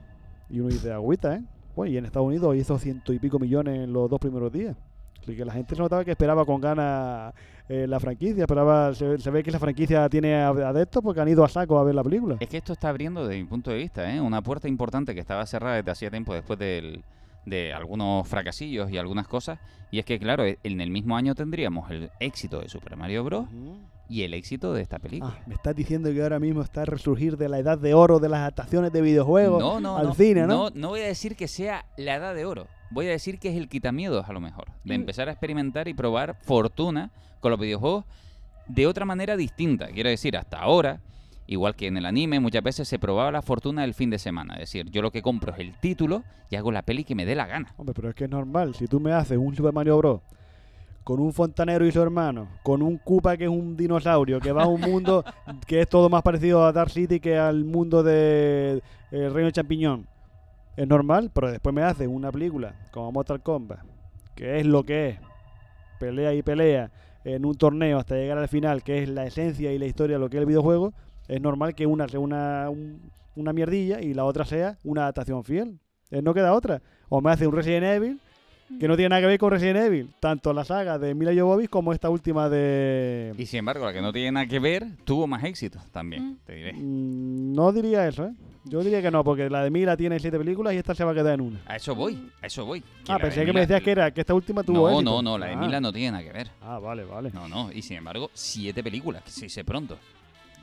Y 0.49 0.59
uno 0.59 0.69
dice, 0.69 0.91
agüita, 0.91 1.35
¿eh? 1.35 1.41
Bueno, 1.75 1.91
y 1.93 1.97
en 1.97 2.05
Estados 2.05 2.27
Unidos 2.27 2.55
hizo 2.55 2.77
ciento 2.77 3.13
y 3.13 3.19
pico 3.19 3.39
millones 3.39 3.79
en 3.79 3.93
los 3.93 4.09
dos 4.09 4.19
primeros 4.19 4.51
días. 4.51 4.75
Así 5.21 5.35
que 5.35 5.45
la 5.45 5.53
gente 5.53 5.75
se 5.75 5.81
notaba 5.81 6.03
que 6.03 6.11
esperaba 6.11 6.45
con 6.45 6.59
ganas 6.59 7.33
eh, 7.69 7.87
la 7.87 7.99
franquicia, 7.99 8.43
esperaba, 8.43 8.93
se, 8.93 9.17
se 9.17 9.31
ve 9.31 9.41
que 9.41 9.51
la 9.51 9.59
franquicia 9.59 10.07
tiene 10.09 10.35
adeptos 10.35 11.01
porque 11.01 11.21
han 11.21 11.29
ido 11.29 11.43
a 11.45 11.47
saco 11.49 11.79
a 11.79 11.83
ver 11.83 11.95
la 11.95 12.03
película. 12.03 12.35
Es 12.41 12.49
que 12.49 12.57
esto 12.57 12.73
está 12.73 12.89
abriendo, 12.89 13.25
desde 13.25 13.41
mi 13.41 13.47
punto 13.47 13.71
de 13.71 13.77
vista, 13.77 14.13
¿eh? 14.13 14.19
una 14.19 14.41
puerta 14.41 14.67
importante 14.67 15.13
que 15.15 15.21
estaba 15.21 15.45
cerrada 15.45 15.77
desde 15.77 15.91
hacía 15.91 16.11
tiempo 16.11 16.33
después 16.33 16.59
del- 16.59 17.03
de 17.45 17.73
algunos 17.73 18.27
fracasillos 18.27 18.89
y 18.91 18.97
algunas 18.97 19.27
cosas. 19.27 19.59
Y 19.91 19.99
es 19.99 20.05
que, 20.05 20.19
claro, 20.19 20.43
en 20.45 20.81
el 20.81 20.89
mismo 20.91 21.15
año 21.17 21.35
tendríamos 21.35 21.89
el 21.91 22.09
éxito 22.19 22.59
de 22.59 22.67
Super 22.69 22.95
Mario 22.97 23.23
Bros. 23.23 23.45
Y 24.09 24.23
el 24.23 24.33
éxito 24.33 24.73
de 24.73 24.81
esta 24.81 24.99
película. 24.99 25.35
Ah, 25.39 25.43
me 25.47 25.55
estás 25.55 25.75
diciendo 25.75 26.11
que 26.11 26.21
ahora 26.21 26.39
mismo 26.39 26.61
está 26.61 26.81
a 26.81 26.85
resurgir 26.85 27.37
de 27.37 27.49
la 27.49 27.57
edad 27.59 27.77
de 27.77 27.93
oro 27.93 28.19
de 28.19 28.29
las 28.29 28.39
adaptaciones 28.39 28.91
de 28.91 29.01
videojuegos 29.01 29.59
no, 29.59 29.79
no, 29.79 29.97
al 29.97 30.07
no, 30.07 30.13
cine, 30.13 30.41
¿no? 30.41 30.47
no, 30.47 30.69
no 30.75 30.89
voy 30.89 31.01
a 31.01 31.05
decir 31.07 31.35
que 31.35 31.47
sea 31.47 31.85
la 31.97 32.15
edad 32.15 32.35
de 32.35 32.45
oro. 32.45 32.67
Voy 32.91 33.07
a 33.07 33.11
decir 33.11 33.39
que 33.39 33.49
es 33.49 33.55
el 33.57 33.69
quitamiedos, 33.69 34.27
a 34.29 34.33
lo 34.33 34.39
mejor. 34.39 34.65
De 34.83 34.95
Mm. 34.97 35.01
empezar 35.01 35.29
a 35.29 35.31
experimentar 35.31 35.87
y 35.87 35.93
probar 35.93 36.35
fortuna 36.43 37.11
con 37.39 37.49
los 37.51 37.59
videojuegos 37.59 38.05
de 38.67 38.85
otra 38.87 39.05
manera 39.05 39.35
distinta. 39.35 39.87
Quiero 39.87 40.09
decir, 40.09 40.37
hasta 40.37 40.59
ahora, 40.59 41.01
igual 41.47 41.75
que 41.75 41.87
en 41.87 41.97
el 41.97 42.05
anime, 42.05 42.39
muchas 42.39 42.61
veces 42.63 42.87
se 42.87 42.99
probaba 42.99 43.31
la 43.31 43.41
fortuna 43.41 43.81
del 43.81 43.93
fin 43.95 44.09
de 44.11 44.19
semana. 44.19 44.53
Es 44.55 44.59
decir, 44.61 44.89
yo 44.91 45.01
lo 45.01 45.11
que 45.11 45.21
compro 45.23 45.53
es 45.53 45.59
el 45.59 45.73
título 45.79 46.23
y 46.51 46.55
hago 46.55 46.71
la 46.71 46.83
peli 46.83 47.03
que 47.03 47.15
me 47.15 47.25
dé 47.25 47.33
la 47.35 47.47
gana. 47.47 47.73
Hombre, 47.77 47.93
pero 47.95 48.09
es 48.09 48.15
que 48.15 48.25
es 48.25 48.29
normal. 48.29 48.75
Si 48.75 48.87
tú 48.87 48.99
me 48.99 49.11
haces 49.11 49.37
un 49.39 49.55
Super 49.55 49.73
Mario 49.73 49.97
Bros. 49.97 50.21
Con 51.03 51.19
un 51.19 51.33
fontanero 51.33 51.85
y 51.85 51.91
su 51.91 52.01
hermano, 52.01 52.47
con 52.63 52.81
un 52.81 52.97
Koopa 52.97 53.35
que 53.37 53.43
es 53.45 53.49
un 53.49 53.75
dinosaurio, 53.75 54.39
que 54.39 54.51
va 54.51 54.63
a 54.63 54.67
un 54.67 54.79
mundo 54.89 55.23
que 55.67 55.81
es 55.81 55.89
todo 55.89 56.09
más 56.09 56.21
parecido 56.23 56.65
a 56.65 56.71
Dark 56.71 56.89
City 56.91 57.19
que 57.19 57.37
al 57.37 57.65
mundo 57.65 58.03
de 58.03 58.81
El 59.11 59.33
Reino 59.33 59.47
de 59.47 59.51
Champiñón. 59.53 60.07
Es 60.75 60.87
normal, 60.87 61.29
pero 61.33 61.51
después 61.51 61.75
me 61.75 61.83
haces 61.83 62.07
una 62.07 62.31
película 62.31 62.73
como 62.91 63.11
Mortal 63.11 63.41
Kombat, 63.41 63.79
que 64.35 64.59
es 64.59 64.65
lo 64.65 64.83
que 64.83 65.09
es. 65.09 65.19
Pelea 65.99 66.33
y 66.33 66.41
pelea 66.41 66.89
en 67.23 67.45
un 67.45 67.55
torneo 67.55 67.97
hasta 67.99 68.15
llegar 68.15 68.37
al 68.37 68.47
final, 68.47 68.83
que 68.83 69.03
es 69.03 69.09
la 69.09 69.25
esencia 69.25 69.71
y 69.71 69.77
la 69.77 69.85
historia 69.85 70.15
de 70.17 70.19
lo 70.19 70.29
que 70.29 70.37
es 70.37 70.41
el 70.41 70.47
videojuego. 70.47 70.93
Es 71.27 71.39
normal 71.39 71.75
que 71.75 71.85
una 71.85 72.07
sea 72.07 72.19
una, 72.19 72.69
un- 72.69 73.11
una 73.35 73.53
mierdilla 73.53 74.01
y 74.01 74.13
la 74.13 74.25
otra 74.25 74.45
sea 74.45 74.77
una 74.83 75.03
adaptación 75.03 75.43
fiel. 75.43 75.79
Eh, 76.11 76.21
no 76.21 76.33
queda 76.33 76.53
otra. 76.53 76.81
O 77.09 77.21
me 77.21 77.31
hace 77.31 77.47
un 77.47 77.53
Resident 77.55 77.85
Evil 77.85 78.19
que 78.79 78.87
no 78.87 78.95
tiene 78.95 79.09
nada 79.09 79.21
que 79.21 79.27
ver 79.27 79.39
con 79.39 79.51
Resident 79.51 79.77
Evil, 79.85 80.09
tanto 80.19 80.53
la 80.53 80.63
saga 80.65 80.97
de 80.99 81.13
Mila 81.15 81.31
Jovovich 81.35 81.69
como 81.69 81.93
esta 81.93 82.09
última 82.09 82.49
de... 82.49 83.33
Y 83.37 83.45
sin 83.45 83.59
embargo, 83.59 83.85
la 83.85 83.93
que 83.93 84.01
no 84.01 84.11
tiene 84.11 84.31
nada 84.31 84.45
que 84.45 84.59
ver, 84.59 84.85
tuvo 85.05 85.27
más 85.27 85.43
éxito 85.43 85.79
también, 85.91 86.37
te 86.45 86.53
diré. 86.55 86.73
Mm, 86.73 87.53
No 87.53 87.71
diría 87.71 88.07
eso, 88.07 88.25
¿eh? 88.25 88.33
Yo 88.65 88.79
diría 88.81 89.01
que 89.01 89.11
no, 89.11 89.25
porque 89.25 89.49
la 89.49 89.61
de 89.63 89.69
Mila 89.69 89.97
tiene 89.97 90.17
siete 90.21 90.37
películas 90.37 90.73
y 90.73 90.77
esta 90.77 90.95
se 90.95 91.03
va 91.03 91.11
a 91.11 91.13
quedar 91.13 91.33
en 91.33 91.41
una. 91.41 91.59
A 91.65 91.75
eso 91.75 91.93
voy, 91.95 92.29
a 92.41 92.47
eso 92.47 92.65
voy. 92.65 92.81
Ah, 93.09 93.19
pensé 93.19 93.45
que 93.45 93.51
me 93.51 93.59
decías 93.59 93.81
que 93.81 93.91
era 93.91 94.09
que 94.11 94.21
esta 94.21 94.33
última 94.33 94.63
tuvo 94.63 94.89
No, 94.89 94.89
éxito. 94.89 95.11
no, 95.11 95.21
no, 95.21 95.37
la 95.37 95.47
de 95.47 95.53
Ah. 95.53 95.57
Mila 95.57 95.81
no 95.81 95.91
tiene 95.91 96.11
nada 96.11 96.23
que 96.23 96.31
ver. 96.31 96.49
Ah, 96.61 96.79
vale, 96.79 97.03
vale. 97.03 97.29
No, 97.33 97.49
no, 97.49 97.69
y 97.73 97.81
sin 97.81 97.97
embargo, 97.97 98.29
siete 98.33 98.81
películas, 98.81 99.21
que 99.23 99.31
se 99.31 99.41
dice 99.45 99.65
pronto. 99.65 99.97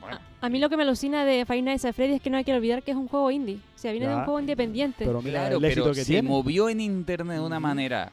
Bueno, 0.01 0.19
A 0.41 0.49
mí 0.49 0.59
lo 0.59 0.69
que 0.69 0.75
me 0.77 0.83
alucina 0.83 1.23
de 1.23 1.45
Five 1.45 1.61
Nights 1.61 1.85
at 1.85 1.93
Freddy 1.93 2.13
es 2.15 2.21
que 2.21 2.29
no 2.29 2.37
hay 2.37 2.43
que 2.43 2.53
olvidar 2.53 2.81
que 2.83 2.91
es 2.91 2.97
un 2.97 3.07
juego 3.07 3.29
indie. 3.31 3.55
O 3.75 3.77
sea, 3.77 3.91
viene 3.91 4.07
de 4.07 4.15
un 4.15 4.23
juego 4.25 4.39
independiente. 4.39 5.05
Pero 5.05 5.21
mira 5.21 5.41
claro, 5.41 5.57
el 5.57 5.63
éxito 5.65 5.83
pero 5.83 5.93
que 5.95 6.03
se 6.03 6.11
tiene. 6.13 6.27
movió 6.27 6.67
en 6.69 6.81
internet 6.81 7.37
de 7.37 7.43
una 7.45 7.59
manera 7.59 8.11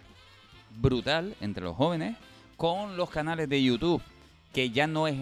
brutal 0.81 1.35
entre 1.41 1.65
los 1.65 1.75
jóvenes 1.77 2.17
con 2.57 2.97
los 2.97 3.09
canales 3.11 3.49
de 3.49 3.63
YouTube, 3.63 4.03
que 4.53 4.71
ya 4.71 4.87
no 4.87 5.07
es, 5.09 5.17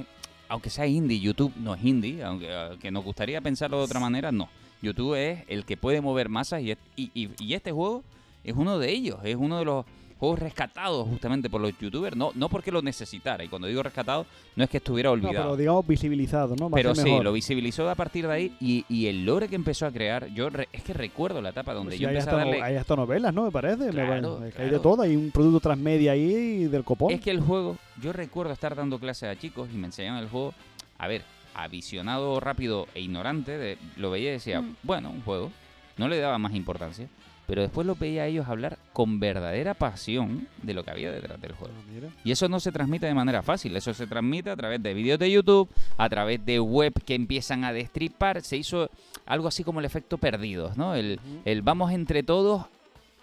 aunque 0.49 0.71
sea 0.71 0.87
indie, 0.87 1.21
YouTube 1.21 1.53
no 1.57 1.75
es 1.75 1.85
indie, 1.85 2.23
aunque, 2.25 2.53
aunque 2.53 2.91
nos 2.91 3.05
gustaría 3.05 3.41
pensarlo 3.41 3.79
de 3.79 3.85
otra 3.85 4.01
manera, 4.01 4.33
no. 4.33 4.49
YouTube 4.83 5.15
es 5.15 5.45
el 5.49 5.65
que 5.65 5.77
puede 5.77 6.01
mover 6.01 6.29
masas 6.29 6.63
y, 6.63 6.77
y- 6.97 7.31
y 7.39 7.55
este 7.55 7.73
juego 7.73 8.03
es 8.45 8.55
uno 8.57 8.79
de 8.79 8.91
ellos, 8.91 9.19
es 9.25 9.37
uno 9.37 9.59
de 9.59 9.65
los 9.65 9.85
juegos 10.19 10.39
rescatados 10.39 11.07
justamente 11.09 11.51
por 11.51 11.61
los 11.61 11.77
youtubers, 11.79 12.17
no, 12.17 12.33
no 12.35 12.49
porque 12.49 12.73
lo 12.73 12.81
necesitara, 12.81 13.45
y 13.45 13.49
cuando 13.49 13.69
digo 13.69 13.83
rescatado 13.83 14.25
no 14.57 14.65
es 14.65 14.71
que 14.71 14.79
estuviera 14.79 15.09
No, 15.09 15.13
olvidado. 15.13 15.35
pero 15.45 15.57
digamos 15.57 15.87
visibilizado, 15.87 16.57
¿no? 16.57 16.71
Va 16.71 16.77
Pero 16.77 16.95
sí, 16.95 17.05
mejor. 17.05 17.25
lo 17.25 17.33
visibilizó 17.35 17.89
a 17.91 17.95
partir 17.95 18.27
de 18.27 18.33
ahí 18.33 18.57
y, 18.61 18.85
y 18.89 19.07
el 19.09 19.27
lore 19.27 19.49
que 19.49 19.57
empezó 19.57 19.85
a 19.87 19.91
crear, 19.93 20.29
yo 20.29 20.49
re- 20.49 20.69
es 20.73 20.83
que 20.83 20.95
recuerdo 20.95 21.43
la 21.43 21.51
etapa 21.51 21.75
donde 21.75 21.91
Pues 21.91 22.01
yo 22.01 22.09
hay, 22.09 22.15
empecé 22.15 22.31
hasta, 22.31 22.41
a 22.41 22.45
darle... 22.45 22.59
no- 22.61 22.65
hay 22.65 22.77
hasta 22.77 22.97
novelas, 22.97 23.35
¿no? 23.35 23.45
Me 23.45 23.51
parece. 23.51 23.85
Me 23.85 23.91
Claro, 23.93 24.09
parece. 24.37 24.49
Es 24.49 24.55
que 24.55 24.63
hay 24.63 24.71
de 24.71 24.79
todo, 24.81 25.03
hay 25.03 25.17
un 25.17 25.31
producto 25.31 25.61
transmedia 25.61 26.13
ahí 26.13 26.65
del 26.65 26.83
copón. 26.85 27.13
Es 27.13 27.21
que 27.21 27.31
el 27.31 27.41
juego, 27.41 27.77
yo 28.03 28.13
recuerdo 28.15 28.53
estar 28.55 28.75
dando 28.75 28.99
clases 28.99 29.29
a 29.29 29.39
chicos 29.39 29.69
y 29.73 29.77
me 29.77 29.87
enseñaban 29.87 30.23
el 30.23 30.31
juego, 30.31 30.55
a 30.99 31.09
ver, 31.09 31.23
avisionado 31.55 32.39
rápido 32.41 32.87
e 32.95 33.01
ignorante, 33.03 33.59
de, 33.59 33.79
lo 33.97 34.11
veía 34.11 34.31
y 34.31 34.33
decía, 34.35 34.61
Mm. 34.63 34.77
bueno, 34.83 35.11
un 35.11 35.21
juego, 35.23 35.51
no 35.99 36.09
le 36.09 36.19
daba 36.19 36.39
más 36.39 36.55
importancia, 36.55 37.09
pero 37.47 37.63
después 37.63 37.87
los 37.87 37.99
veía 37.99 38.23
a 38.23 38.27
ellos 38.27 38.47
hablar 38.49 38.79
con 38.93 39.21
verdadera 39.21 39.75
pasión 39.75 40.49
de 40.63 40.75
lo 40.75 40.85
que 40.85 40.91
había 40.91 41.13
detrás 41.13 41.41
del 41.41 41.53
juego. 41.53 41.75
Ah, 41.79 41.91
mira. 41.95 42.09
Y 42.25 42.31
eso 42.33 42.49
no 42.49 42.59
se 42.61 42.73
transmite 42.73 43.07
de 43.07 43.15
manera 43.15 43.43
fácil, 43.43 43.77
eso 43.77 43.95
se 43.95 44.07
transmite 44.07 44.51
a 44.51 44.57
través 44.57 44.83
de 44.83 44.95
vídeos 44.95 45.19
de 45.19 45.31
YouTube, 45.31 45.69
a 45.97 46.09
través 46.09 46.45
de 46.45 46.59
web 46.61 46.93
que 47.05 47.15
empiezan 47.15 47.65
a 47.65 47.73
destripar, 47.73 48.43
se 48.43 48.57
hizo 48.57 48.91
algo 49.27 49.49
así 49.49 49.65
como 49.65 49.81
el 49.81 49.87
efecto 49.87 50.19
perdidos, 50.19 50.77
¿no? 50.77 50.95
El, 50.95 51.19
el 51.45 51.63
vamos 51.63 51.93
entre 51.93 52.23
todos 52.23 52.65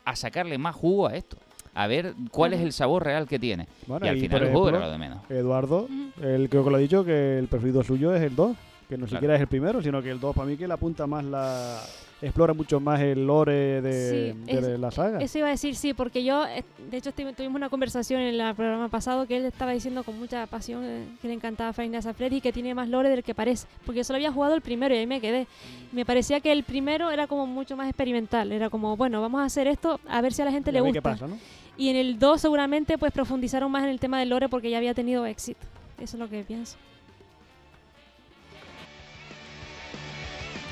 a 0.06 0.16
sacarle 0.16 0.58
más 0.58 0.76
jugo 0.76 1.08
a 1.08 1.16
esto, 1.16 1.38
a 1.74 1.88
ver 1.88 2.14
cuál 2.32 2.54
es 2.54 2.62
el 2.62 2.72
sabor 2.74 3.04
real 3.06 3.28
que 3.28 3.40
tiene. 3.40 3.68
Bueno, 3.88 4.06
y 4.06 4.10
al 4.10 4.18
y, 4.18 4.22
final 4.22 4.44
el 4.44 4.52
juego 4.52 4.70
era 4.70 4.80
lo 4.80 4.92
de 4.92 4.98
menos. 4.98 5.20
Eduardo, 5.30 5.88
él 6.22 6.50
creo 6.50 6.64
que 6.64 6.70
lo 6.70 6.76
ha 6.76 6.80
dicho, 6.80 7.04
que 7.06 7.40
el 7.40 7.48
preferido 7.48 7.84
suyo 7.84 8.14
es 8.14 8.22
el 8.22 8.36
2, 8.36 8.56
que 8.90 8.98
no 8.98 9.06
Claro. 9.06 9.18
siquiera 9.18 9.36
es 9.36 9.42
el 9.42 9.48
primero, 9.48 9.82
sino 9.82 10.02
que 10.02 10.12
el 10.12 10.20
2 10.20 10.36
para 10.36 10.46
mí 10.48 10.58
que 10.58 10.68
le 10.68 10.74
apunta 10.74 11.08
más 11.08 11.24
la... 11.24 11.82
explora 12.24 12.54
mucho 12.54 12.80
más 12.80 13.00
el 13.02 13.28
lore 13.28 13.82
de, 13.82 14.34
Sí, 14.46 14.52
de 14.54 14.74
es- 14.74 14.80
la 14.80 14.92
saga. 14.92 15.20
Eso 15.20 15.38
iba 15.38 15.48
a 15.48 15.52
decir, 15.52 15.76
sí, 15.76 15.94
porque 15.94 16.24
yo, 16.24 16.46
eh, 16.48 16.64
de 16.90 16.98
hecho, 16.98 17.12
tuvimos 17.12 17.56
una 17.56 17.70
conversación 17.70 18.22
en 18.22 18.40
el 18.40 18.56
programa 18.56 18.88
pasado 18.90 19.28
que 19.28 19.38
él 19.38 19.46
estaba 19.46 19.72
diciendo 19.72 20.04
con 20.04 20.18
mucha 20.18 20.46
pasión 20.48 20.84
eh, 20.84 21.06
que 21.22 21.28
le 21.28 21.34
encantaba 21.34 21.70
at 21.70 22.14
Freddy 22.16 22.38
y 22.38 22.42
que 22.42 22.54
tiene 22.54 22.74
más 22.74 22.88
lore 22.90 23.10
del 23.10 23.24
que 23.24 23.36
parece. 23.36 23.68
Porque 23.86 23.98
yo 24.00 24.04
solo 24.04 24.18
había 24.18 24.32
jugado 24.32 24.56
el 24.56 24.62
primero 24.62 24.96
y 24.96 25.00
ahí 25.00 25.08
me 25.08 25.20
quedé. 25.22 25.48
Me 25.92 26.06
parecía 26.06 26.40
que 26.40 26.52
el 26.52 26.64
primero 26.64 27.12
era 27.12 27.28
como 27.28 27.46
mucho 27.46 27.76
más 27.76 27.88
experimental. 27.88 28.52
Era 28.52 28.70
como, 28.70 28.96
bueno, 28.96 29.22
vamos 29.22 29.42
a 29.42 29.46
hacer 29.46 29.68
esto 29.68 30.00
a 30.08 30.22
ver 30.22 30.34
si 30.34 30.42
a 30.42 30.46
la 30.46 30.52
gente 30.52 30.72
le 30.72 30.80
gusta. 30.82 30.94
qué 30.94 31.02
pasa, 31.02 31.28
¿no? 31.28 31.38
Y 31.78 31.90
en 31.90 31.96
el 31.96 32.20
2 32.20 32.40
seguramente 32.40 32.98
pues 32.98 33.12
profundizaron 33.12 33.72
más 33.72 33.84
en 33.84 33.90
el 33.90 34.00
tema 34.00 34.20
del 34.20 34.30
lore 34.30 34.48
porque 34.48 34.70
ya 34.70 34.78
había 34.78 34.94
tenido 34.94 35.26
éxito. 35.26 35.60
Eso 36.00 36.16
es 36.16 36.20
lo 36.20 36.30
que 36.30 36.44
pienso. 36.44 36.78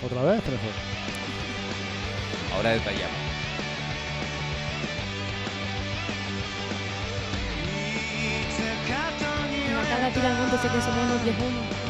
¿Otra 0.03 0.23
vez? 0.23 0.41
Tres 0.41 0.59
unos 11.03 11.23
viejunos. 11.23 11.81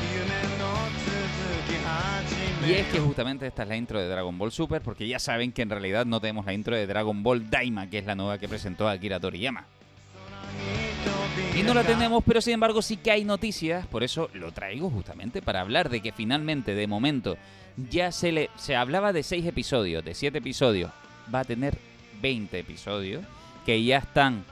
Y 2.67 2.73
es 2.73 2.87
que 2.87 2.99
justamente 2.99 3.47
esta 3.47 3.63
es 3.63 3.69
la 3.69 3.75
intro 3.75 3.99
de 3.99 4.07
Dragon 4.07 4.37
Ball 4.37 4.51
Super, 4.51 4.81
porque 4.81 5.07
ya 5.07 5.17
saben 5.17 5.51
que 5.51 5.63
en 5.63 5.69
realidad 5.69 6.05
no 6.05 6.21
tenemos 6.21 6.45
la 6.45 6.53
intro 6.53 6.75
de 6.75 6.85
Dragon 6.85 7.23
Ball 7.23 7.49
Daima, 7.49 7.89
que 7.89 7.97
es 7.97 8.05
la 8.05 8.13
nueva 8.15 8.37
que 8.37 8.47
presentó 8.47 8.87
Akira 8.87 9.19
Toriyama. 9.19 9.65
Y 11.57 11.63
no 11.63 11.73
la 11.73 11.83
tenemos, 11.83 12.23
pero 12.25 12.39
sin 12.39 12.53
embargo 12.53 12.81
sí 12.81 12.97
que 12.97 13.11
hay 13.11 13.25
noticias, 13.25 13.87
por 13.87 14.03
eso 14.03 14.29
lo 14.33 14.51
traigo 14.51 14.89
justamente 14.89 15.41
para 15.41 15.61
hablar 15.61 15.89
de 15.89 16.01
que 16.01 16.11
finalmente, 16.11 16.75
de 16.75 16.87
momento, 16.87 17.35
ya 17.77 18.11
se 18.11 18.31
le 18.31 18.49
se 18.55 18.75
hablaba 18.75 19.13
de 19.13 19.23
seis 19.23 19.45
episodios, 19.45 20.03
de 20.03 20.13
siete 20.13 20.39
episodios, 20.39 20.91
va 21.33 21.39
a 21.39 21.45
tener 21.45 21.77
20 22.21 22.59
episodios 22.59 23.23
que 23.65 23.83
ya 23.83 23.97
están 23.97 24.43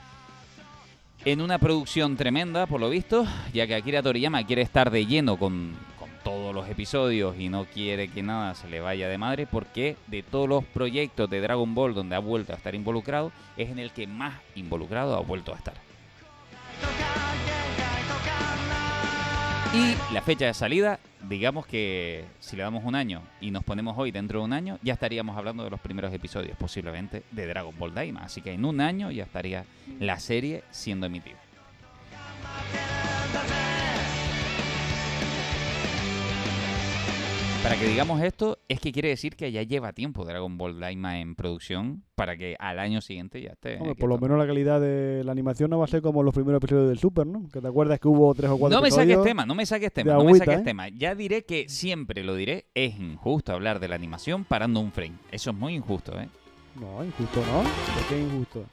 en 1.25 1.41
una 1.41 1.57
producción 1.57 2.15
tremenda, 2.15 2.65
por 2.65 2.79
lo 2.79 2.89
visto, 2.89 3.25
ya 3.53 3.67
que 3.67 3.75
Akira 3.75 4.01
Toriyama 4.01 4.45
quiere 4.45 4.61
estar 4.61 4.89
de 4.89 5.05
lleno 5.05 5.37
con, 5.37 5.75
con 5.99 6.09
todos 6.23 6.55
los 6.55 6.69
episodios 6.69 7.37
y 7.37 7.49
no 7.49 7.65
quiere 7.65 8.07
que 8.07 8.23
nada 8.23 8.55
se 8.55 8.69
le 8.69 8.79
vaya 8.79 9.09
de 9.09 9.17
madre, 9.17 9.45
porque 9.45 9.97
de 10.07 10.23
todos 10.23 10.47
los 10.47 10.63
proyectos 10.63 11.29
de 11.29 11.41
Dragon 11.41 11.75
Ball 11.75 11.93
donde 11.93 12.15
ha 12.15 12.19
vuelto 12.19 12.53
a 12.53 12.55
estar 12.55 12.73
involucrado, 12.73 13.31
es 13.57 13.69
en 13.69 13.79
el 13.79 13.91
que 13.91 14.07
más 14.07 14.35
involucrado 14.55 15.15
ha 15.15 15.21
vuelto 15.21 15.53
a 15.53 15.57
estar. 15.57 15.88
Y 19.71 19.95
la 20.11 20.23
fecha 20.23 20.47
de 20.47 20.53
salida, 20.55 20.99
digamos 21.29 21.67
que 21.67 22.25
si 22.39 22.55
le 22.55 22.63
damos 22.63 22.83
un 22.83 22.95
año 22.95 23.21
y 23.39 23.51
nos 23.51 23.63
ponemos 23.63 23.95
hoy 23.99 24.09
dentro 24.09 24.39
de 24.39 24.45
un 24.45 24.53
año, 24.53 24.79
ya 24.81 24.93
estaríamos 24.93 25.37
hablando 25.37 25.63
de 25.63 25.69
los 25.69 25.79
primeros 25.79 26.11
episodios, 26.11 26.57
posiblemente, 26.57 27.21
de 27.29 27.45
Dragon 27.45 27.77
Ball 27.77 27.93
Daima. 27.93 28.21
Así 28.21 28.41
que 28.41 28.51
en 28.51 28.65
un 28.65 28.81
año 28.81 29.11
ya 29.11 29.25
estaría 29.25 29.65
la 29.99 30.19
serie 30.19 30.63
siendo 30.71 31.05
emitida. 31.05 31.37
Para 37.63 37.75
que 37.75 37.87
digamos 37.87 38.21
esto, 38.21 38.57
es 38.69 38.79
que 38.79 38.93
quiere 38.93 39.09
decir 39.09 39.35
que 39.35 39.51
ya 39.51 39.63
lleva 39.63 39.91
tiempo 39.91 40.23
Dragon 40.23 40.57
Ball 40.57 40.79
Daima 40.79 41.19
en 41.19 41.35
producción 41.35 42.03
para 42.15 42.37
que 42.37 42.55
al 42.57 42.79
año 42.79 43.01
siguiente 43.01 43.41
ya 43.41 43.49
esté. 43.49 43.75
Hombre, 43.75 43.95
por 43.95 44.07
lo 44.07 44.17
menos 44.17 44.37
la 44.37 44.47
calidad 44.47 44.79
de 44.79 45.23
la 45.25 45.33
animación 45.33 45.69
no 45.69 45.77
va 45.77 45.83
a 45.83 45.87
ser 45.89 46.01
como 46.01 46.23
los 46.23 46.33
primeros 46.33 46.59
episodios 46.59 46.87
del 46.87 46.99
Super, 46.99 47.27
¿no? 47.27 47.49
Que 47.51 47.59
te 47.59 47.67
acuerdas 47.67 47.99
que 47.99 48.07
hubo 48.07 48.33
tres 48.33 48.49
o 48.49 48.57
cuatro 48.57 48.77
No 48.77 48.81
me 48.81 48.89
saques 48.89 49.21
tema, 49.23 49.45
no 49.45 49.55
me 49.55 49.65
saques 49.65 49.91
tema, 49.91 50.13
de 50.13 50.17
no 50.17 50.23
me 50.23 50.35
saques 50.35 50.59
¿eh? 50.59 50.63
tema. 50.63 50.87
Ya 50.87 51.15
diré 51.15 51.43
que 51.43 51.67
siempre 51.67 52.23
lo 52.23 52.33
diré, 52.33 52.67
es 52.75 52.97
injusto 52.97 53.51
hablar 53.51 53.81
de 53.81 53.89
la 53.89 53.95
animación 53.95 54.45
parando 54.45 54.79
un 54.79 54.93
frame. 54.93 55.17
Eso 55.29 55.49
es 55.49 55.55
muy 55.57 55.75
injusto, 55.75 56.17
¿eh? 56.17 56.29
No, 56.79 57.03
injusto, 57.03 57.41
¿no? 57.41 57.63
¿Por 57.63 58.07
qué 58.07 58.21
injusto? 58.21 58.63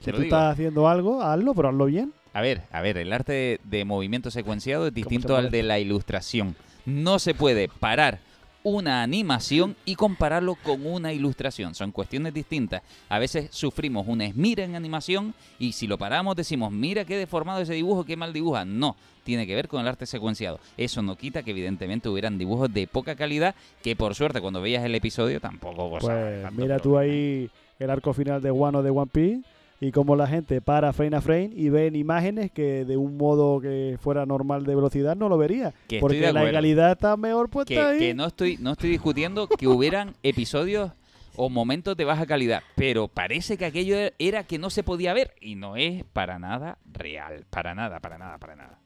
Si 0.00 0.10
tú 0.10 0.18
digo. 0.18 0.24
estás 0.24 0.52
haciendo 0.52 0.86
algo, 0.86 1.22
hazlo, 1.22 1.54
pero 1.54 1.70
hazlo 1.70 1.86
bien. 1.86 2.12
A 2.34 2.42
ver, 2.42 2.64
a 2.72 2.82
ver, 2.82 2.98
el 2.98 3.10
arte 3.10 3.32
de, 3.32 3.60
de 3.64 3.84
movimiento 3.86 4.30
secuenciado 4.30 4.86
es 4.88 4.92
distinto 4.92 5.34
al 5.34 5.50
de 5.50 5.62
la 5.62 5.78
ilustración. 5.78 6.56
No 6.84 7.18
se 7.18 7.32
puede 7.32 7.68
parar 7.68 8.18
una 8.64 9.02
animación 9.02 9.76
y 9.84 9.94
compararlo 9.94 10.56
con 10.56 10.84
una 10.86 11.12
ilustración. 11.12 11.74
Son 11.74 11.92
cuestiones 11.92 12.34
distintas. 12.34 12.82
A 13.08 13.18
veces 13.18 13.48
sufrimos 13.52 14.06
una 14.08 14.24
esmira 14.24 14.64
en 14.64 14.74
animación 14.74 15.34
y 15.58 15.72
si 15.72 15.86
lo 15.86 15.98
paramos 15.98 16.34
decimos, 16.34 16.72
mira 16.72 17.04
qué 17.04 17.16
deformado 17.16 17.60
ese 17.60 17.74
dibujo, 17.74 18.04
qué 18.04 18.16
mal 18.16 18.32
dibuja. 18.32 18.64
No, 18.64 18.96
tiene 19.22 19.46
que 19.46 19.54
ver 19.54 19.68
con 19.68 19.82
el 19.82 19.86
arte 19.86 20.06
secuenciado. 20.06 20.58
Eso 20.78 21.02
no 21.02 21.16
quita 21.16 21.42
que 21.42 21.50
evidentemente 21.50 22.08
hubieran 22.08 22.38
dibujos 22.38 22.72
de 22.72 22.86
poca 22.86 23.14
calidad 23.14 23.54
que 23.82 23.94
por 23.94 24.14
suerte 24.14 24.40
cuando 24.40 24.62
veías 24.62 24.82
el 24.82 24.94
episodio 24.94 25.40
tampoco 25.40 25.90
gozabas 25.90 26.42
Pues 26.42 26.52
mira 26.54 26.78
tú 26.78 26.96
ahí 26.96 27.50
el 27.78 27.90
arco 27.90 28.14
final 28.14 28.40
de 28.40 28.50
Wano 28.50 28.82
de 28.82 28.90
One 28.90 29.10
Piece 29.12 29.42
y 29.84 29.92
cómo 29.92 30.16
la 30.16 30.26
gente 30.26 30.62
para 30.62 30.94
frame 30.94 31.16
a 31.16 31.20
frame 31.20 31.50
y 31.54 31.68
ven 31.68 31.94
imágenes 31.94 32.50
que 32.50 32.86
de 32.86 32.96
un 32.96 33.18
modo 33.18 33.60
que 33.60 33.98
fuera 34.00 34.24
normal 34.24 34.64
de 34.64 34.74
velocidad 34.74 35.14
no 35.14 35.28
lo 35.28 35.36
vería. 35.36 35.74
Que 35.88 36.00
porque 36.00 36.32
la 36.32 36.50
calidad 36.50 36.92
está 36.92 37.18
mejor 37.18 37.50
puesta 37.50 37.74
que, 37.74 37.80
ahí. 37.80 37.98
que 37.98 38.14
no 38.14 38.26
estoy 38.26 38.56
no 38.56 38.72
estoy 38.72 38.88
discutiendo 38.88 39.46
que 39.46 39.68
hubieran 39.68 40.14
episodios 40.22 40.92
o 41.36 41.50
momentos 41.50 41.98
de 41.98 42.04
baja 42.04 42.24
calidad, 42.24 42.62
pero 42.76 43.08
parece 43.08 43.58
que 43.58 43.66
aquello 43.66 43.96
era 44.18 44.44
que 44.44 44.58
no 44.58 44.70
se 44.70 44.84
podía 44.84 45.12
ver 45.12 45.34
y 45.38 45.56
no 45.56 45.76
es 45.76 46.02
para 46.04 46.38
nada 46.38 46.78
real, 46.90 47.44
para 47.50 47.74
nada, 47.74 48.00
para 48.00 48.16
nada, 48.16 48.38
para 48.38 48.56
nada. 48.56 48.78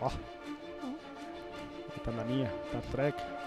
Oh. 0.00 0.10
Esta 1.96 2.10
es 2.10 2.16
la 2.16 2.24
mía, 2.24 2.50
Star 2.72 2.82
Trek. 2.92 3.41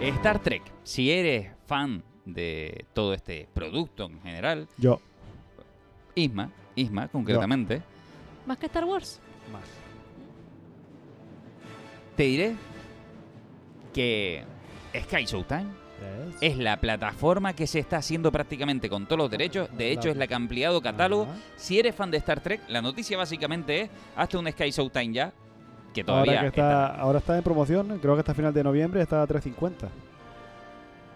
Star 0.00 0.38
Trek, 0.42 0.62
si 0.82 1.10
eres 1.10 1.50
fan 1.66 2.02
de 2.24 2.84
todo 2.92 3.14
este 3.14 3.48
producto 3.52 4.04
en 4.06 4.20
general, 4.20 4.68
Yo. 4.76 5.00
Isma, 6.14 6.50
Isma 6.74 7.08
concretamente, 7.08 7.82
Más 8.46 8.58
que 8.58 8.66
Star 8.66 8.84
Wars. 8.84 9.20
Más. 9.52 9.62
te 12.16 12.22
diré 12.24 12.56
que 13.92 14.44
Sky 14.94 15.24
Showtime 15.24 15.66
es 16.40 16.58
la 16.58 16.78
plataforma 16.78 17.54
que 17.54 17.66
se 17.66 17.78
está 17.78 17.98
haciendo 17.98 18.30
prácticamente 18.30 18.88
con 18.88 19.06
todos 19.06 19.18
los 19.18 19.30
derechos. 19.30 19.68
De 19.76 19.92
hecho, 19.92 20.10
es 20.10 20.16
la 20.16 20.26
que 20.26 20.34
ha 20.34 20.36
ampliado 20.36 20.82
catálogo. 20.82 21.26
Si 21.56 21.78
eres 21.78 21.94
fan 21.94 22.10
de 22.10 22.18
Star 22.18 22.40
Trek, 22.40 22.60
la 22.68 22.82
noticia 22.82 23.16
básicamente 23.16 23.82
es: 23.82 23.90
hazte 24.14 24.36
un 24.36 24.50
Sky 24.50 24.70
Showtime 24.70 25.12
ya. 25.12 25.32
Que 26.04 26.10
Ahora, 26.10 26.40
que 26.40 26.46
está, 26.48 26.86
ahora 26.96 27.18
está 27.18 27.36
en 27.36 27.42
promoción, 27.42 27.98
creo 28.00 28.14
que 28.14 28.20
hasta 28.20 28.34
final 28.34 28.52
de 28.52 28.62
noviembre 28.64 29.00
está 29.02 29.22
a 29.22 29.26
3.50. 29.28 29.88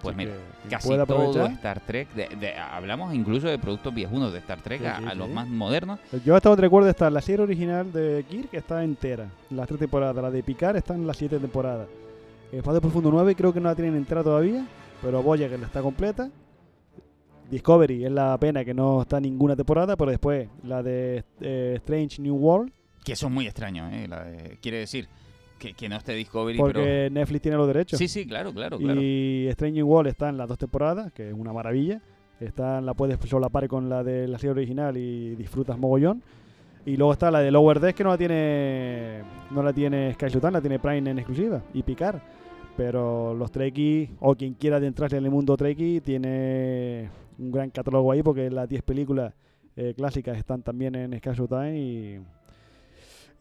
Pues 0.03 0.17
Así 0.17 0.25
mira, 0.25 0.33
casi 0.71 0.89
todo. 1.07 1.47
Star 1.47 1.81
Trek. 1.81 2.09
de- 2.15 2.29
de- 2.37 2.55
hablamos 2.55 3.13
incluso 3.15 3.49
de 3.49 3.59
productos 3.59 3.93
viejunos 3.95 4.33
de 4.33 4.39
Star 4.39 4.63
Trek 4.63 4.81
Sí, 4.81 4.87
a, 4.87 4.97
sí, 4.99 5.05
a 5.07 5.15
los 5.15 5.29
sí. 5.29 5.35
más 5.35 5.47
modernos. 5.47 5.99
Yo 6.25 6.35
hasta 6.35 6.49
donde 6.49 6.63
recuerdo 6.63 6.89
está 6.89 7.11
la 7.11 7.21
serie 7.21 7.43
original 7.43 7.93
de 7.93 8.25
Kirk, 8.29 8.49
está 8.55 8.83
entera. 8.83 9.27
Las 9.51 9.69
tres 9.69 9.79
temporadas. 9.81 10.17
La 10.23 10.31
de 10.31 10.43
Picard 10.43 10.77
está 10.77 10.95
en 10.95 11.07
las 11.07 11.19
siete 11.19 11.39
temporadas. 11.39 11.87
El 12.51 12.59
Espacio 12.61 12.81
Profundo 12.81 13.11
9 13.13 13.35
creo 13.37 13.53
que 13.53 13.61
no 13.61 13.69
la 13.69 13.75
tienen 13.75 13.95
entera 13.95 14.25
todavía, 14.25 14.65
pero 15.03 15.23
Voyager 15.23 15.61
está 15.63 15.83
completa. 15.83 16.31
Discovery 17.51 18.05
es 18.07 18.13
la 18.13 18.39
pena 18.39 18.65
que 18.65 18.73
no 18.73 19.03
está 19.03 19.21
ninguna 19.21 19.55
temporada, 19.57 19.97
pero 19.97 20.11
después 20.11 20.49
la 20.65 20.83
de 20.83 21.25
eh, 21.41 21.75
Strange 21.77 22.23
New 22.23 22.37
World, 22.37 22.73
Que 23.11 23.15
eso 23.15 23.27
es 23.27 23.33
muy 23.33 23.47
extraño, 23.47 23.89
¿eh? 23.91 24.07
La 24.07 24.23
de- 24.23 24.57
quiere 24.63 24.79
decir 24.79 25.09
que, 25.59 25.75
que 25.75 25.89
no 25.89 25.97
esté 25.97 26.15
Discovery, 26.15 26.59
porque 26.59 26.81
pero. 26.81 27.11
Netflix 27.13 27.43
tiene 27.43 27.57
los 27.57 27.67
derechos. 27.67 27.99
Sí, 27.99 28.07
sí, 28.07 28.25
claro, 28.25 28.55
claro, 28.55 28.79
claro. 28.79 29.03
Y 29.03 29.49
Strange 29.49 29.75
New 29.75 29.89
World 29.89 30.11
está 30.11 30.29
en 30.29 30.37
las 30.37 30.49
dos 30.49 30.59
temporadas, 30.59 31.13
que 31.13 31.29
es 31.31 31.35
una 31.35 31.53
maravilla. 31.53 32.01
Está, 32.39 32.81
la 32.81 32.95
puedes 32.95 33.19
solapar 33.29 33.67
con 33.67 33.89
la 33.89 34.05
de 34.05 34.29
la 34.29 34.39
serie 34.39 34.53
original 34.53 34.97
y 34.97 35.35
disfrutas 35.35 35.77
mogollón. 35.77 36.23
Y 36.87 36.97
luego 36.97 37.13
está 37.13 37.33
la 37.33 37.41
de 37.41 37.51
Lower 37.51 37.81
Decks 37.81 37.97
que 37.97 38.05
no 38.05 38.11
la 38.11 38.17
tiene 38.17 39.23
no 39.51 39.65
la 39.65 39.73
tiene 39.73 40.15
Sky 40.15 40.27
la 40.53 40.61
tiene 40.61 40.79
Prime 40.79 41.11
en 41.11 41.19
exclusiva 41.19 41.65
y 41.75 41.83
Picar. 41.83 42.23
Pero 42.77 43.35
los 43.35 43.51
Trekkies, 43.51 44.11
o 44.21 44.37
quien 44.37 44.55
quiera 44.55 44.77
adentrarse 44.77 45.17
en 45.17 45.25
el 45.25 45.33
mundo 45.33 45.57
Trekkie, 45.57 46.01
tiene 46.01 47.11
un 47.41 47.51
gran 47.51 47.71
catálogo 47.71 48.13
ahí 48.13 48.23
porque 48.23 48.49
las 48.51 48.69
10 48.69 48.83
películas 48.83 49.35
eh, 49.75 49.95
clásicas 49.97 50.39
están 50.39 50.63
también 50.63 50.95
en 50.95 51.19
Sky 51.19 51.31
y 51.75 52.21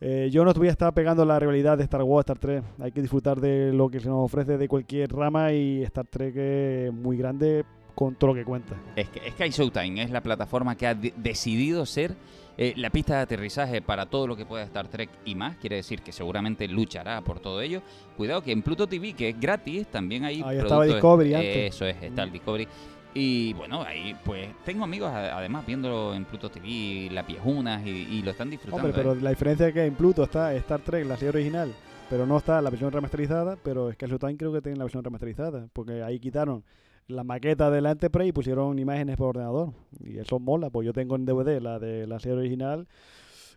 eh, 0.01 0.29
yo 0.31 0.45
no 0.45 0.53
voy 0.53 0.67
a 0.67 0.71
estar 0.71 0.93
pegando 0.93 1.25
la 1.25 1.39
rivalidad 1.39 1.77
de 1.77 1.83
Star 1.83 2.03
Wars, 2.03 2.23
Star 2.23 2.37
Trek. 2.39 2.63
Hay 2.79 2.91
que 2.91 3.01
disfrutar 3.01 3.39
de 3.39 3.73
lo 3.73 3.89
que 3.89 3.99
se 3.99 4.07
nos 4.07 4.23
ofrece 4.25 4.57
de 4.57 4.67
cualquier 4.67 5.11
rama 5.11 5.51
y 5.51 5.83
Star 5.83 6.05
Trek 6.07 6.35
es 6.37 6.93
muy 6.93 7.17
grande 7.17 7.65
con 7.95 8.15
todo 8.15 8.29
lo 8.29 8.35
que 8.35 8.45
cuenta. 8.45 8.75
Es 8.95 9.09
que 9.09 9.19
Sky 9.31 9.49
Showtime 9.49 10.01
es 10.03 10.09
la 10.09 10.21
plataforma 10.21 10.75
que 10.77 10.87
ha 10.87 10.95
de- 10.95 11.13
decidido 11.17 11.85
ser 11.85 12.15
eh, 12.57 12.73
la 12.77 12.89
pista 12.89 13.15
de 13.15 13.21
aterrizaje 13.21 13.81
para 13.81 14.05
todo 14.05 14.27
lo 14.27 14.35
que 14.35 14.45
pueda 14.45 14.63
Star 14.63 14.87
Trek 14.87 15.09
y 15.25 15.35
más. 15.35 15.57
Quiere 15.57 15.77
decir 15.77 16.01
que 16.01 16.11
seguramente 16.11 16.67
luchará 16.67 17.21
por 17.21 17.39
todo 17.39 17.61
ello. 17.61 17.81
Cuidado 18.17 18.41
que 18.41 18.51
en 18.53 18.61
Pluto 18.61 18.87
TV, 18.87 19.13
que 19.13 19.29
es 19.29 19.39
gratis, 19.39 19.87
también 19.87 20.23
hay 20.25 20.41
Ahí 20.45 20.57
estaba 20.57 20.85
Discovery 20.85 21.33
antes. 21.33 21.75
Eso 21.75 21.85
es, 21.85 22.01
está 22.01 22.23
el 22.23 22.31
Discovery. 22.31 22.67
Y 23.13 23.53
bueno, 23.53 23.81
ahí 23.81 24.15
pues 24.23 24.49
tengo 24.63 24.83
amigos 24.83 25.11
además 25.11 25.65
viéndolo 25.65 26.13
en 26.13 26.25
Pluto 26.25 26.49
TV, 26.49 27.09
las 27.11 27.25
viejunas 27.25 27.85
y, 27.85 27.89
y 27.89 28.21
lo 28.21 28.31
están 28.31 28.49
disfrutando. 28.49 28.85
Hombre, 28.87 28.93
pero 29.01 29.13
¿eh? 29.13 29.21
la 29.21 29.31
diferencia 29.31 29.67
es 29.67 29.73
que 29.73 29.85
en 29.85 29.95
Pluto 29.95 30.23
está 30.23 30.53
Star 30.55 30.81
Trek, 30.81 31.05
la 31.07 31.15
serie 31.17 31.29
original, 31.29 31.73
pero 32.09 32.25
no 32.27 32.37
está 32.37 32.61
la 32.61 32.69
versión 32.69 32.91
remasterizada, 32.91 33.57
pero 33.63 33.91
Sky 33.91 34.05
Showtime 34.05 34.37
creo 34.37 34.53
que 34.53 34.61
tiene 34.61 34.77
la 34.77 34.83
versión 34.83 35.03
remasterizada, 35.03 35.67
porque 35.73 36.03
ahí 36.03 36.19
quitaron 36.19 36.63
la 37.07 37.23
maqueta 37.23 37.71
de 37.71 37.81
la 37.81 37.89
Enterprise 37.91 38.29
y 38.29 38.31
pusieron 38.31 38.77
imágenes 38.77 39.17
por 39.17 39.29
ordenador. 39.29 39.71
Y 40.03 40.19
eso 40.19 40.37
mola, 40.39 40.69
pues 40.69 40.85
yo 40.85 40.93
tengo 40.93 41.15
en 41.15 41.25
DVD 41.25 41.59
la 41.59 41.79
de 41.79 42.05
la 42.05 42.19
serie 42.19 42.37
original. 42.37 42.87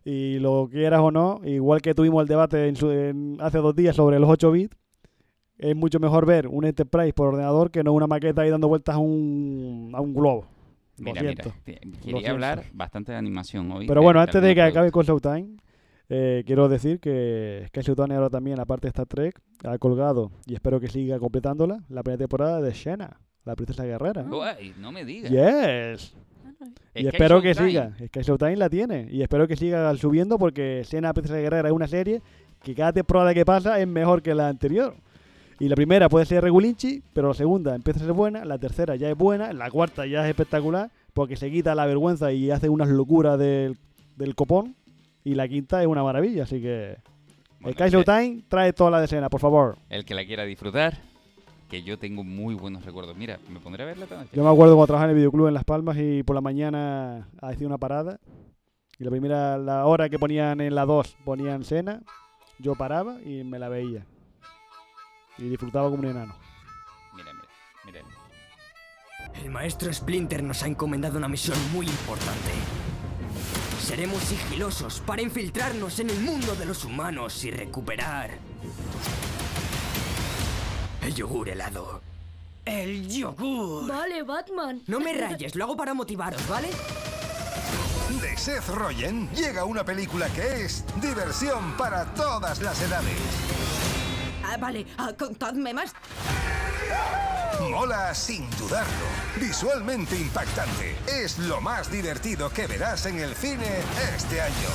Y 0.04 0.38
lo 0.38 0.68
quieras 0.72 1.00
o 1.00 1.10
no, 1.10 1.40
igual 1.44 1.80
que 1.82 1.94
tuvimos 1.94 2.22
el 2.22 2.28
debate 2.28 2.66
en 2.68 2.74
su- 2.76 2.90
en- 2.90 3.36
hace 3.40 3.58
dos 3.58 3.76
días 3.76 3.94
sobre 3.94 4.18
los 4.18 4.28
8 4.30 4.50
bits, 4.50 4.76
es 5.58 5.76
mucho 5.76 6.00
mejor 6.00 6.26
ver 6.26 6.48
un 6.48 6.64
Enterprise 6.64 7.12
por 7.12 7.28
ordenador 7.28 7.70
que 7.70 7.82
no 7.84 7.92
una 7.92 8.06
maqueta 8.06 8.42
ahí 8.42 8.50
dando 8.50 8.68
vueltas 8.68 8.94
a 8.94 8.98
un, 8.98 9.92
a 9.94 10.00
un 10.00 10.14
globo. 10.14 10.46
Lo 10.98 11.04
Mira, 11.04 11.20
siento. 11.22 11.52
mira, 11.66 11.80
quería 12.02 12.30
hablar 12.30 12.64
bastante 12.72 13.12
de 13.12 13.18
animación 13.18 13.70
hoy. 13.72 13.86
Pero 13.86 14.02
bueno, 14.02 14.20
antes 14.20 14.42
de 14.42 14.54
que 14.54 14.62
acabe 14.62 14.90
con 14.90 15.04
Showtime, 15.04 15.56
eh, 16.08 16.42
quiero 16.46 16.68
decir 16.68 17.00
que 17.00 17.64
Sky 17.68 17.80
Showtime 17.80 18.14
ahora 18.14 18.28
también, 18.28 18.60
aparte 18.60 18.86
de 18.86 18.90
Star 18.90 19.06
Trek, 19.06 19.40
ha 19.64 19.78
colgado, 19.78 20.30
y 20.46 20.54
espero 20.54 20.78
que 20.78 20.88
siga 20.88 21.18
completándola, 21.18 21.82
la 21.88 22.02
primera 22.02 22.18
temporada 22.18 22.60
de 22.60 22.72
Shena, 22.72 23.18
la 23.44 23.56
princesa 23.56 23.84
guerrera. 23.84 24.22
Guay, 24.22 24.74
no 24.78 24.92
me 24.92 25.04
digas. 25.04 25.30
Yes. 25.30 26.14
Y 26.94 27.00
Sky 27.00 27.08
espero 27.08 27.40
que 27.40 27.54
siga. 27.54 27.92
Sky 28.06 28.20
Showtime 28.20 28.56
la 28.56 28.68
tiene. 28.68 29.08
Y 29.10 29.22
espero 29.22 29.48
que 29.48 29.56
siga 29.56 29.96
subiendo 29.96 30.38
porque 30.38 30.82
Shena, 30.84 31.14
princesa 31.14 31.38
guerrera, 31.38 31.68
es 31.68 31.74
una 31.74 31.88
serie 31.88 32.20
que 32.62 32.74
cada 32.74 32.92
temporada 32.92 33.32
que 33.34 33.44
pasa 33.44 33.80
es 33.80 33.88
mejor 33.88 34.22
que 34.22 34.34
la 34.34 34.48
anterior. 34.48 34.94
Y 35.62 35.68
la 35.68 35.76
primera 35.76 36.08
puede 36.08 36.26
ser 36.26 36.42
regulinchi, 36.42 37.04
pero 37.12 37.28
la 37.28 37.34
segunda 37.34 37.76
empieza 37.76 38.00
a 38.00 38.06
ser 38.06 38.12
buena, 38.14 38.44
la 38.44 38.58
tercera 38.58 38.96
ya 38.96 39.08
es 39.08 39.16
buena, 39.16 39.52
la 39.52 39.70
cuarta 39.70 40.04
ya 40.06 40.24
es 40.24 40.30
espectacular, 40.30 40.90
porque 41.14 41.36
se 41.36 41.52
quita 41.52 41.76
la 41.76 41.86
vergüenza 41.86 42.32
y 42.32 42.50
hace 42.50 42.68
unas 42.68 42.88
locuras 42.88 43.38
del, 43.38 43.78
del 44.16 44.34
copón. 44.34 44.74
Y 45.22 45.36
la 45.36 45.46
quinta 45.46 45.80
es 45.80 45.86
una 45.86 46.02
maravilla, 46.02 46.42
así 46.42 46.60
que... 46.60 46.96
el 47.64 47.76
Kaizo 47.76 48.00
este- 48.00 48.12
Time 48.12 48.42
trae 48.48 48.72
toda 48.72 48.90
la 48.90 49.00
decena, 49.00 49.30
por 49.30 49.38
favor. 49.40 49.76
El 49.88 50.04
que 50.04 50.14
la 50.16 50.24
quiera 50.24 50.42
disfrutar, 50.42 50.98
que 51.70 51.84
yo 51.84 51.96
tengo 51.96 52.24
muy 52.24 52.56
buenos 52.56 52.84
recuerdos. 52.84 53.16
Mira, 53.16 53.38
me 53.48 53.60
pondré 53.60 53.84
a 53.84 53.86
verla 53.86 54.06
noche. 54.10 54.30
Yo 54.32 54.42
me 54.42 54.50
acuerdo 54.50 54.74
cuando 54.74 54.88
trabajaba 54.88 55.12
en 55.12 55.16
el 55.16 55.16
videoclub 55.18 55.46
en 55.46 55.54
Las 55.54 55.62
Palmas 55.64 55.96
y 55.96 56.24
por 56.24 56.34
la 56.34 56.40
mañana 56.40 57.28
hacía 57.40 57.68
una 57.68 57.78
parada. 57.78 58.18
Y 58.98 59.04
la 59.04 59.10
primera, 59.10 59.56
la 59.58 59.86
hora 59.86 60.08
que 60.08 60.18
ponían 60.18 60.60
en 60.60 60.74
la 60.74 60.86
2, 60.86 61.18
ponían 61.24 61.62
cena. 61.62 62.02
Yo 62.58 62.74
paraba 62.74 63.22
y 63.22 63.44
me 63.44 63.60
la 63.60 63.68
veía. 63.68 64.04
Y 65.38 65.48
disfrutaba 65.48 65.90
como 65.90 66.02
un 66.02 66.08
enano. 66.08 66.34
Mira, 67.14 67.32
mira, 67.84 68.00
mira. 68.02 69.40
El 69.42 69.50
maestro 69.50 69.92
Splinter 69.92 70.42
nos 70.42 70.62
ha 70.62 70.66
encomendado 70.66 71.18
una 71.18 71.28
misión 71.28 71.58
muy 71.72 71.86
importante. 71.86 72.52
Seremos 73.80 74.22
sigilosos 74.22 75.00
para 75.00 75.22
infiltrarnos 75.22 75.98
en 75.98 76.10
el 76.10 76.20
mundo 76.20 76.54
de 76.54 76.66
los 76.66 76.84
humanos 76.84 77.42
y 77.44 77.50
recuperar 77.50 78.30
el 81.02 81.14
yogur 81.14 81.48
helado. 81.48 82.00
El 82.64 83.08
yogur. 83.08 83.88
Vale, 83.88 84.22
Batman. 84.22 84.82
No 84.86 85.00
me 85.00 85.12
rayes, 85.12 85.56
lo 85.56 85.64
hago 85.64 85.76
para 85.76 85.94
motivaros, 85.94 86.46
¿vale? 86.48 86.68
De 88.20 88.36
Seth 88.36 88.68
Rogen 88.68 89.28
llega 89.34 89.64
una 89.64 89.84
película 89.84 90.28
que 90.28 90.64
es 90.64 90.84
diversión 91.00 91.76
para 91.76 92.04
todas 92.14 92.60
las 92.62 92.80
edades. 92.80 93.18
Ah, 94.52 94.58
vale, 94.58 94.84
ah, 94.98 95.12
contadme 95.18 95.72
más. 95.72 95.94
Mola 97.70 98.14
sin 98.14 98.50
dudarlo. 98.58 99.06
Visualmente 99.40 100.14
impactante. 100.14 100.94
Es 101.06 101.38
lo 101.38 101.62
más 101.62 101.90
divertido 101.90 102.50
que 102.50 102.66
verás 102.66 103.06
en 103.06 103.18
el 103.18 103.34
cine 103.34 103.78
este 104.14 104.42
año. 104.42 104.68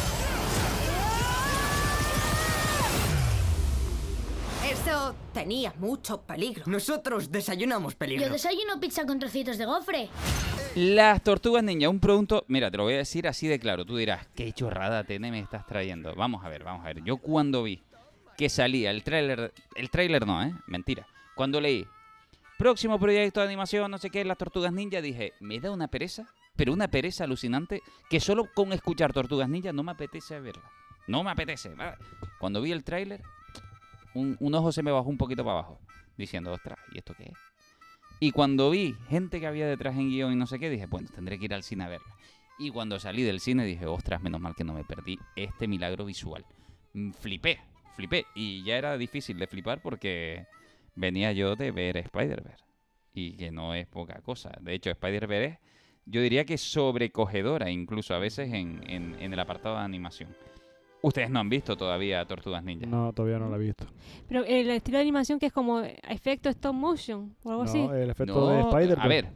Eso 4.67 5.15
tenía 5.31 5.73
mucho 5.77 6.21
peligro. 6.21 6.63
Nosotros 6.65 7.31
desayunamos 7.31 7.93
peligro. 7.93 8.25
Yo 8.25 8.33
desayuno 8.33 8.79
pizza 8.79 9.05
con 9.05 9.19
trocitos 9.19 9.59
de 9.59 9.65
gofre. 9.65 10.09
Las 10.75 11.23
Tortugas 11.23 11.63
Ninja, 11.63 11.87
un 11.87 11.99
producto, 11.99 12.45
mira, 12.47 12.71
te 12.71 12.77
lo 12.77 12.83
voy 12.83 12.95
a 12.95 12.97
decir 12.97 13.27
así 13.27 13.47
de 13.47 13.59
claro. 13.59 13.85
Tú 13.85 13.95
dirás, 13.95 14.27
qué 14.35 14.51
chorrada 14.53 15.03
TN 15.03 15.31
me 15.31 15.39
estás 15.39 15.67
trayendo. 15.67 16.15
Vamos 16.15 16.43
a 16.43 16.49
ver, 16.49 16.63
vamos 16.63 16.83
a 16.83 16.87
ver. 16.87 17.03
Yo 17.03 17.17
cuando 17.17 17.63
vi 17.63 17.83
que 18.37 18.49
salía 18.49 18.91
el 18.91 19.03
tráiler, 19.03 19.53
el 19.75 19.89
tráiler 19.89 20.25
no, 20.27 20.43
¿eh? 20.43 20.53
Mentira. 20.67 21.07
Cuando 21.35 21.59
leí, 21.59 21.85
próximo 22.57 22.99
proyecto 22.99 23.39
de 23.39 23.47
animación, 23.47 23.89
no 23.89 23.97
sé 23.97 24.09
qué, 24.09 24.23
Las 24.23 24.37
Tortugas 24.37 24.71
Ninja, 24.71 25.01
dije, 25.01 25.33
me 25.39 25.59
da 25.59 25.71
una 25.71 25.87
pereza, 25.87 26.27
pero 26.55 26.73
una 26.73 26.87
pereza 26.87 27.23
alucinante, 27.23 27.81
que 28.09 28.19
solo 28.19 28.45
con 28.53 28.73
escuchar 28.73 29.13
Tortugas 29.13 29.49
Ninja 29.49 29.73
no 29.73 29.83
me 29.83 29.91
apetece 29.91 30.39
verla. 30.39 30.69
No 31.07 31.23
me 31.23 31.31
apetece. 31.31 31.73
Cuando 32.39 32.61
vi 32.61 32.71
el 32.71 32.83
tráiler, 32.83 33.21
un, 34.13 34.37
un 34.39 34.55
ojo 34.55 34.71
se 34.71 34.83
me 34.83 34.91
bajó 34.91 35.09
un 35.09 35.17
poquito 35.17 35.43
para 35.43 35.59
abajo, 35.59 35.79
diciendo, 36.17 36.51
ostras, 36.51 36.77
¿y 36.91 36.97
esto 36.99 37.13
qué 37.15 37.23
es? 37.23 37.37
Y 38.19 38.31
cuando 38.31 38.71
vi 38.71 38.95
gente 39.09 39.39
que 39.39 39.47
había 39.47 39.67
detrás 39.67 39.95
en 39.95 40.09
guion 40.09 40.33
y 40.33 40.35
no 40.35 40.47
sé 40.47 40.59
qué, 40.59 40.69
dije, 40.69 40.87
bueno, 40.87 41.07
tendré 41.13 41.37
que 41.37 41.45
ir 41.45 41.53
al 41.53 41.63
cine 41.63 41.83
a 41.83 41.87
verla. 41.87 42.15
Y 42.57 42.71
cuando 42.71 42.99
salí 42.99 43.21
del 43.21 43.39
cine 43.39 43.63
dije, 43.65 43.85
ostras, 43.85 44.21
menos 44.21 44.41
mal 44.41 44.55
que 44.55 44.63
no 44.63 44.73
me 44.73 44.83
perdí 44.83 45.19
este 45.35 45.67
milagro 45.67 46.05
visual. 46.05 46.43
Mm, 46.93 47.11
Flipé, 47.11 47.59
flipé. 47.97 48.25
Y 48.35 48.63
ya 48.63 48.77
era 48.77 48.97
difícil 48.97 49.37
de 49.37 49.47
flipar 49.47 49.81
porque 49.81 50.45
venía 50.95 51.33
yo 51.33 51.57
de 51.57 51.71
ver 51.71 51.97
Spider-Verse. 51.97 52.63
Y 53.13 53.35
que 53.35 53.51
no 53.51 53.73
es 53.73 53.85
poca 53.87 54.21
cosa. 54.21 54.51
De 54.61 54.73
hecho, 54.73 54.89
Spider-Verse 54.91 55.45
es, 55.45 55.59
yo 56.05 56.21
diría 56.21 56.45
que 56.45 56.57
sobrecogedora 56.57 57.69
incluso 57.69 58.13
a 58.15 58.19
veces 58.19 58.53
en, 58.53 58.81
en- 58.87 59.15
en 59.19 59.33
el 59.33 59.39
apartado 59.39 59.75
de 59.75 59.81
animación. 59.81 60.33
Ustedes 61.01 61.29
no 61.29 61.39
han 61.39 61.49
visto 61.49 61.75
todavía 61.77 62.25
Tortugas 62.25 62.63
Ninja. 62.63 62.85
No, 62.87 63.13
todavía 63.13 63.37
no 63.39 63.49
la 63.49 63.57
he 63.57 63.59
visto. 63.59 63.85
Pero 64.27 64.43
el 64.45 64.69
estilo 64.71 64.97
de 64.97 65.01
animación 65.03 65.37
que 65.39 65.45
es 65.47 65.53
como 65.53 65.81
efecto 65.81 66.49
stop 66.49 66.73
motion 66.73 67.35
o 67.43 67.51
algo 67.51 67.63
así. 67.63 67.79
No, 67.85 67.93
el 67.93 68.09
efecto 68.09 68.33
No, 68.33 68.47
de 68.49 68.61
Spider. 68.61 68.99
a 68.99 69.07
ver. 69.07 69.27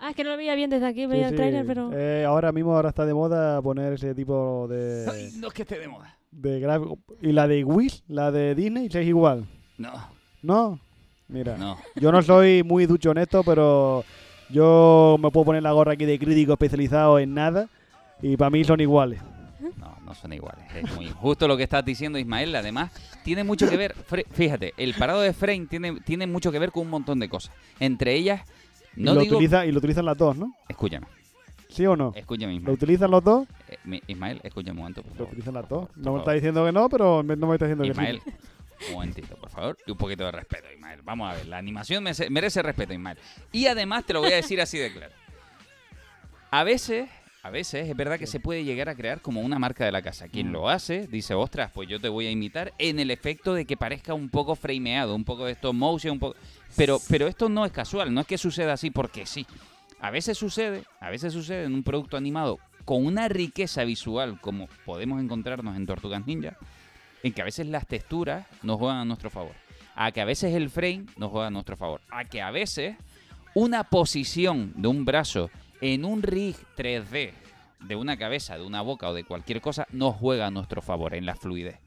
Ah, 0.00 0.10
es 0.10 0.16
que 0.16 0.24
no 0.24 0.30
lo 0.30 0.36
veía 0.36 0.54
bien 0.54 0.68
desde 0.70 0.86
aquí, 0.86 1.00
Sí, 1.02 1.06
veía 1.06 1.24
el 1.26 1.30
sí. 1.30 1.36
trailer, 1.36 1.66
pero... 1.66 1.90
Eh, 1.92 2.24
ahora 2.24 2.52
mismo 2.52 2.74
ahora 2.74 2.88
está 2.90 3.04
de 3.04 3.14
moda 3.14 3.60
poner 3.62 3.92
ese 3.94 4.14
tipo 4.14 4.66
de... 4.68 5.06
Ay, 5.10 5.30
no 5.38 5.48
es 5.48 5.54
que 5.54 5.62
esté 5.62 5.78
de 5.78 5.88
moda. 5.88 6.17
De 6.30 6.60
gráfico. 6.60 6.98
Y 7.22 7.32
la 7.32 7.46
de 7.48 7.64
Wish, 7.64 8.02
la 8.08 8.30
de 8.30 8.54
Disney, 8.54 8.86
es 8.86 8.94
igual. 9.06 9.46
No. 9.76 9.92
¿No? 10.42 10.78
Mira, 11.28 11.56
No. 11.58 11.78
yo 11.96 12.10
no 12.12 12.22
soy 12.22 12.62
muy 12.62 12.86
ducho 12.86 13.10
en 13.10 13.18
esto, 13.18 13.42
pero 13.44 14.04
yo 14.48 15.16
me 15.20 15.30
puedo 15.30 15.46
poner 15.46 15.62
la 15.62 15.72
gorra 15.72 15.92
aquí 15.92 16.04
de 16.06 16.18
crítico 16.18 16.52
especializado 16.54 17.18
en 17.18 17.34
nada 17.34 17.68
y 18.22 18.36
para 18.36 18.50
mí 18.50 18.64
son 18.64 18.80
iguales. 18.80 19.20
No, 19.76 19.94
no 20.04 20.14
son 20.14 20.32
iguales. 20.32 20.64
Es 20.74 20.94
muy 20.96 21.06
injusto 21.06 21.46
lo 21.46 21.56
que 21.56 21.64
estás 21.64 21.84
diciendo, 21.84 22.18
Ismael. 22.18 22.54
Además, 22.56 22.92
tiene 23.24 23.44
mucho 23.44 23.68
que 23.68 23.76
ver. 23.76 23.94
Fíjate, 24.30 24.72
el 24.78 24.94
parado 24.94 25.20
de 25.20 25.32
frame 25.34 25.66
tiene, 25.66 26.00
tiene 26.00 26.26
mucho 26.26 26.50
que 26.50 26.58
ver 26.58 26.72
con 26.72 26.84
un 26.84 26.90
montón 26.90 27.18
de 27.18 27.28
cosas. 27.28 27.52
Entre 27.78 28.14
ellas, 28.14 28.42
Y, 28.96 29.02
no 29.02 29.14
lo 29.14 29.20
digo. 29.20 29.36
utiliza- 29.36 29.66
y 29.66 29.72
lo 29.72 29.78
utilizan 29.78 30.04
las 30.06 30.16
dos, 30.16 30.36
¿no? 30.36 30.54
Escúchame, 30.68 31.06
¿Sí 31.78 31.86
o 31.86 31.96
no? 31.96 32.12
escúchame, 32.14 32.52
¿Lo 32.52 32.58
Ismael. 32.58 32.74
utilizan 32.74 33.10
los 33.10 33.24
dos? 33.24 33.46
Eh, 33.68 33.78
mi- 33.84 34.02
Ismael, 34.06 34.40
escúchame 34.42 34.72
un 34.72 34.76
momento, 34.78 35.02
por 35.02 35.12
Lo 35.12 35.16
favor. 35.16 35.28
utilizan 35.32 35.54
las 35.54 35.68
dos. 35.68 35.88
No 35.90 35.96
me 35.96 36.04
favor. 36.04 36.18
está 36.20 36.32
diciendo 36.32 36.64
que 36.66 36.72
no, 36.72 36.88
pero 36.88 37.22
me- 37.22 37.36
no 37.36 37.46
me 37.46 37.54
está 37.54 37.64
diciendo 37.66 37.84
que 37.84 37.90
Ismael, 37.90 38.20
sí. 38.24 38.32
un 38.88 38.92
momentito, 38.94 39.36
por 39.36 39.48
favor. 39.50 39.78
Y 39.86 39.90
un 39.92 39.96
poquito 39.96 40.24
de 40.24 40.32
respeto, 40.32 40.66
Ismael. 40.74 41.00
Vamos 41.02 41.30
a 41.32 41.36
ver, 41.36 41.46
la 41.46 41.56
animación 41.58 42.04
merece, 42.04 42.28
merece 42.30 42.62
respeto, 42.62 42.92
Ismael. 42.92 43.16
Y 43.52 43.66
además 43.66 44.04
te 44.04 44.12
lo 44.12 44.20
voy 44.20 44.32
a 44.32 44.36
decir 44.36 44.60
así 44.60 44.76
de 44.78 44.92
claro. 44.92 45.12
A 46.50 46.64
veces, 46.64 47.08
a 47.42 47.50
veces 47.50 47.88
es 47.88 47.96
verdad 47.96 48.18
que 48.18 48.26
se 48.26 48.40
puede 48.40 48.64
llegar 48.64 48.88
a 48.88 48.94
crear 48.94 49.20
como 49.20 49.40
una 49.42 49.58
marca 49.58 49.84
de 49.84 49.92
la 49.92 50.02
casa. 50.02 50.28
Quien 50.28 50.48
Mm. 50.48 50.52
lo 50.52 50.68
hace 50.68 51.06
dice, 51.06 51.34
ostras, 51.34 51.70
pues 51.72 51.88
yo 51.88 52.00
te 52.00 52.08
voy 52.08 52.26
a 52.26 52.30
imitar 52.30 52.72
en 52.78 52.98
el 52.98 53.10
efecto 53.10 53.54
de 53.54 53.64
que 53.66 53.76
parezca 53.76 54.14
un 54.14 54.28
poco 54.30 54.54
frameado, 54.56 55.14
un 55.14 55.24
poco 55.24 55.44
de 55.44 55.52
stop 55.52 55.74
motion, 55.74 56.14
un 56.14 56.18
poco... 56.18 56.36
Pero, 56.76 56.98
pero 57.08 57.26
esto 57.28 57.48
no 57.48 57.64
es 57.64 57.72
casual, 57.72 58.12
no 58.12 58.20
es 58.22 58.26
que 58.26 58.36
suceda 58.38 58.72
así 58.72 58.90
porque 58.90 59.26
sí. 59.26 59.46
A 60.00 60.10
veces 60.10 60.38
sucede, 60.38 60.84
a 61.00 61.10
veces 61.10 61.32
sucede 61.32 61.64
en 61.64 61.74
un 61.74 61.82
producto 61.82 62.16
animado 62.16 62.58
con 62.84 63.04
una 63.04 63.28
riqueza 63.28 63.84
visual 63.84 64.40
como 64.40 64.68
podemos 64.86 65.20
encontrarnos 65.20 65.76
en 65.76 65.86
Tortugas 65.86 66.26
Ninja, 66.26 66.56
en 67.22 67.32
que 67.32 67.42
a 67.42 67.44
veces 67.44 67.66
las 67.66 67.86
texturas 67.86 68.46
nos 68.62 68.78
juegan 68.78 68.98
a 68.98 69.04
nuestro 69.04 69.28
favor, 69.28 69.52
a 69.94 70.12
que 70.12 70.20
a 70.20 70.24
veces 70.24 70.54
el 70.54 70.70
frame 70.70 71.04
nos 71.16 71.30
juega 71.30 71.48
a 71.48 71.50
nuestro 71.50 71.76
favor, 71.76 72.00
a 72.10 72.24
que 72.24 72.40
a 72.40 72.50
veces 72.50 72.96
una 73.54 73.84
posición 73.84 74.72
de 74.76 74.88
un 74.88 75.04
brazo 75.04 75.50
en 75.80 76.04
un 76.04 76.22
rig 76.22 76.56
3D 76.76 77.32
de 77.80 77.96
una 77.96 78.16
cabeza, 78.16 78.56
de 78.56 78.64
una 78.64 78.82
boca 78.82 79.08
o 79.08 79.14
de 79.14 79.24
cualquier 79.24 79.60
cosa 79.60 79.86
nos 79.90 80.14
juega 80.16 80.46
a 80.46 80.50
nuestro 80.50 80.80
favor 80.80 81.14
en 81.14 81.26
la 81.26 81.34
fluidez. 81.34 81.78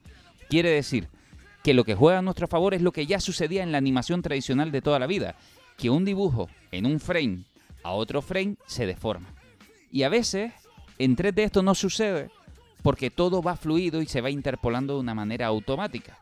Quiere 0.48 0.70
decir 0.70 1.08
que 1.62 1.74
lo 1.74 1.84
que 1.84 1.94
juega 1.94 2.18
a 2.18 2.22
nuestro 2.22 2.46
favor 2.46 2.74
es 2.74 2.82
lo 2.82 2.92
que 2.92 3.06
ya 3.06 3.20
sucedía 3.20 3.62
en 3.62 3.72
la 3.72 3.78
animación 3.78 4.22
tradicional 4.22 4.70
de 4.70 4.82
toda 4.82 4.98
la 4.98 5.06
vida, 5.06 5.34
que 5.78 5.90
un 5.90 6.04
dibujo 6.04 6.48
en 6.70 6.86
un 6.86 7.00
frame 7.00 7.44
a 7.82 7.92
otro 7.92 8.22
frame 8.22 8.56
se 8.66 8.86
deforma. 8.86 9.28
Y 9.90 10.04
a 10.04 10.08
veces 10.08 10.52
en 10.98 11.16
3D 11.16 11.40
esto 11.40 11.62
no 11.62 11.74
sucede 11.74 12.30
porque 12.82 13.10
todo 13.10 13.42
va 13.42 13.56
fluido 13.56 14.02
y 14.02 14.06
se 14.06 14.20
va 14.20 14.30
interpolando 14.30 14.94
de 14.94 15.00
una 15.00 15.14
manera 15.14 15.46
automática. 15.46 16.18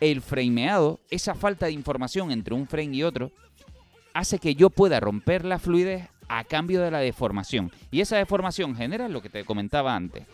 El 0.00 0.20
frameado, 0.20 1.00
esa 1.10 1.34
falta 1.34 1.66
de 1.66 1.72
información 1.72 2.30
entre 2.30 2.54
un 2.54 2.66
frame 2.66 2.96
y 2.96 3.02
otro, 3.02 3.32
hace 4.14 4.38
que 4.38 4.54
yo 4.54 4.70
pueda 4.70 5.00
romper 5.00 5.44
la 5.44 5.58
fluidez 5.58 6.08
a 6.28 6.44
cambio 6.44 6.80
de 6.80 6.90
la 6.90 6.98
deformación. 6.98 7.72
Y 7.90 8.00
esa 8.00 8.16
deformación 8.16 8.74
genera 8.76 9.08
lo 9.08 9.22
que 9.22 9.30
te 9.30 9.44
comentaba 9.44 9.94
antes. 9.94 10.26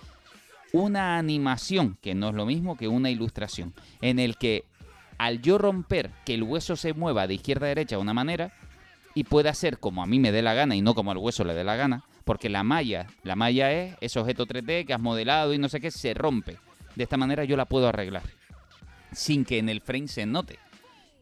Una 0.73 1.18
animación, 1.18 1.99
que 2.01 2.14
no 2.14 2.31
es 2.31 2.35
lo 2.35 2.47
mismo 2.47 2.77
que 2.77 2.89
una 2.89 3.11
ilustración, 3.11 3.75
en 4.01 4.18
el 4.18 4.37
que 4.37 4.64
al 5.18 5.43
yo 5.43 5.59
romper 5.59 6.11
que 6.25 6.35
el 6.35 6.43
hueso 6.43 6.77
se 6.77 6.95
mueva 6.95 7.27
de 7.27 7.35
izquierda 7.35 7.66
a 7.66 7.68
derecha 7.68 7.97
de 7.97 8.03
una 8.03 8.14
manera, 8.14 8.53
y 9.15 9.25
pueda 9.25 9.55
ser 9.55 9.79
como 9.79 10.03
a 10.03 10.07
mí 10.07 10.19
me 10.19 10.33
dé 10.33 10.43
la 10.43 10.55
gana 10.55 10.77
y 10.77 10.83
no 10.83 10.95
como 10.95 11.11
al 11.11 11.19
hueso 11.19 11.45
le 11.45 11.55
dé 11.55 11.65
la 11.65 11.77
gana, 11.77 12.05
porque 12.25 12.49
la 12.49 12.65
malla, 12.65 13.07
la 13.23 13.37
malla 13.37 13.73
es 13.73 13.97
ese 14.01 14.21
objeto 14.21 14.47
3D 14.47 14.87
que 14.87 14.95
has 14.95 15.01
modelado 15.01 15.53
y 15.55 15.59
no 15.59 15.69
sé 15.69 15.81
qué, 15.81 15.91
se 15.91 16.15
rompe. 16.15 16.59
De 16.95 17.05
esta 17.05 17.17
manera 17.17 17.45
yo 17.45 17.57
la 17.57 17.67
puedo 17.67 17.89
arreglar, 17.89 18.23
sin 19.13 19.45
que 19.45 19.59
en 19.59 19.69
el 19.69 19.81
frame 19.81 20.09
se 20.09 20.27
note. 20.27 20.59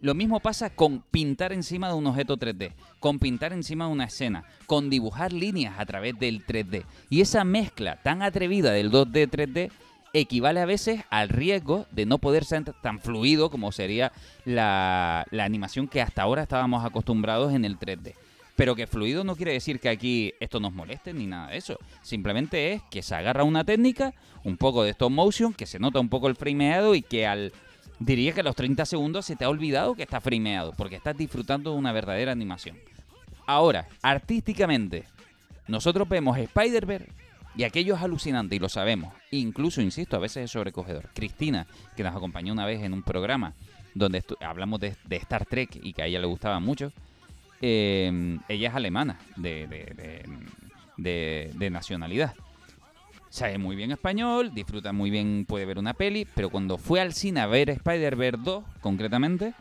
Lo 0.01 0.15
mismo 0.15 0.41
pasa 0.41 0.71
con 0.71 1.03
pintar 1.03 1.53
encima 1.53 1.89
de 1.89 1.95
un 1.95 2.07
objeto 2.07 2.39
3D, 2.39 2.73
con 3.01 3.19
pintar 3.19 3.53
encima 3.53 3.87
de 3.87 3.93
una 3.93 4.05
escena, 4.05 4.45
con 4.67 4.89
dibujar 4.89 5.31
líneas 5.31 5.79
a 5.79 5.85
través 5.85 6.19
del 6.19 6.47
3D. 6.47 6.85
Y 7.11 7.21
esa 7.21 7.45
mezcla 7.45 8.01
tan 8.03 8.23
atrevida 8.23 8.73
del 8.73 8.91
2D 8.91 9.29
3D 9.29 9.71
equivale 10.13 10.61
a 10.61 10.67
veces 10.67 11.03
al 11.11 11.29
riesgo 11.29 11.87
de 11.91 12.07
no 12.07 12.19
poder 12.19 12.45
ser 12.45 12.65
tan 12.83 13.01
fluido 13.01 13.51
como 13.51 13.73
sería 13.73 14.13
la, 14.45 15.27
la 15.31 15.45
animación 15.45 15.89
que 15.89 16.03
hasta 16.03 16.23
ahora 16.23 16.43
estábamos 16.43 16.85
acostumbrados 16.85 17.53
en 17.53 17.65
el 17.65 17.79
3D. 17.79 18.15
Pero 18.57 18.77
que 18.77 18.87
fluido 18.87 19.25
no 19.25 19.37
quiere 19.37 19.53
decir 19.53 19.81
que 19.81 19.89
aquí 19.89 20.35
esto 20.39 20.61
nos 20.61 20.73
moleste 20.73 21.15
ni 21.15 21.27
nada 21.27 21.49
de 21.49 21.57
eso. 21.57 21.79
Simplemente 22.03 22.75
es 22.75 22.83
que 22.91 23.03
se 23.03 23.15
agarra 23.15 23.45
una 23.45 23.65
técnica, 23.65 24.13
un 24.45 24.57
poco 24.57 24.83
de 24.83 24.91
stop 24.91 25.11
motion, 25.11 25.55
que 25.55 25.67
se 25.67 25.79
nota 25.79 25.99
un 25.99 26.09
poco 26.11 26.29
el 26.29 26.37
frameado 26.37 26.95
y 26.95 27.03
que 27.03 27.27
al 27.27 27.53
diría 27.99 28.33
que 28.33 28.41
a 28.41 28.45
los 28.45 28.57
30 28.57 28.85
segundos 28.87 29.27
se 29.27 29.37
te 29.37 29.45
ha 29.45 29.49
olvidado 29.49 29.95
que 29.95 30.03
está 30.03 30.21
frameado, 30.21 30.73
porque 30.77 30.97
estás 30.97 31.17
disfrutando 31.17 31.73
de 31.73 31.79
una 31.79 31.93
verdadera 31.93 32.33
animación. 32.33 32.77
Ahora, 33.47 33.89
artísticamente, 34.03 35.05
nosotros 35.69 36.09
vemos 36.09 36.37
Spider-Verse 36.37 37.20
y 37.57 37.65
aquello 37.65 37.95
es 37.97 38.03
alucinante 38.03 38.57
y 38.57 38.59
lo 38.59 38.69
sabemos. 38.69 39.13
Incluso, 39.31 39.81
insisto, 39.83 40.17
a 40.17 40.21
veces 40.21 40.45
es 40.45 40.51
sobrecogedor. 40.51 41.11
Cristina, 41.15 41.67
que 41.97 42.03
nos 42.03 42.15
acompañó 42.15 42.53
una 42.53 42.67
vez 42.67 42.83
en 42.83 42.93
un 42.93 43.03
programa 43.03 43.55
donde 43.95 44.23
hablamos 44.41 44.81
de, 44.81 44.95
Star 45.11 45.47
Trek 45.47 45.79
y 45.83 45.93
que 45.93 46.03
a 46.03 46.07
ella 46.07 46.21
le 46.21 46.27
gustaba 46.27 46.61
mucho, 46.61 46.93
eh, 47.61 48.39
ella 48.49 48.69
es 48.69 48.75
alemana 48.75 49.19
de- 49.37 49.67
de- 50.97 51.51
de 51.55 51.71
nacionalidad. 51.71 52.35
Sabe 53.29 53.59
muy 53.59 53.77
bien 53.77 53.93
español, 53.93 54.53
disfruta 54.55 54.93
muy 54.93 55.09
bien, 55.11 55.45
puede 55.47 55.65
ver 55.65 55.79
una 55.79 55.95
peli, 55.95 56.27
pero 56.35 56.51
cuando 56.51 56.79
fue 56.79 57.01
al 57.01 57.13
cine 57.13 57.41
a 57.41 57.47
ver 57.47 57.71
Spider-Verse 57.71 58.41
2, 58.43 58.65
concretamente, 58.81 59.55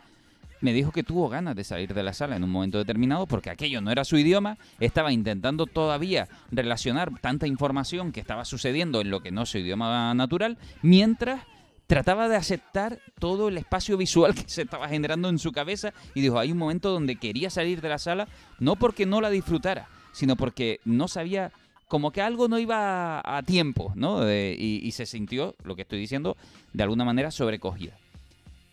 me 0.60 0.72
dijo 0.72 0.92
que 0.92 1.02
tuvo 1.02 1.28
ganas 1.28 1.56
de 1.56 1.64
salir 1.64 1.94
de 1.94 2.02
la 2.02 2.12
sala 2.12 2.36
en 2.36 2.44
un 2.44 2.50
momento 2.50 2.78
determinado 2.78 3.26
porque 3.26 3.50
aquello 3.50 3.80
no 3.80 3.90
era 3.90 4.04
su 4.04 4.16
idioma, 4.16 4.58
estaba 4.78 5.12
intentando 5.12 5.66
todavía 5.66 6.28
relacionar 6.50 7.18
tanta 7.20 7.46
información 7.46 8.12
que 8.12 8.20
estaba 8.20 8.44
sucediendo 8.44 9.00
en 9.00 9.10
lo 9.10 9.20
que 9.20 9.30
no 9.30 9.42
es 9.42 9.48
su 9.48 9.58
idioma 9.58 10.12
natural, 10.14 10.58
mientras 10.82 11.42
trataba 11.86 12.28
de 12.28 12.36
aceptar 12.36 13.00
todo 13.18 13.48
el 13.48 13.58
espacio 13.58 13.96
visual 13.96 14.34
que 14.36 14.48
se 14.48 14.62
estaba 14.62 14.88
generando 14.88 15.28
en 15.28 15.38
su 15.38 15.50
cabeza 15.52 15.92
y 16.14 16.20
dijo, 16.20 16.38
hay 16.38 16.52
un 16.52 16.58
momento 16.58 16.90
donde 16.90 17.16
quería 17.16 17.50
salir 17.50 17.80
de 17.80 17.88
la 17.88 17.98
sala, 17.98 18.28
no 18.58 18.76
porque 18.76 19.06
no 19.06 19.20
la 19.20 19.30
disfrutara, 19.30 19.88
sino 20.12 20.36
porque 20.36 20.80
no 20.84 21.08
sabía, 21.08 21.50
como 21.88 22.12
que 22.12 22.22
algo 22.22 22.46
no 22.46 22.58
iba 22.58 23.20
a, 23.24 23.42
tiempo, 23.42 23.92
¿no? 23.96 24.20
De- 24.20 24.56
y, 24.56 24.86
y 24.86 24.92
se 24.92 25.06
sintió, 25.06 25.56
lo 25.64 25.74
que 25.74 25.82
estoy 25.82 25.98
diciendo, 25.98 26.36
de 26.72 26.84
alguna 26.84 27.04
manera 27.04 27.32
sobrecogida. 27.32 27.99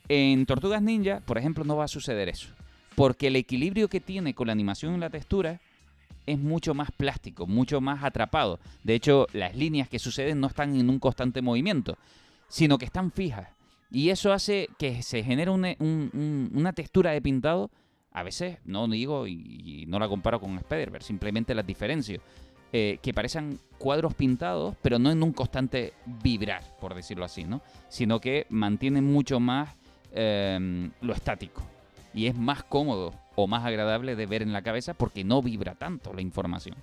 En 0.10 0.46
Tortugas 0.46 0.82
Ninja, 0.82 1.22
por 1.26 1.38
ejemplo, 1.38 1.64
no 1.64 1.76
va 1.78 1.86
a 1.86 1.90
suceder 1.90 2.30
eso. 2.30 2.50
Porque 2.96 3.28
el 3.28 3.36
equilibrio 3.36 3.90
que 3.90 4.00
tiene 4.02 4.34
con 4.34 4.48
la 4.48 4.54
animación 4.54 4.96
y 4.96 5.00
la 5.00 5.10
textura 5.10 5.60
es 6.26 6.40
mucho 6.40 6.74
más 6.74 6.92
plástico, 6.92 7.46
mucho 7.48 7.80
más 7.82 8.04
atrapado. 8.04 8.60
De 8.84 8.96
hecho, 8.96 9.28
las 9.34 9.56
líneas 9.56 9.88
que 9.90 10.00
suceden 10.00 10.40
no 10.40 10.48
están 10.48 10.76
en 10.80 10.90
un 10.90 11.00
constante 11.00 11.42
movimiento, 11.42 11.98
sino 12.48 12.78
que 12.78 12.86
están 12.86 13.12
fijas. 13.12 13.50
Y 13.92 14.10
eso 14.10 14.34
hace 14.34 14.68
que 14.78 15.02
se 15.04 15.24
genere 15.24 15.52
una, 15.52 15.76
un- 15.80 16.10
un- 16.14 16.52
una 16.54 16.74
textura 16.74 17.12
de 17.12 17.22
pintado. 17.22 17.70
A 18.12 18.24
veces, 18.24 18.58
no 18.66 18.88
digo 18.88 19.28
y, 19.28 19.34
y 19.84 19.86
no 19.86 20.00
la 20.00 20.08
comparo 20.10 20.40
con 20.42 20.58
Spider-Verse, 20.58 21.08
simplemente 21.08 21.54
las 21.56 21.66
diferencio. 21.68 22.22
eh, 22.74 23.00
que 23.02 23.14
parecen 23.14 23.60
cuadros 23.78 24.14
pintados, 24.14 24.76
pero 24.82 25.00
no 25.00 25.10
en 25.10 25.24
un 25.24 25.32
constante 25.32 25.94
vibrar, 26.22 26.62
por 26.82 26.94
decirlo 26.96 27.24
así, 27.24 27.46
¿no? 27.46 27.62
Sino 27.88 28.20
que 28.20 28.46
mantienen 28.50 29.06
mucho 29.06 29.40
más 29.40 29.70
eh, 30.14 30.90
lo 31.02 31.14
estático. 31.14 31.62
Y 32.14 32.28
es 32.28 32.36
más 32.36 32.64
cómodo 32.64 33.14
o 33.36 33.48
más 33.48 33.66
agradable 33.66 34.16
de 34.16 34.26
ver 34.26 34.42
en 34.42 34.54
la 34.54 34.62
cabeza 34.62 34.94
porque 34.94 35.24
no 35.24 35.42
vibra 35.42 35.76
tanto 35.76 36.14
la 36.14 36.22
información. 36.22 36.76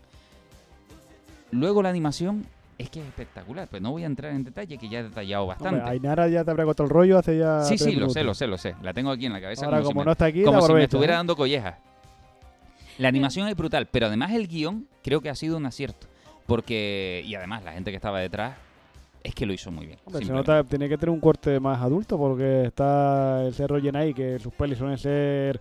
Luego 1.51 1.83
la 1.83 1.89
animación 1.89 2.47
es 2.79 2.91
que 2.91 3.01
es 3.01 3.07
espectacular, 3.07 3.68
pero 3.70 3.83
no 3.83 3.93
voy 3.93 4.03
a 4.03 4.07
entrar 4.07 4.33
en 4.33 4.45
detalle 4.45 4.79
que 4.79 4.89
ya 4.89 5.01
he 5.01 5.03
detallado 5.05 5.47
bastante. 5.47 5.79
Hombre, 5.79 5.93
Ainara 5.93 6.29
ya 6.29 6.45
te 6.45 6.51
habrá 6.51 6.64
cortado 6.64 6.89
el 6.89 6.91
rollo 6.91 7.18
hace 7.18 7.39
ya. 7.39 7.62
Sí, 7.62 7.79
sí, 7.79 7.93
lo 7.93 8.11
sé, 8.11 8.25
lo 8.25 8.35
sé, 8.35 8.47
lo 8.47 8.59
sé. 8.59 8.75
La 8.83 8.93
tengo 8.93 9.11
aquí 9.11 9.27
en 9.27 9.33
la 9.33 9.41
cabeza. 9.41 9.66
Ahora, 9.66 9.83
como, 9.83 9.91
como 9.91 10.01
si 10.01 10.05
no 10.05 10.07
me, 10.07 10.12
está 10.12 10.25
aquí, 10.27 10.43
como 10.43 10.61
si 10.62 10.72
me 10.72 10.85
estuviera 10.85 11.14
¿eh? 11.14 11.16
dando 11.16 11.37
collejas. 11.37 11.77
La 12.99 13.09
animación 13.09 13.49
es 13.49 13.57
brutal, 13.57 13.87
pero 13.87 14.07
además 14.07 14.33
el 14.33 14.47
guion 14.47 14.87
creo 15.03 15.20
que 15.20 15.31
ha 15.31 15.35
sido 15.35 15.57
un 15.57 15.66
acierto. 15.66 16.07
Porque, 16.47 17.22
y 17.25 17.35
además 17.35 17.64
la 17.64 17.72
gente 17.72 17.91
que 17.91 17.97
estaba 17.97 18.20
detrás 18.20 18.57
es 19.25 19.35
que 19.35 19.45
lo 19.47 19.53
hizo 19.53 19.70
muy 19.72 19.87
bien. 19.87 19.99
Hombre, 20.05 20.25
se 20.25 20.33
nota, 20.33 20.62
tiene 20.62 20.89
que 20.89 20.97
tener 20.97 21.11
un 21.11 21.18
corte 21.20 21.59
más 21.59 21.81
adulto 21.83 22.16
porque 22.16 22.66
está 22.66 23.43
el 23.45 23.53
cerro 23.55 23.79
ahí 23.95 24.14
que 24.14 24.39
sus 24.39 24.53
pelis 24.55 24.79
suelen 24.79 24.99
ser 24.99 25.61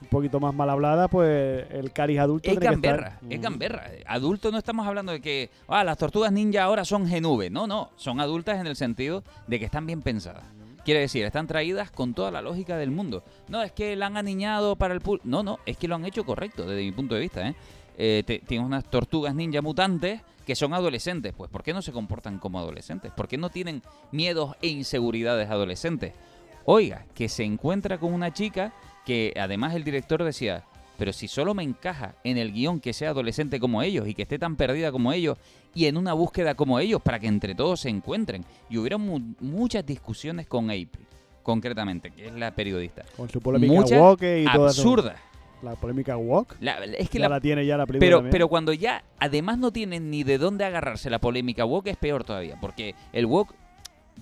un 0.00 0.08
poquito 0.08 0.40
más 0.40 0.52
mal 0.54 0.68
habladas, 0.70 1.08
pues 1.10 1.64
el 1.70 1.92
cariz 1.92 2.18
adulto 2.18 2.50
Es 2.50 2.58
tiene 2.58 2.66
que 2.66 2.74
estar- 2.74 2.96
gamberra, 2.96 3.18
es 3.30 3.40
gamberra. 3.40 3.90
Adulto 4.06 4.50
no 4.50 4.58
estamos 4.58 4.86
hablando 4.86 5.12
de 5.12 5.20
que 5.20 5.50
ah, 5.68 5.84
las 5.84 5.96
tortugas 5.98 6.32
ninja 6.32 6.64
ahora 6.64 6.84
son 6.84 7.06
genube. 7.06 7.48
No, 7.50 7.66
no, 7.66 7.90
son 7.96 8.18
adultas 8.20 8.58
en 8.58 8.66
el 8.66 8.74
sentido 8.76 9.22
de 9.46 9.58
que 9.58 9.64
están 9.66 9.86
bien 9.86 10.02
pensadas. 10.02 10.42
Quiere 10.84 11.00
decir, 11.00 11.24
están 11.24 11.46
traídas 11.46 11.90
con 11.90 12.12
toda 12.12 12.30
la 12.30 12.42
lógica 12.42 12.76
del 12.76 12.90
mundo. 12.90 13.22
No, 13.48 13.62
es 13.62 13.72
que 13.72 13.96
la 13.96 14.06
han 14.06 14.18
aniñado 14.18 14.76
para 14.76 14.92
el 14.92 15.00
pool. 15.00 15.20
No, 15.24 15.42
no, 15.42 15.58
es 15.64 15.78
que 15.78 15.88
lo 15.88 15.94
han 15.94 16.04
hecho 16.04 16.24
correcto 16.24 16.66
desde 16.66 16.82
mi 16.82 16.92
punto 16.92 17.14
de 17.14 17.20
vista. 17.22 17.48
¿eh? 17.48 17.54
Eh, 17.96 18.22
te- 18.26 18.40
tienes 18.40 18.66
unas 18.66 18.84
tortugas 18.90 19.34
ninja 19.34 19.62
mutantes 19.62 20.20
que 20.44 20.54
son 20.54 20.74
adolescentes. 20.74 21.32
Pues, 21.36 21.50
¿por 21.50 21.62
qué 21.62 21.72
no 21.72 21.82
se 21.82 21.92
comportan 21.92 22.38
como 22.38 22.58
adolescentes? 22.58 23.12
¿Por 23.12 23.28
qué 23.28 23.36
no 23.38 23.50
tienen 23.50 23.82
miedos 24.12 24.54
e 24.62 24.68
inseguridades 24.68 25.50
adolescentes? 25.50 26.12
Oiga, 26.64 27.04
que 27.14 27.28
se 27.28 27.44
encuentra 27.44 27.98
con 27.98 28.12
una 28.12 28.32
chica 28.32 28.72
que 29.04 29.34
además 29.38 29.74
el 29.74 29.84
director 29.84 30.22
decía, 30.24 30.64
pero 30.96 31.12
si 31.12 31.28
solo 31.28 31.52
me 31.54 31.62
encaja 31.62 32.14
en 32.24 32.38
el 32.38 32.52
guion 32.52 32.80
que 32.80 32.92
sea 32.92 33.10
adolescente 33.10 33.60
como 33.60 33.82
ellos 33.82 34.06
y 34.08 34.14
que 34.14 34.22
esté 34.22 34.38
tan 34.38 34.56
perdida 34.56 34.90
como 34.92 35.12
ellos 35.12 35.36
y 35.74 35.86
en 35.86 35.96
una 35.96 36.12
búsqueda 36.12 36.54
como 36.54 36.78
ellos 36.78 37.02
para 37.02 37.18
que 37.18 37.26
entre 37.26 37.54
todos 37.54 37.80
se 37.80 37.88
encuentren. 37.90 38.44
Y 38.70 38.78
hubieron 38.78 39.02
mu- 39.02 39.34
muchas 39.40 39.84
discusiones 39.84 40.46
con 40.46 40.66
April, 40.70 41.06
concretamente, 41.42 42.10
que 42.12 42.28
es 42.28 42.34
la 42.34 42.54
periodista. 42.54 43.04
Con 43.16 43.28
su 43.28 43.40
polémica 43.40 43.72
Muchas 43.74 43.98
y 44.40 44.44
todo 44.52 44.66
absurdas. 44.66 45.16
La 45.62 45.74
polémica 45.76 46.16
woke. 46.16 46.56
La- 46.60 46.84
es 46.84 47.08
que 47.08 47.18
ya 47.18 47.28
la- 47.28 47.36
la, 47.36 47.40
tiene 47.40 47.64
ya 47.64 47.76
la 47.76 47.86
película 47.86 48.06
pero, 48.06 48.16
también. 48.18 48.30
pero 48.32 48.48
cuando 48.48 48.72
ya 48.72 49.02
además 49.18 49.58
no 49.58 49.72
tienen 49.72 50.10
ni 50.10 50.22
de 50.24 50.38
dónde 50.38 50.64
agarrarse 50.64 51.08
la 51.10 51.18
polémica 51.20 51.64
woke 51.64 51.86
es 51.88 51.96
peor 51.96 52.24
todavía, 52.24 52.58
porque 52.60 52.94
el 53.12 53.26
woke 53.26 53.54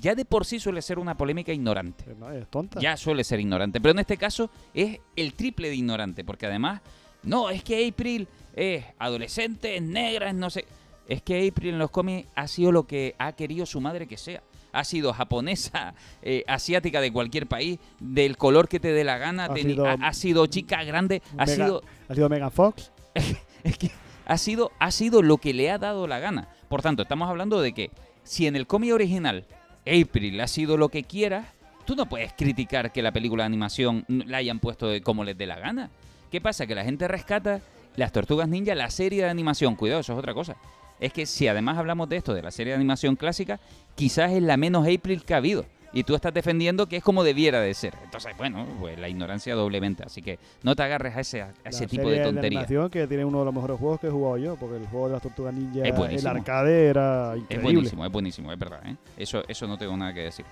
ya 0.01 0.15
de 0.15 0.25
por 0.25 0.47
sí 0.47 0.59
suele 0.59 0.81
ser 0.83 0.99
una 0.99 1.17
polémica 1.17 1.53
ignorante. 1.53 2.05
No, 2.19 2.31
es 2.31 2.47
tonta. 2.49 2.81
Ya 2.81 2.97
suele 2.97 3.25
ser 3.25 3.41
ignorante, 3.41 3.81
pero 3.81 3.93
en 3.93 3.99
este 3.99 4.17
caso 4.17 4.51
es 4.73 5.01
el 5.17 5.35
triple 5.35 5.69
de 5.69 5.75
ignorante, 5.77 6.25
porque 6.25 6.47
además, 6.47 6.81
no, 7.25 7.51
es 7.51 7.63
que 7.63 7.87
April 7.89 8.27
es 8.55 8.85
adolescente, 8.99 9.77
es 9.77 9.83
negra, 9.83 10.29
es 10.29 10.35
no 10.35 10.49
sé. 10.49 10.65
Es 11.09 11.21
que 11.23 11.47
April 11.49 11.71
en 11.75 11.79
los 11.79 11.91
cómics 11.91 12.29
ha 12.35 12.47
sido 12.49 12.73
lo 12.73 12.87
que 12.87 13.15
ha 13.19 13.33
querido 13.33 13.67
su 13.67 13.81
madre 13.81 14.07
que 14.07 14.17
sea. 14.17 14.43
Ha 14.73 14.85
sido 14.85 15.13
japonesa, 15.13 15.95
eh, 16.23 16.45
asiática 16.47 17.01
de 17.01 17.13
cualquier 17.13 17.47
país, 17.47 17.79
del 18.01 18.37
color 18.37 18.69
que 18.69 18.81
te 18.81 18.93
dé 18.93 19.05
la 19.05 19.19
gana, 19.19 19.47
Ha 19.47 19.55
sido- 19.57 19.87
ha, 19.87 19.93
ha 19.93 20.13
sido 20.15 20.47
chica 20.47 20.83
grande, 20.85 21.23
ha 21.37 21.45
Mega- 21.47 21.55
sido 21.67 21.83
ha 22.09 22.15
sido 22.15 22.29
Megan 22.29 22.51
Fox. 22.51 22.91
ha 24.27 24.39
sido, 24.39 24.73
ha 24.79 24.91
sido 24.91 25.23
lo 25.23 25.39
que 25.39 25.53
le 25.55 25.71
ha 25.71 25.79
dado 25.79 26.07
la 26.07 26.19
gana. 26.19 26.49
Por 26.69 26.83
tanto, 26.83 27.03
estamos 27.03 27.29
hablando 27.29 27.61
de 27.61 27.73
que 27.73 27.91
si 28.25 28.47
en 28.47 28.57
el 28.57 28.67
cómic 28.67 28.93
original 28.93 29.45
April 29.87 30.41
ha 30.41 30.47
sido 30.49 30.77
lo 30.77 30.89
que 30.89 31.03
quiera, 31.05 31.53
tú 31.85 31.97
no 31.97 32.07
puedes 32.09 32.33
criticar 32.33 32.93
que 32.93 33.03
la 33.03 33.13
película 33.13 33.43
de 33.43 33.47
animación 33.49 34.05
la 34.09 34.39
hayan 34.39 34.59
puesto 34.61 34.89
de 34.89 35.03
como 35.03 35.25
les 35.25 35.37
dé 35.37 35.47
la 35.47 35.59
gana. 35.59 35.91
¿Qué 36.31 36.41
pasa? 36.41 36.67
Que 36.67 36.75
la 36.75 36.85
gente 36.85 37.09
rescata 37.09 37.61
las 37.97 38.13
Tortugas 38.13 38.49
Ninja, 38.49 38.75
la 38.75 38.89
serie 38.91 39.25
de 39.25 39.29
animación. 39.29 39.75
Cuidado, 39.77 40.01
eso 40.01 40.13
es 40.15 40.19
otra 40.19 40.33
cosa. 40.33 40.57
Es 41.03 41.13
que 41.13 41.27
si 41.27 41.49
además 41.49 41.77
hablamos 41.79 42.09
de 42.09 42.17
esto, 42.17 42.33
de 42.33 42.43
la 42.43 42.51
serie 42.51 42.73
de 42.73 42.77
animación 42.77 43.17
clásica, 43.17 43.59
quizás 43.95 44.33
es 44.33 44.43
la 44.43 44.57
menos 44.57 44.87
April 44.87 45.25
que 45.25 45.35
ha 45.35 45.39
habido. 45.39 45.65
Y 45.95 46.05
tú 46.05 46.15
estás 46.15 46.33
defendiendo 46.33 46.87
que 46.87 46.97
es 46.97 47.03
como 47.03 47.23
debiera 47.23 47.61
de 47.61 47.75
ser. 47.75 47.93
Entonces, 48.05 48.35
bueno, 48.39 48.67
pues 48.81 48.99
la 48.99 49.11
ignorancia 49.11 49.55
doblemente. 49.55 50.03
Así 50.05 50.23
que 50.23 50.39
no 50.63 50.75
te 50.75 50.83
agarres 50.85 51.15
a 51.17 51.21
ese, 51.21 51.43
a 51.43 51.53
ese 51.67 51.83
La 51.83 51.89
tipo 51.91 52.05
serie 52.05 52.19
de 52.21 52.25
tonterías. 52.25 52.63
animación 52.63 52.89
que 52.89 53.07
tiene 53.07 53.27
uno 53.27 53.41
de 53.41 53.45
los 53.45 53.53
mejores 53.55 53.79
juegos 53.79 54.01
que 54.01 54.07
he 54.07 54.11
jugado 54.11 54.39
yo, 54.39 54.57
porque 54.57 54.77
el 54.77 54.87
juego 54.87 55.09
de 55.09 55.13
las 55.13 55.23
tortugas 55.23 55.53
ninja, 55.53 55.83
Es 55.87 56.21
el 56.23 56.27
arcade 56.27 56.87
era 56.89 57.35
Es 57.35 57.41
increíble. 57.43 57.63
buenísimo, 57.65 58.07
es 58.07 58.13
buenísimo, 58.13 58.53
es 58.53 58.59
verdad. 58.59 58.81
¿eh? 58.87 58.97
Eso, 59.19 59.43
eso 59.47 59.67
no 59.67 59.77
tengo 59.77 59.95
nada 59.97 60.15
que 60.15 60.21
decir. 60.21 60.47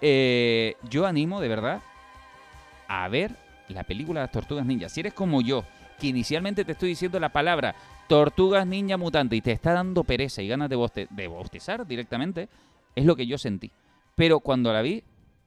Eh, 0.00 0.76
yo 0.88 1.06
animo, 1.06 1.40
de 1.40 1.48
verdad, 1.48 1.80
a 2.86 3.08
ver 3.08 3.32
la 3.68 3.82
película 3.84 4.20
de 4.20 4.26
las 4.26 4.32
Tortugas 4.32 4.64
Ninja. 4.64 4.88
Si 4.88 5.00
eres 5.00 5.12
como 5.12 5.40
yo, 5.40 5.64
que 5.98 6.06
inicialmente 6.08 6.64
te 6.64 6.72
estoy 6.72 6.90
diciendo 6.90 7.18
la 7.20 7.28
palabra 7.30 7.74
Tortugas 8.08 8.66
Ninja 8.66 8.96
Mutante 8.96 9.36
y 9.36 9.40
te 9.40 9.52
está 9.52 9.72
dando 9.72 10.04
pereza 10.04 10.40
y 10.42 10.48
ganas 10.48 10.68
de, 10.70 10.76
boste- 10.76 11.08
bostezar 11.28 11.86
directamente, 11.86 12.48
es 12.94 13.04
lo 13.04 13.14
que 13.16 13.26
yo 13.26 13.36
sentí. 13.38 13.70
Pero 14.16 14.40
cuando 14.40 14.72
la 14.72 14.80
vi, 14.82 15.02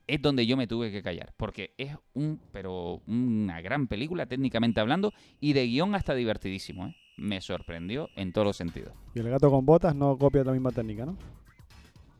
es 0.08 0.22
donde 0.22 0.45
yo 0.45 0.58
me 0.58 0.68
tuve 0.68 0.91
que 0.91 1.02
callar. 1.02 1.34
Porque 1.38 1.72
es 1.78 1.95
un, 2.14 2.39
pero 2.52 3.02
una 3.08 3.62
gran 3.62 3.88
película, 3.88 4.26
técnicamente 4.26 4.80
hablando, 4.80 5.14
y 5.39 5.54
de 5.54 5.66
guion 5.68 5.95
hasta 5.95 6.14
divertidísimo. 6.14 6.88
¿eh? 6.88 6.95
Me 7.18 7.41
sorprendió 7.41 8.10
en 8.16 8.32
todos 8.32 8.45
los 8.45 8.58
sentidos. 8.58 8.93
Y 9.16 9.20
el 9.20 9.30
gato 9.30 9.49
con 9.49 9.66
botas 9.66 9.95
no 9.95 10.18
copia 10.18 10.43
la 10.43 10.52
misma 10.52 10.72
técnica, 10.72 11.06
¿no? 11.06 11.18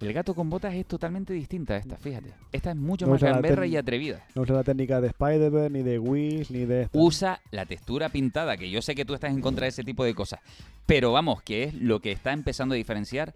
El 0.02 0.14
gato 0.14 0.34
con 0.34 0.50
botas 0.50 0.74
es 0.74 0.88
totalmente 0.88 1.32
distinta 1.32 1.76
a 1.76 1.78
esta, 1.78 1.96
fíjate. 1.96 2.34
Esta 2.52 2.72
es 2.72 2.76
mucho 2.76 3.06
No 3.06 3.12
más 3.12 3.22
gamberra 3.22 3.68
y 3.68 3.78
atrevida. 3.78 4.26
No 4.34 4.42
usa 4.42 4.56
la 4.56 4.64
técnica 4.64 5.00
de 5.00 5.08
Spider-Man, 5.10 5.74
ni 5.74 5.84
de 5.84 6.00
Wish, 6.00 6.50
ni 6.50 6.66
de 6.66 6.84
esta. 6.84 6.98
Usa 6.98 7.40
la 7.52 7.68
textura 7.68 8.10
pintada, 8.10 8.58
que 8.58 8.72
yo 8.72 8.82
sé 8.82 8.96
que 8.96 9.06
tú 9.06 9.14
estás 9.14 9.32
en 9.32 9.42
contra 9.42 9.66
de 9.66 9.70
ese 9.70 9.84
tipo 9.84 10.04
de 10.04 10.16
cosas. 10.16 10.40
Pero 10.88 11.12
vamos, 11.12 11.44
que 11.44 11.64
es 11.64 11.76
lo 11.76 12.00
que 12.00 12.12
está 12.12 12.34
empezando 12.34 12.74
a 12.74 12.78
diferenciar 12.78 13.36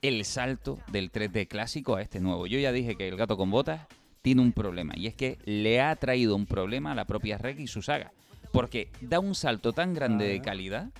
el 0.00 0.24
salto 0.24 0.78
del 0.90 1.12
3D 1.12 1.46
clásico 1.46 1.96
a 1.96 2.02
este 2.02 2.20
nuevo. 2.20 2.46
Yo 2.46 2.58
ya 2.58 2.72
dije 2.72 2.96
que 2.96 3.08
el 3.08 3.16
gato 3.16 3.36
con 3.36 3.50
botas 3.50 3.86
tiene 4.22 4.40
un 4.40 4.52
problema. 4.52 4.94
Y 4.96 5.06
es 5.08 5.14
que 5.14 5.38
le 5.44 5.82
ha 5.82 5.94
traído 5.96 6.36
un 6.36 6.46
problema 6.46 6.92
a 6.92 6.94
la 6.94 7.04
propia 7.04 7.36
Rec 7.36 7.60
y 7.60 7.66
su 7.66 7.82
saga. 7.82 8.12
Porque 8.50 8.88
da 9.02 9.20
un 9.20 9.34
salto 9.34 9.72
tan 9.72 9.92
grande 9.92 10.26
de 10.26 10.40
calidad 10.40 10.90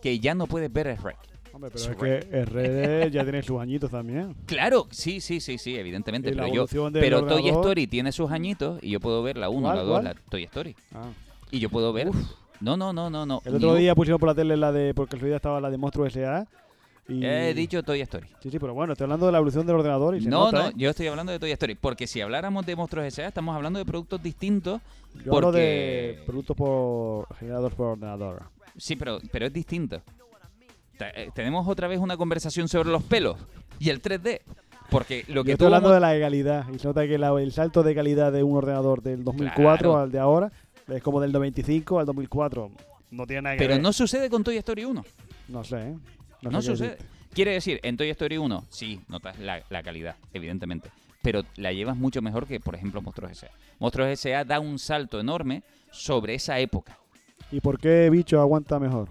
que 0.00 0.18
ya 0.18 0.34
no 0.34 0.46
puedes 0.46 0.72
ver 0.72 0.86
el 0.86 0.96
Rec. 0.96 1.33
Hombre, 1.54 1.70
pero 1.70 1.92
es 1.92 1.96
que 1.96 2.44
Red 2.44 3.12
ya 3.12 3.22
tiene 3.22 3.40
sus 3.44 3.60
añitos 3.60 3.88
también. 3.88 4.34
Claro, 4.46 4.88
sí, 4.90 5.20
sí, 5.20 5.40
sí, 5.40 5.56
sí, 5.56 5.76
evidentemente. 5.76 6.30
Pero, 6.30 6.48
yo, 6.48 6.66
pero 6.92 7.24
Toy 7.24 7.48
Story 7.48 7.86
tiene 7.86 8.10
sus 8.10 8.30
añitos 8.32 8.82
y 8.82 8.90
yo 8.90 9.00
puedo 9.00 9.22
ver 9.22 9.36
la 9.36 9.48
1, 9.48 9.62
¿Cuál, 9.62 9.76
la 9.76 9.82
2, 9.82 9.92
cuál? 9.92 10.04
la 10.04 10.14
Toy 10.28 10.42
Story. 10.44 10.74
Ah. 10.92 11.10
Y 11.52 11.60
yo 11.60 11.70
puedo 11.70 11.92
ver. 11.92 12.10
No, 12.60 12.76
no, 12.76 12.92
no, 12.92 13.08
no, 13.08 13.24
no. 13.24 13.40
El 13.44 13.56
otro 13.56 13.76
día 13.76 13.94
pusimos 13.94 14.18
por 14.18 14.30
la 14.30 14.34
tele 14.34 14.56
la 14.56 14.72
de. 14.72 14.94
Porque 14.94 15.16
el 15.16 15.22
día 15.22 15.36
estaba 15.36 15.60
la 15.60 15.70
de 15.70 15.78
Monstruo 15.78 16.06
S.A. 16.06 16.46
Y... 17.06 17.24
He 17.24 17.54
dicho 17.54 17.82
Toy 17.82 18.00
Story. 18.00 18.26
Sí, 18.40 18.50
sí, 18.50 18.58
pero 18.58 18.74
bueno, 18.74 18.94
estoy 18.94 19.04
hablando 19.04 19.26
de 19.26 19.32
la 19.32 19.38
evolución 19.38 19.66
del 19.66 19.76
ordenador 19.76 20.16
y 20.16 20.22
se 20.22 20.28
No, 20.28 20.46
nota, 20.46 20.62
no, 20.62 20.68
¿eh? 20.70 20.72
yo 20.76 20.90
estoy 20.90 21.06
hablando 21.06 21.30
de 21.30 21.38
Toy 21.38 21.52
Story. 21.52 21.74
Porque 21.76 22.06
si 22.06 22.20
habláramos 22.20 22.66
de 22.66 22.74
Monstruos 22.74 23.06
S.A., 23.06 23.28
estamos 23.28 23.54
hablando 23.54 23.78
de 23.78 23.84
productos 23.84 24.22
distintos. 24.22 24.80
Yo 25.14 25.30
porque... 25.30 25.36
hablo 25.36 25.52
de 25.52 26.22
productos 26.26 26.56
por 26.56 27.36
generados 27.36 27.74
por 27.74 27.88
ordenador. 27.92 28.42
Sí, 28.76 28.96
pero, 28.96 29.18
pero 29.30 29.46
es 29.46 29.52
distinto. 29.52 30.00
Eh, 31.00 31.30
Tenemos 31.34 31.66
otra 31.68 31.88
vez 31.88 31.98
una 31.98 32.16
conversación 32.16 32.68
sobre 32.68 32.90
los 32.90 33.02
pelos 33.02 33.36
y 33.78 33.90
el 33.90 34.00
3D. 34.02 34.40
Porque 34.90 35.24
lo 35.28 35.42
que 35.44 35.52
estoy 35.52 35.66
hablando 35.66 35.90
de 35.92 36.00
la 36.00 36.18
calidad. 36.20 36.66
Y 36.72 36.78
se 36.78 36.86
nota 36.86 37.06
que 37.06 37.18
la- 37.18 37.30
el 37.40 37.52
salto 37.52 37.82
de 37.82 37.94
calidad 37.94 38.30
de 38.32 38.42
un 38.42 38.56
ordenador 38.56 39.02
del 39.02 39.24
2004 39.24 39.90
Claro. 39.90 39.98
al 39.98 40.12
de 40.12 40.18
ahora 40.18 40.52
es 40.88 41.02
como 41.02 41.20
del 41.20 41.32
95 41.32 41.98
al 41.98 42.06
2004. 42.06 42.70
No 43.10 43.26
tiene 43.26 43.42
nada 43.42 43.56
que 43.56 43.58
Pero 43.58 43.74
ver. 43.74 43.82
no 43.82 43.92
sucede 43.92 44.28
con 44.30 44.44
Toy 44.44 44.56
Story 44.58 44.84
1. 44.84 45.04
No 45.48 45.64
sé, 45.64 45.76
¿eh? 45.90 45.94
No, 46.42 46.60
sé 46.62 46.70
qué 46.72 46.76
sucede. 46.76 46.98
Quiere 47.32 47.52
decir, 47.52 47.80
en 47.82 47.96
Toy 47.96 48.10
Story 48.10 48.36
1, 48.38 48.64
sí, 48.70 49.00
notas 49.08 49.38
la, 49.40 49.62
la 49.70 49.82
calidad, 49.82 50.16
evidentemente. 50.32 50.90
Pero 51.22 51.42
la 51.56 51.72
llevas 51.72 51.96
mucho 51.96 52.20
mejor 52.22 52.46
que, 52.46 52.60
por 52.60 52.74
ejemplo, 52.74 53.00
Monstruos 53.02 53.32
S.A. 53.32 53.50
Monstruos 53.80 54.10
S.A. 54.10 54.44
da 54.44 54.60
un 54.60 54.78
salto 54.78 55.18
enorme 55.18 55.62
sobre 55.90 56.34
esa 56.34 56.58
época. 56.60 56.98
¿Y 57.50 57.60
por 57.60 57.78
qué 57.80 58.10
Bicho 58.10 58.40
aguanta 58.40 58.78
mejor? 58.78 59.08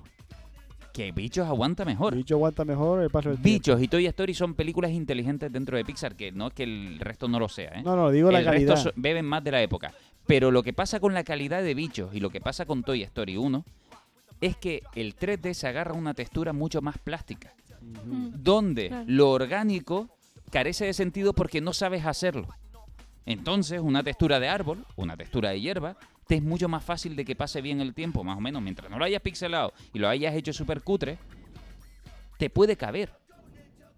Que 0.93 1.11
Bichos 1.11 1.47
aguanta 1.47 1.83
mejor. 1.85 2.15
Bicho 2.15 2.35
aguanta 2.35 2.63
mejor 2.65 3.01
el 3.01 3.09
paso 3.09 3.29
del 3.29 3.39
tiempo. 3.39 3.49
Bichos 3.49 3.81
y 3.81 3.87
Toy 3.87 4.05
Story 4.05 4.33
son 4.35 4.53
películas 4.53 4.91
inteligentes 4.91 5.51
dentro 5.51 5.75
de 5.75 5.83
Pixar, 5.83 6.15
que 6.15 6.31
no 6.31 6.47
es 6.47 6.53
que 6.53 6.63
el 6.63 6.99
resto 6.99 7.27
no 7.27 7.39
lo 7.39 7.49
sea. 7.49 7.71
¿eh? 7.79 7.81
No, 7.83 7.95
no, 7.95 8.11
digo 8.11 8.31
la 8.31 8.39
el 8.39 8.45
calidad. 8.45 8.75
resto 8.75 8.91
beben 8.95 9.25
más 9.25 9.43
de 9.43 9.51
la 9.51 9.61
época. 9.63 9.91
Pero 10.27 10.51
lo 10.51 10.61
que 10.63 10.71
pasa 10.71 10.99
con 10.99 11.13
la 11.15 11.23
calidad 11.23 11.63
de 11.63 11.73
Bichos 11.73 12.13
y 12.13 12.19
lo 12.19 12.29
que 12.29 12.39
pasa 12.41 12.65
con 12.67 12.83
Toy 12.83 13.01
Story 13.03 13.37
1 13.37 13.65
es 14.39 14.55
que 14.55 14.83
el 14.93 15.15
3D 15.15 15.53
se 15.55 15.67
agarra 15.67 15.91
a 15.91 15.97
una 15.97 16.13
textura 16.13 16.53
mucho 16.53 16.81
más 16.81 16.97
plástica. 16.99 17.53
Donde 18.05 18.89
Claro. 18.89 19.03
lo 19.07 19.31
orgánico 19.31 20.09
carece 20.51 20.85
de 20.85 20.93
sentido 20.93 21.33
porque 21.33 21.59
no 21.59 21.73
sabes 21.73 22.05
hacerlo. 22.05 22.47
Entonces, 23.25 23.81
una 23.81 24.03
textura 24.03 24.39
de 24.39 24.47
árbol, 24.49 24.85
una 24.95 25.17
textura 25.17 25.49
de 25.49 25.59
hierba, 25.61 25.97
te 26.28 26.36
es 26.36 26.43
mucho 26.43 26.67
más 26.69 26.84
fácil 26.84 27.15
de 27.15 27.26
que 27.26 27.36
pase 27.36 27.61
bien 27.61 27.82
el 27.82 27.93
tiempo, 27.93 28.24
más 28.24 28.38
o 28.38 28.41
menos. 28.41 28.61
Mientras 28.61 28.89
no 28.89 28.97
lo 28.97 29.05
hayas 29.05 29.21
pixelado 29.21 29.74
y 29.93 29.99
lo 29.99 30.07
hayas 30.09 30.34
hecho 30.36 30.53
súper 30.53 30.82
cutre, 30.82 31.17
te 32.38 32.49
puede 32.49 32.76
caber. 32.76 33.11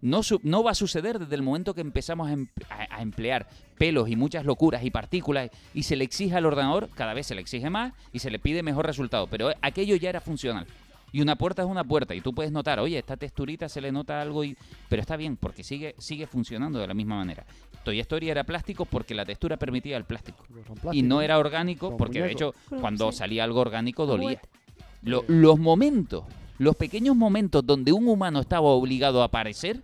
No, 0.01 0.21
no 0.43 0.61
va 0.63 0.71
a 0.71 0.75
suceder 0.75 1.17
desde 1.17 1.33
el 1.35 1.41
momento 1.41 1.73
que 1.73 1.81
empezamos 1.81 2.27
a, 2.29 2.33
em- 2.33 2.47
a- 2.69 2.97
a 2.97 3.01
emplear 3.01 3.47
pelos 3.77 4.07
y 4.09 4.15
muchas 4.15 4.45
locuras 4.45 4.83
y 4.83 4.91
partículas 4.91 5.49
y 5.73 5.83
se 5.83 5.95
le 5.95 6.03
exige 6.03 6.35
al 6.35 6.45
ordenador, 6.45 6.89
cada 6.93 7.13
vez 7.13 7.25
se 7.27 7.33
le 7.35 7.41
exige 7.41 7.69
más 7.69 7.93
y 8.13 8.19
se 8.19 8.29
le 8.29 8.37
pide 8.37 8.61
mejor 8.61 8.85
resultado. 8.85 9.25
Pero 9.27 9.51
aquello 9.61 9.95
ya 9.95 10.09
era 10.09 10.21
funcional. 10.21 10.67
Y 11.11 11.21
una 11.21 11.37
puerta 11.37 11.61
es 11.61 11.67
una 11.67 11.83
puerta 11.85 12.13
y 12.13 12.21
tú 12.21 12.33
puedes 12.33 12.51
notar, 12.51 12.77
oye, 12.79 12.97
esta 12.99 13.15
texturita 13.15 13.69
se 13.69 13.79
le 13.79 13.91
nota 13.91 14.21
algo, 14.21 14.43
y... 14.43 14.57
pero 14.89 15.01
está 15.01 15.15
bien 15.15 15.37
porque 15.37 15.63
sigue, 15.63 15.95
sigue 15.97 16.27
funcionando 16.27 16.77
de 16.77 16.87
la 16.87 16.93
misma 16.93 17.15
manera. 17.15 17.45
Toy 17.85 17.99
Story 18.01 18.29
era 18.29 18.43
plástico 18.43 18.83
porque 18.83 19.15
la 19.15 19.23
textura 19.25 19.55
permitía 19.55 19.95
el 19.95 20.03
plástico. 20.03 20.43
Y 20.91 21.03
no 21.03 21.21
era 21.21 21.37
orgánico 21.39 21.95
porque 21.95 22.21
de 22.21 22.31
hecho 22.31 22.53
cuando 22.81 23.11
sí. 23.13 23.19
salía 23.19 23.45
algo 23.45 23.61
orgánico 23.61 24.05
dolía. 24.05 24.41
Lo- 25.03 25.23
los 25.27 25.57
momentos, 25.59 26.23
los 26.57 26.75
pequeños 26.75 27.15
momentos 27.15 27.65
donde 27.65 27.93
un 27.93 28.07
humano 28.07 28.41
estaba 28.41 28.67
obligado 28.69 29.21
a 29.21 29.25
aparecer, 29.25 29.81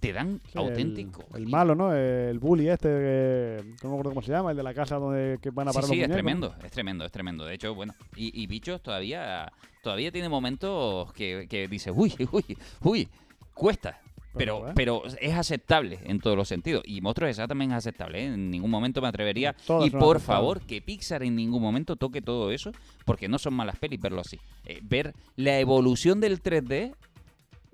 te 0.00 0.12
dan 0.12 0.40
Sí, 0.52 0.58
auténtico. 0.58 1.24
El, 1.32 1.44
el 1.44 1.48
malo, 1.48 1.74
¿no? 1.74 1.94
El 1.94 2.38
bully 2.38 2.68
este, 2.68 2.88
que, 2.88 3.64
no 3.82 3.88
me 3.88 3.94
acuerdo 3.94 4.10
cómo 4.10 4.22
se 4.22 4.30
llama, 4.32 4.50
el 4.50 4.56
de 4.56 4.62
la 4.62 4.74
casa 4.74 4.96
donde 4.96 5.38
que 5.40 5.50
van 5.50 5.68
a 5.68 5.72
Sí, 5.72 5.76
parar 5.76 5.88
sí, 5.88 5.96
los 5.96 6.02
es 6.02 6.08
muñecos. 6.08 6.12
tremendo, 6.14 6.54
es 6.64 6.70
tremendo, 6.70 7.04
es 7.06 7.12
tremendo. 7.12 7.44
De 7.46 7.54
hecho, 7.54 7.74
bueno, 7.74 7.94
y, 8.14 8.42
y 8.42 8.46
Bichos 8.46 8.82
todavía, 8.82 9.50
todavía 9.82 10.10
tiene 10.12 10.28
momentos 10.28 11.12
que, 11.14 11.46
que 11.48 11.66
dices, 11.68 11.92
uy, 11.96 12.12
uy, 12.32 12.58
uy, 12.82 13.08
cuesta. 13.54 14.00
Pero, 14.36 14.60
Pero, 14.60 14.68
¿eh? 14.68 14.72
pero 14.74 15.02
es 15.20 15.34
aceptable 15.34 15.98
en 16.04 16.20
todos 16.20 16.36
los 16.36 16.48
sentidos. 16.48 16.82
Y 16.86 17.00
Monstruos 17.00 17.30
S.A. 17.30 17.48
también 17.48 17.70
es 17.70 17.78
aceptable. 17.78 18.20
¿eh? 18.20 18.26
En 18.26 18.50
ningún 18.50 18.70
momento 18.70 19.00
me 19.00 19.08
atrevería. 19.08 19.54
Todas 19.66 19.86
y 19.86 19.90
por 19.90 20.20
favor, 20.20 20.60
que 20.60 20.82
Pixar 20.82 21.22
en 21.22 21.36
ningún 21.36 21.62
momento 21.62 21.96
toque 21.96 22.22
todo 22.22 22.50
eso, 22.50 22.72
porque 23.04 23.28
no 23.28 23.38
son 23.38 23.54
malas 23.54 23.76
pelis 23.76 24.00
verlo 24.00 24.20
así. 24.20 24.38
Eh, 24.64 24.80
ver 24.82 25.14
la 25.36 25.58
evolución 25.58 26.20
del 26.20 26.42
3D, 26.42 26.94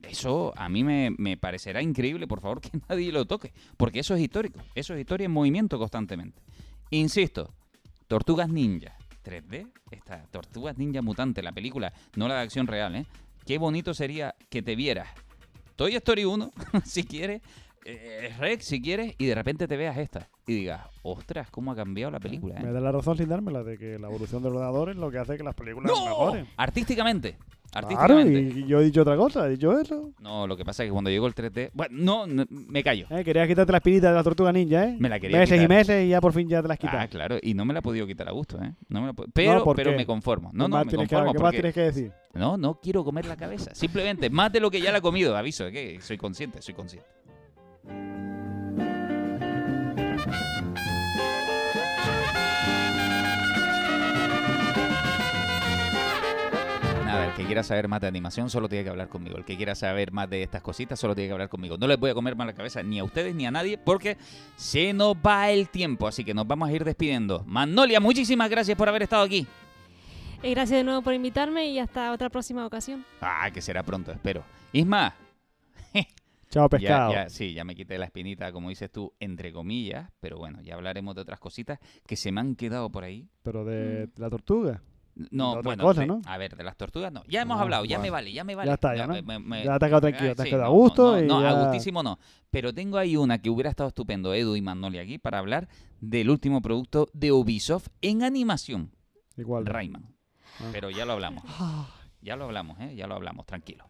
eso 0.03 0.53
a 0.57 0.69
mí 0.69 0.85
me, 0.85 1.11
me 1.17 1.37
parecerá 1.37 1.83
increíble. 1.83 2.27
Por 2.27 2.41
favor, 2.41 2.61
que 2.63 2.71
nadie 2.89 3.13
lo 3.13 3.25
toque, 3.25 3.53
porque 3.77 4.01
eso 4.01 4.15
es 4.15 4.21
histórico. 4.21 4.61
Eso 4.75 4.95
es 4.95 5.01
historia 5.01 5.25
en 5.25 5.33
movimiento 5.33 5.79
constantemente. 5.79 6.41
Insisto, 6.91 7.55
Tortugas 8.07 8.49
Ninja 8.49 8.97
3D, 9.25 9.71
esta 9.91 10.25
Tortugas 10.31 10.77
Ninja 10.77 11.01
Mutante, 11.03 11.43
la 11.43 11.53
película, 11.53 11.93
no 12.17 12.29
la 12.29 12.35
de 12.35 12.41
acción 12.43 12.67
real, 12.67 12.95
¿eh? 12.97 13.07
Qué 13.47 13.59
bonito 13.59 13.95
sería 13.95 14.35
que 14.51 14.63
te 14.63 14.77
vieras 14.77 15.09
Toy 15.77 15.95
Story 15.97 16.25
1, 16.25 16.53
si 16.85 17.05
quieres, 17.05 17.43
eh, 17.85 18.35
Rex, 18.39 18.65
si 18.65 18.81
quieres, 18.81 19.15
y 19.19 19.27
de 19.27 19.35
repente 19.35 19.67
te 19.67 19.77
veas 19.77 19.97
esta 19.99 20.29
y 20.47 20.55
digas, 20.55 20.83
ostras, 21.03 21.51
cómo 21.51 21.73
ha 21.73 21.77
cambiado 21.77 22.11
la 22.11 22.21
película, 22.21 22.61
Me 22.61 22.69
¿eh? 22.69 22.73
da 22.73 22.81
la 22.81 22.93
razón 22.93 23.17
sin 23.17 23.29
dármela 23.29 23.63
de 23.63 23.79
que 23.79 23.99
la 23.99 24.09
evolución 24.09 24.43
del 24.43 24.53
ordenador 24.53 24.91
es 24.91 24.97
lo 24.97 25.11
que 25.11 25.19
hace 25.19 25.37
que 25.37 25.43
las 25.45 25.55
películas 25.55 25.91
¡No! 25.93 26.05
mejoren. 26.05 26.47
Artísticamente, 26.57 27.37
Claro, 27.73 28.21
y 28.21 28.67
yo 28.67 28.81
he 28.81 28.85
dicho 28.85 29.01
otra 29.01 29.17
cosa, 29.17 29.47
he 29.47 29.51
dicho 29.53 29.79
eso. 29.81 30.11
No, 30.21 30.47
lo 30.47 30.57
que 30.59 30.65
pasa 30.65 30.83
es 30.83 30.89
que 30.89 30.93
cuando 30.93 31.09
llegó 31.11 31.27
el 31.27 31.35
3D, 31.35 31.71
bueno, 31.73 31.95
no, 31.99 32.27
no, 32.27 32.45
me 32.51 32.83
callo. 32.83 33.07
Eh, 33.11 33.25
querías 33.25 33.49
quitarte 33.49 33.73
la 33.73 33.79
espinita 33.79 34.11
de 34.11 34.15
la 34.15 34.23
tortuga 34.23 34.53
ninja, 34.53 34.85
¿eh? 34.89 34.97
Me 34.99 35.09
la 35.09 35.19
quería 35.19 35.39
Meses 35.39 35.63
y 35.63 35.67
meses 35.67 36.05
y 36.05 36.09
ya 36.11 36.21
por 36.21 36.35
fin 36.35 36.49
ya 36.49 36.61
te 36.61 36.69
las 36.69 36.79
quitas. 36.79 36.97
Ah, 36.99 37.09
claro, 37.09 37.39
y 37.41 37.55
no 37.55 37.65
me 37.65 37.73
la 37.73 37.79
he 37.79 37.83
podido 37.83 38.07
quitar 38.07 38.29
a 38.29 38.33
gusto, 38.33 38.63
¿eh? 38.63 38.73
No 38.89 39.01
me 39.01 39.07
la 39.07 39.13
pero, 39.33 39.65
¿por 39.65 39.75
pero 39.77 39.93
me 39.97 40.05
conformo. 40.05 40.51
¿Qué 40.51 40.57
No, 40.59 40.69
no, 40.69 40.85
me 40.85 40.91
que- 40.91 40.97
conformo 40.97 41.33
¿Qué 41.33 41.39
más 41.39 41.51
tienes 41.53 41.75
que 41.75 41.81
decir? 41.81 42.13
no, 42.35 42.59
no 42.59 42.79
quiero 42.79 43.05
comer 43.05 43.25
la 43.25 43.37
cabeza. 43.37 43.75
Simplemente, 43.75 44.29
más 44.29 44.53
de 44.53 44.61
lo 44.61 44.71
que 44.71 44.81
ya 44.81 44.93
la 44.93 44.99
he 44.99 45.03
comido, 45.03 45.35
aviso, 45.35 45.67
¿eh? 45.67 45.73
que 45.73 45.99
soy 46.03 46.19
consciente, 46.19 46.61
soy 46.61 46.75
consciente. 46.75 47.09
El 57.33 57.39
que 57.39 57.47
quiera 57.47 57.63
saber 57.63 57.89
más 57.89 58.03
de 58.03 58.09
animación 58.09 58.51
solo 58.51 58.69
tiene 58.69 58.85
que 58.85 58.91
hablar 58.91 59.09
conmigo. 59.09 59.39
El 59.39 59.47
que 59.47 59.57
quiera 59.57 59.75
saber 59.75 60.13
más 60.13 60.29
de 60.29 60.43
estas 60.43 60.61
cositas 60.61 61.01
solo 61.01 61.15
tiene 61.15 61.29
que 61.29 61.33
hablar 61.33 61.49
conmigo. 61.49 61.79
No 61.79 61.87
les 61.87 61.99
voy 61.99 62.11
a 62.11 62.15
comer 62.15 62.37
más 62.37 62.47
la 62.47 62.53
cabeza 62.53 62.83
ni 62.83 62.99
a 62.99 63.05
ustedes 63.05 63.35
ni 63.35 63.47
a 63.47 63.51
nadie 63.51 63.79
porque 63.79 64.19
se 64.57 64.93
nos 64.93 65.17
va 65.17 65.51
el 65.51 65.71
tiempo. 65.71 66.07
Así 66.07 66.25
que 66.25 66.35
nos 66.35 66.47
vamos 66.47 66.69
a 66.69 66.73
ir 66.73 66.85
despidiendo. 66.85 67.43
Magnolia, 67.47 68.01
muchísimas 68.01 68.51
gracias 68.51 68.77
por 68.77 68.87
haber 68.87 69.05
estado 69.05 69.23
aquí. 69.23 69.47
Y 70.43 70.51
gracias 70.51 70.79
de 70.81 70.85
nuevo 70.85 71.01
por 71.01 71.15
invitarme 71.15 71.69
y 71.69 71.79
hasta 71.79 72.13
otra 72.13 72.29
próxima 72.29 72.67
ocasión. 72.67 73.03
Ah, 73.23 73.51
que 73.51 73.63
será 73.63 73.83
pronto, 73.83 74.13
espero. 74.13 74.45
Isma. 74.71 75.15
Chao, 76.51 76.69
pescado. 76.69 77.15
ya, 77.15 77.31
sí, 77.31 77.55
ya 77.55 77.65
me 77.65 77.75
quité 77.75 77.97
la 77.97 78.05
espinita, 78.05 78.53
como 78.53 78.69
dices 78.69 78.93
tú, 78.93 79.15
entre 79.21 79.55
comillas. 79.55 80.11
Pero 80.21 80.37
bueno, 80.37 80.61
ya 80.61 80.75
hablaremos 80.75 81.15
de 81.15 81.23
otras 81.23 81.41
cositas 81.41 81.79
que 82.07 82.17
se 82.17 82.31
me 82.31 82.43
han 82.43 82.57
quedado 82.57 82.91
por 82.91 83.05
ahí. 83.05 83.31
Pero 83.43 83.65
de 83.65 84.11
la 84.17 84.29
tortuga. 84.29 84.83
No, 85.15 85.51
otra 85.51 85.63
bueno, 85.63 85.83
cosa, 85.85 86.01
de- 86.01 86.07
¿no? 86.07 86.23
a 86.25 86.39
ver, 86.39 86.57
de 86.57 86.65
las 86.65 86.77
tortugas 86.77 87.13
no. 87.13 87.23
Ya 87.29 87.43
hemos 87.43 87.59
Ah, 87.59 87.63
hablado, 87.63 87.85
ya 87.85 87.99
me 87.99 88.09
vale, 88.11 88.33
ya 88.33 88.45
me 88.45 88.55
vale. 88.55 88.69
Ya 88.69 88.75
está, 88.75 88.97
ya, 88.97 89.07
¿no? 89.07 89.23
me- 89.23 89.39
me- 89.39 89.63
Ya 89.65 89.79
te 89.79 89.85
has 89.85 89.89
quedado 89.91 90.01
tranquilo, 90.01 90.31
eh, 90.31 90.35
te 90.35 90.43
has 90.43 90.49
quedado 90.49 90.65
a 90.65 90.69
no, 90.69 90.73
gusto 90.73 91.13
No, 91.13 91.21
y 91.21 91.27
no, 91.27 91.39
a 91.47 91.65
gustísimo 91.65 92.03
no. 92.03 92.19
Pero 92.51 92.73
tengo 92.73 92.97
ahí 92.97 93.17
una 93.17 93.39
que 93.39 93.51
hubiera 93.51 93.69
estado 93.71 93.89
estupendo, 93.89 94.33
Edu 94.33 94.57
y 94.57 94.63
Magnolia 94.63 95.03
aquí, 95.03 95.19
para 95.19 95.39
hablar 95.39 95.69
del 96.01 96.31
último 96.31 96.63
producto 96.63 97.09
de 97.13 97.31
Ubisoft 97.33 97.89
en 98.01 98.23
animación. 98.23 98.91
Igual. 99.37 99.67
Rayman. 99.67 100.15
Ah. 100.61 100.69
Pero 100.73 100.91
ya 100.91 101.05
lo 101.05 101.13
hablamos. 101.13 101.45
Ya 102.23 102.37
lo 102.37 102.45
hablamos, 102.45 102.79
¿eh? 102.81 102.95
Ya 102.95 103.07
lo 103.07 103.15
hablamos, 103.15 103.45
tranquilo. 103.47 103.85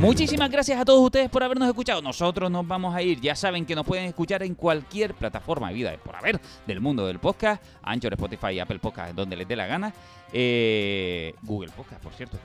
Muchísimas 0.00 0.50
gracias 0.50 0.80
a 0.80 0.84
todos 0.84 1.00
ustedes 1.00 1.30
por 1.30 1.42
habernos 1.42 1.68
escuchado. 1.68 2.02
Nosotros 2.02 2.50
nos 2.50 2.66
vamos 2.66 2.94
a 2.94 3.02
ir. 3.02 3.20
Ya 3.20 3.34
saben 3.34 3.64
que 3.64 3.74
nos 3.74 3.86
pueden 3.86 4.04
escuchar 4.04 4.42
en 4.42 4.54
cualquier 4.54 5.14
plataforma 5.14 5.68
de 5.68 5.74
vida 5.74 5.96
por 6.04 6.16
haber 6.16 6.40
del 6.66 6.80
mundo 6.80 7.06
del 7.06 7.18
podcast. 7.18 7.62
Anchor, 7.82 8.12
Spotify, 8.14 8.58
Apple 8.58 8.78
Podcast, 8.78 9.14
donde 9.14 9.36
les 9.36 9.48
dé 9.48 9.56
la 9.56 9.66
gana. 9.66 9.92
Eh, 10.32 11.34
Google 11.42 11.70
Podcast, 11.70 12.02
por 12.02 12.12
cierto. 12.12 12.38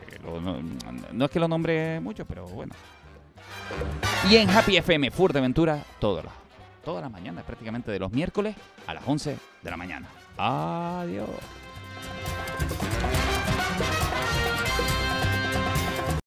no 1.12 1.26
es 1.26 1.32
que 1.32 1.40
lo 1.40 1.48
nombre 1.48 2.00
mucho, 2.00 2.26
pero 2.26 2.46
bueno. 2.48 2.74
Y 4.30 4.36
en 4.36 4.50
Happy 4.50 4.78
FM 4.78 5.12
Fuerteventura, 5.12 5.84
todas 6.00 6.24
las, 6.26 6.34
todas 6.84 7.02
las 7.02 7.12
mañanas, 7.12 7.44
prácticamente 7.44 7.92
de 7.92 8.00
los 8.00 8.12
miércoles 8.12 8.56
a 8.88 8.94
las 8.94 9.04
11 9.06 9.38
de 9.62 9.70
la 9.70 9.78
mañana. 9.78 10.08
Adiós. 10.38 11.30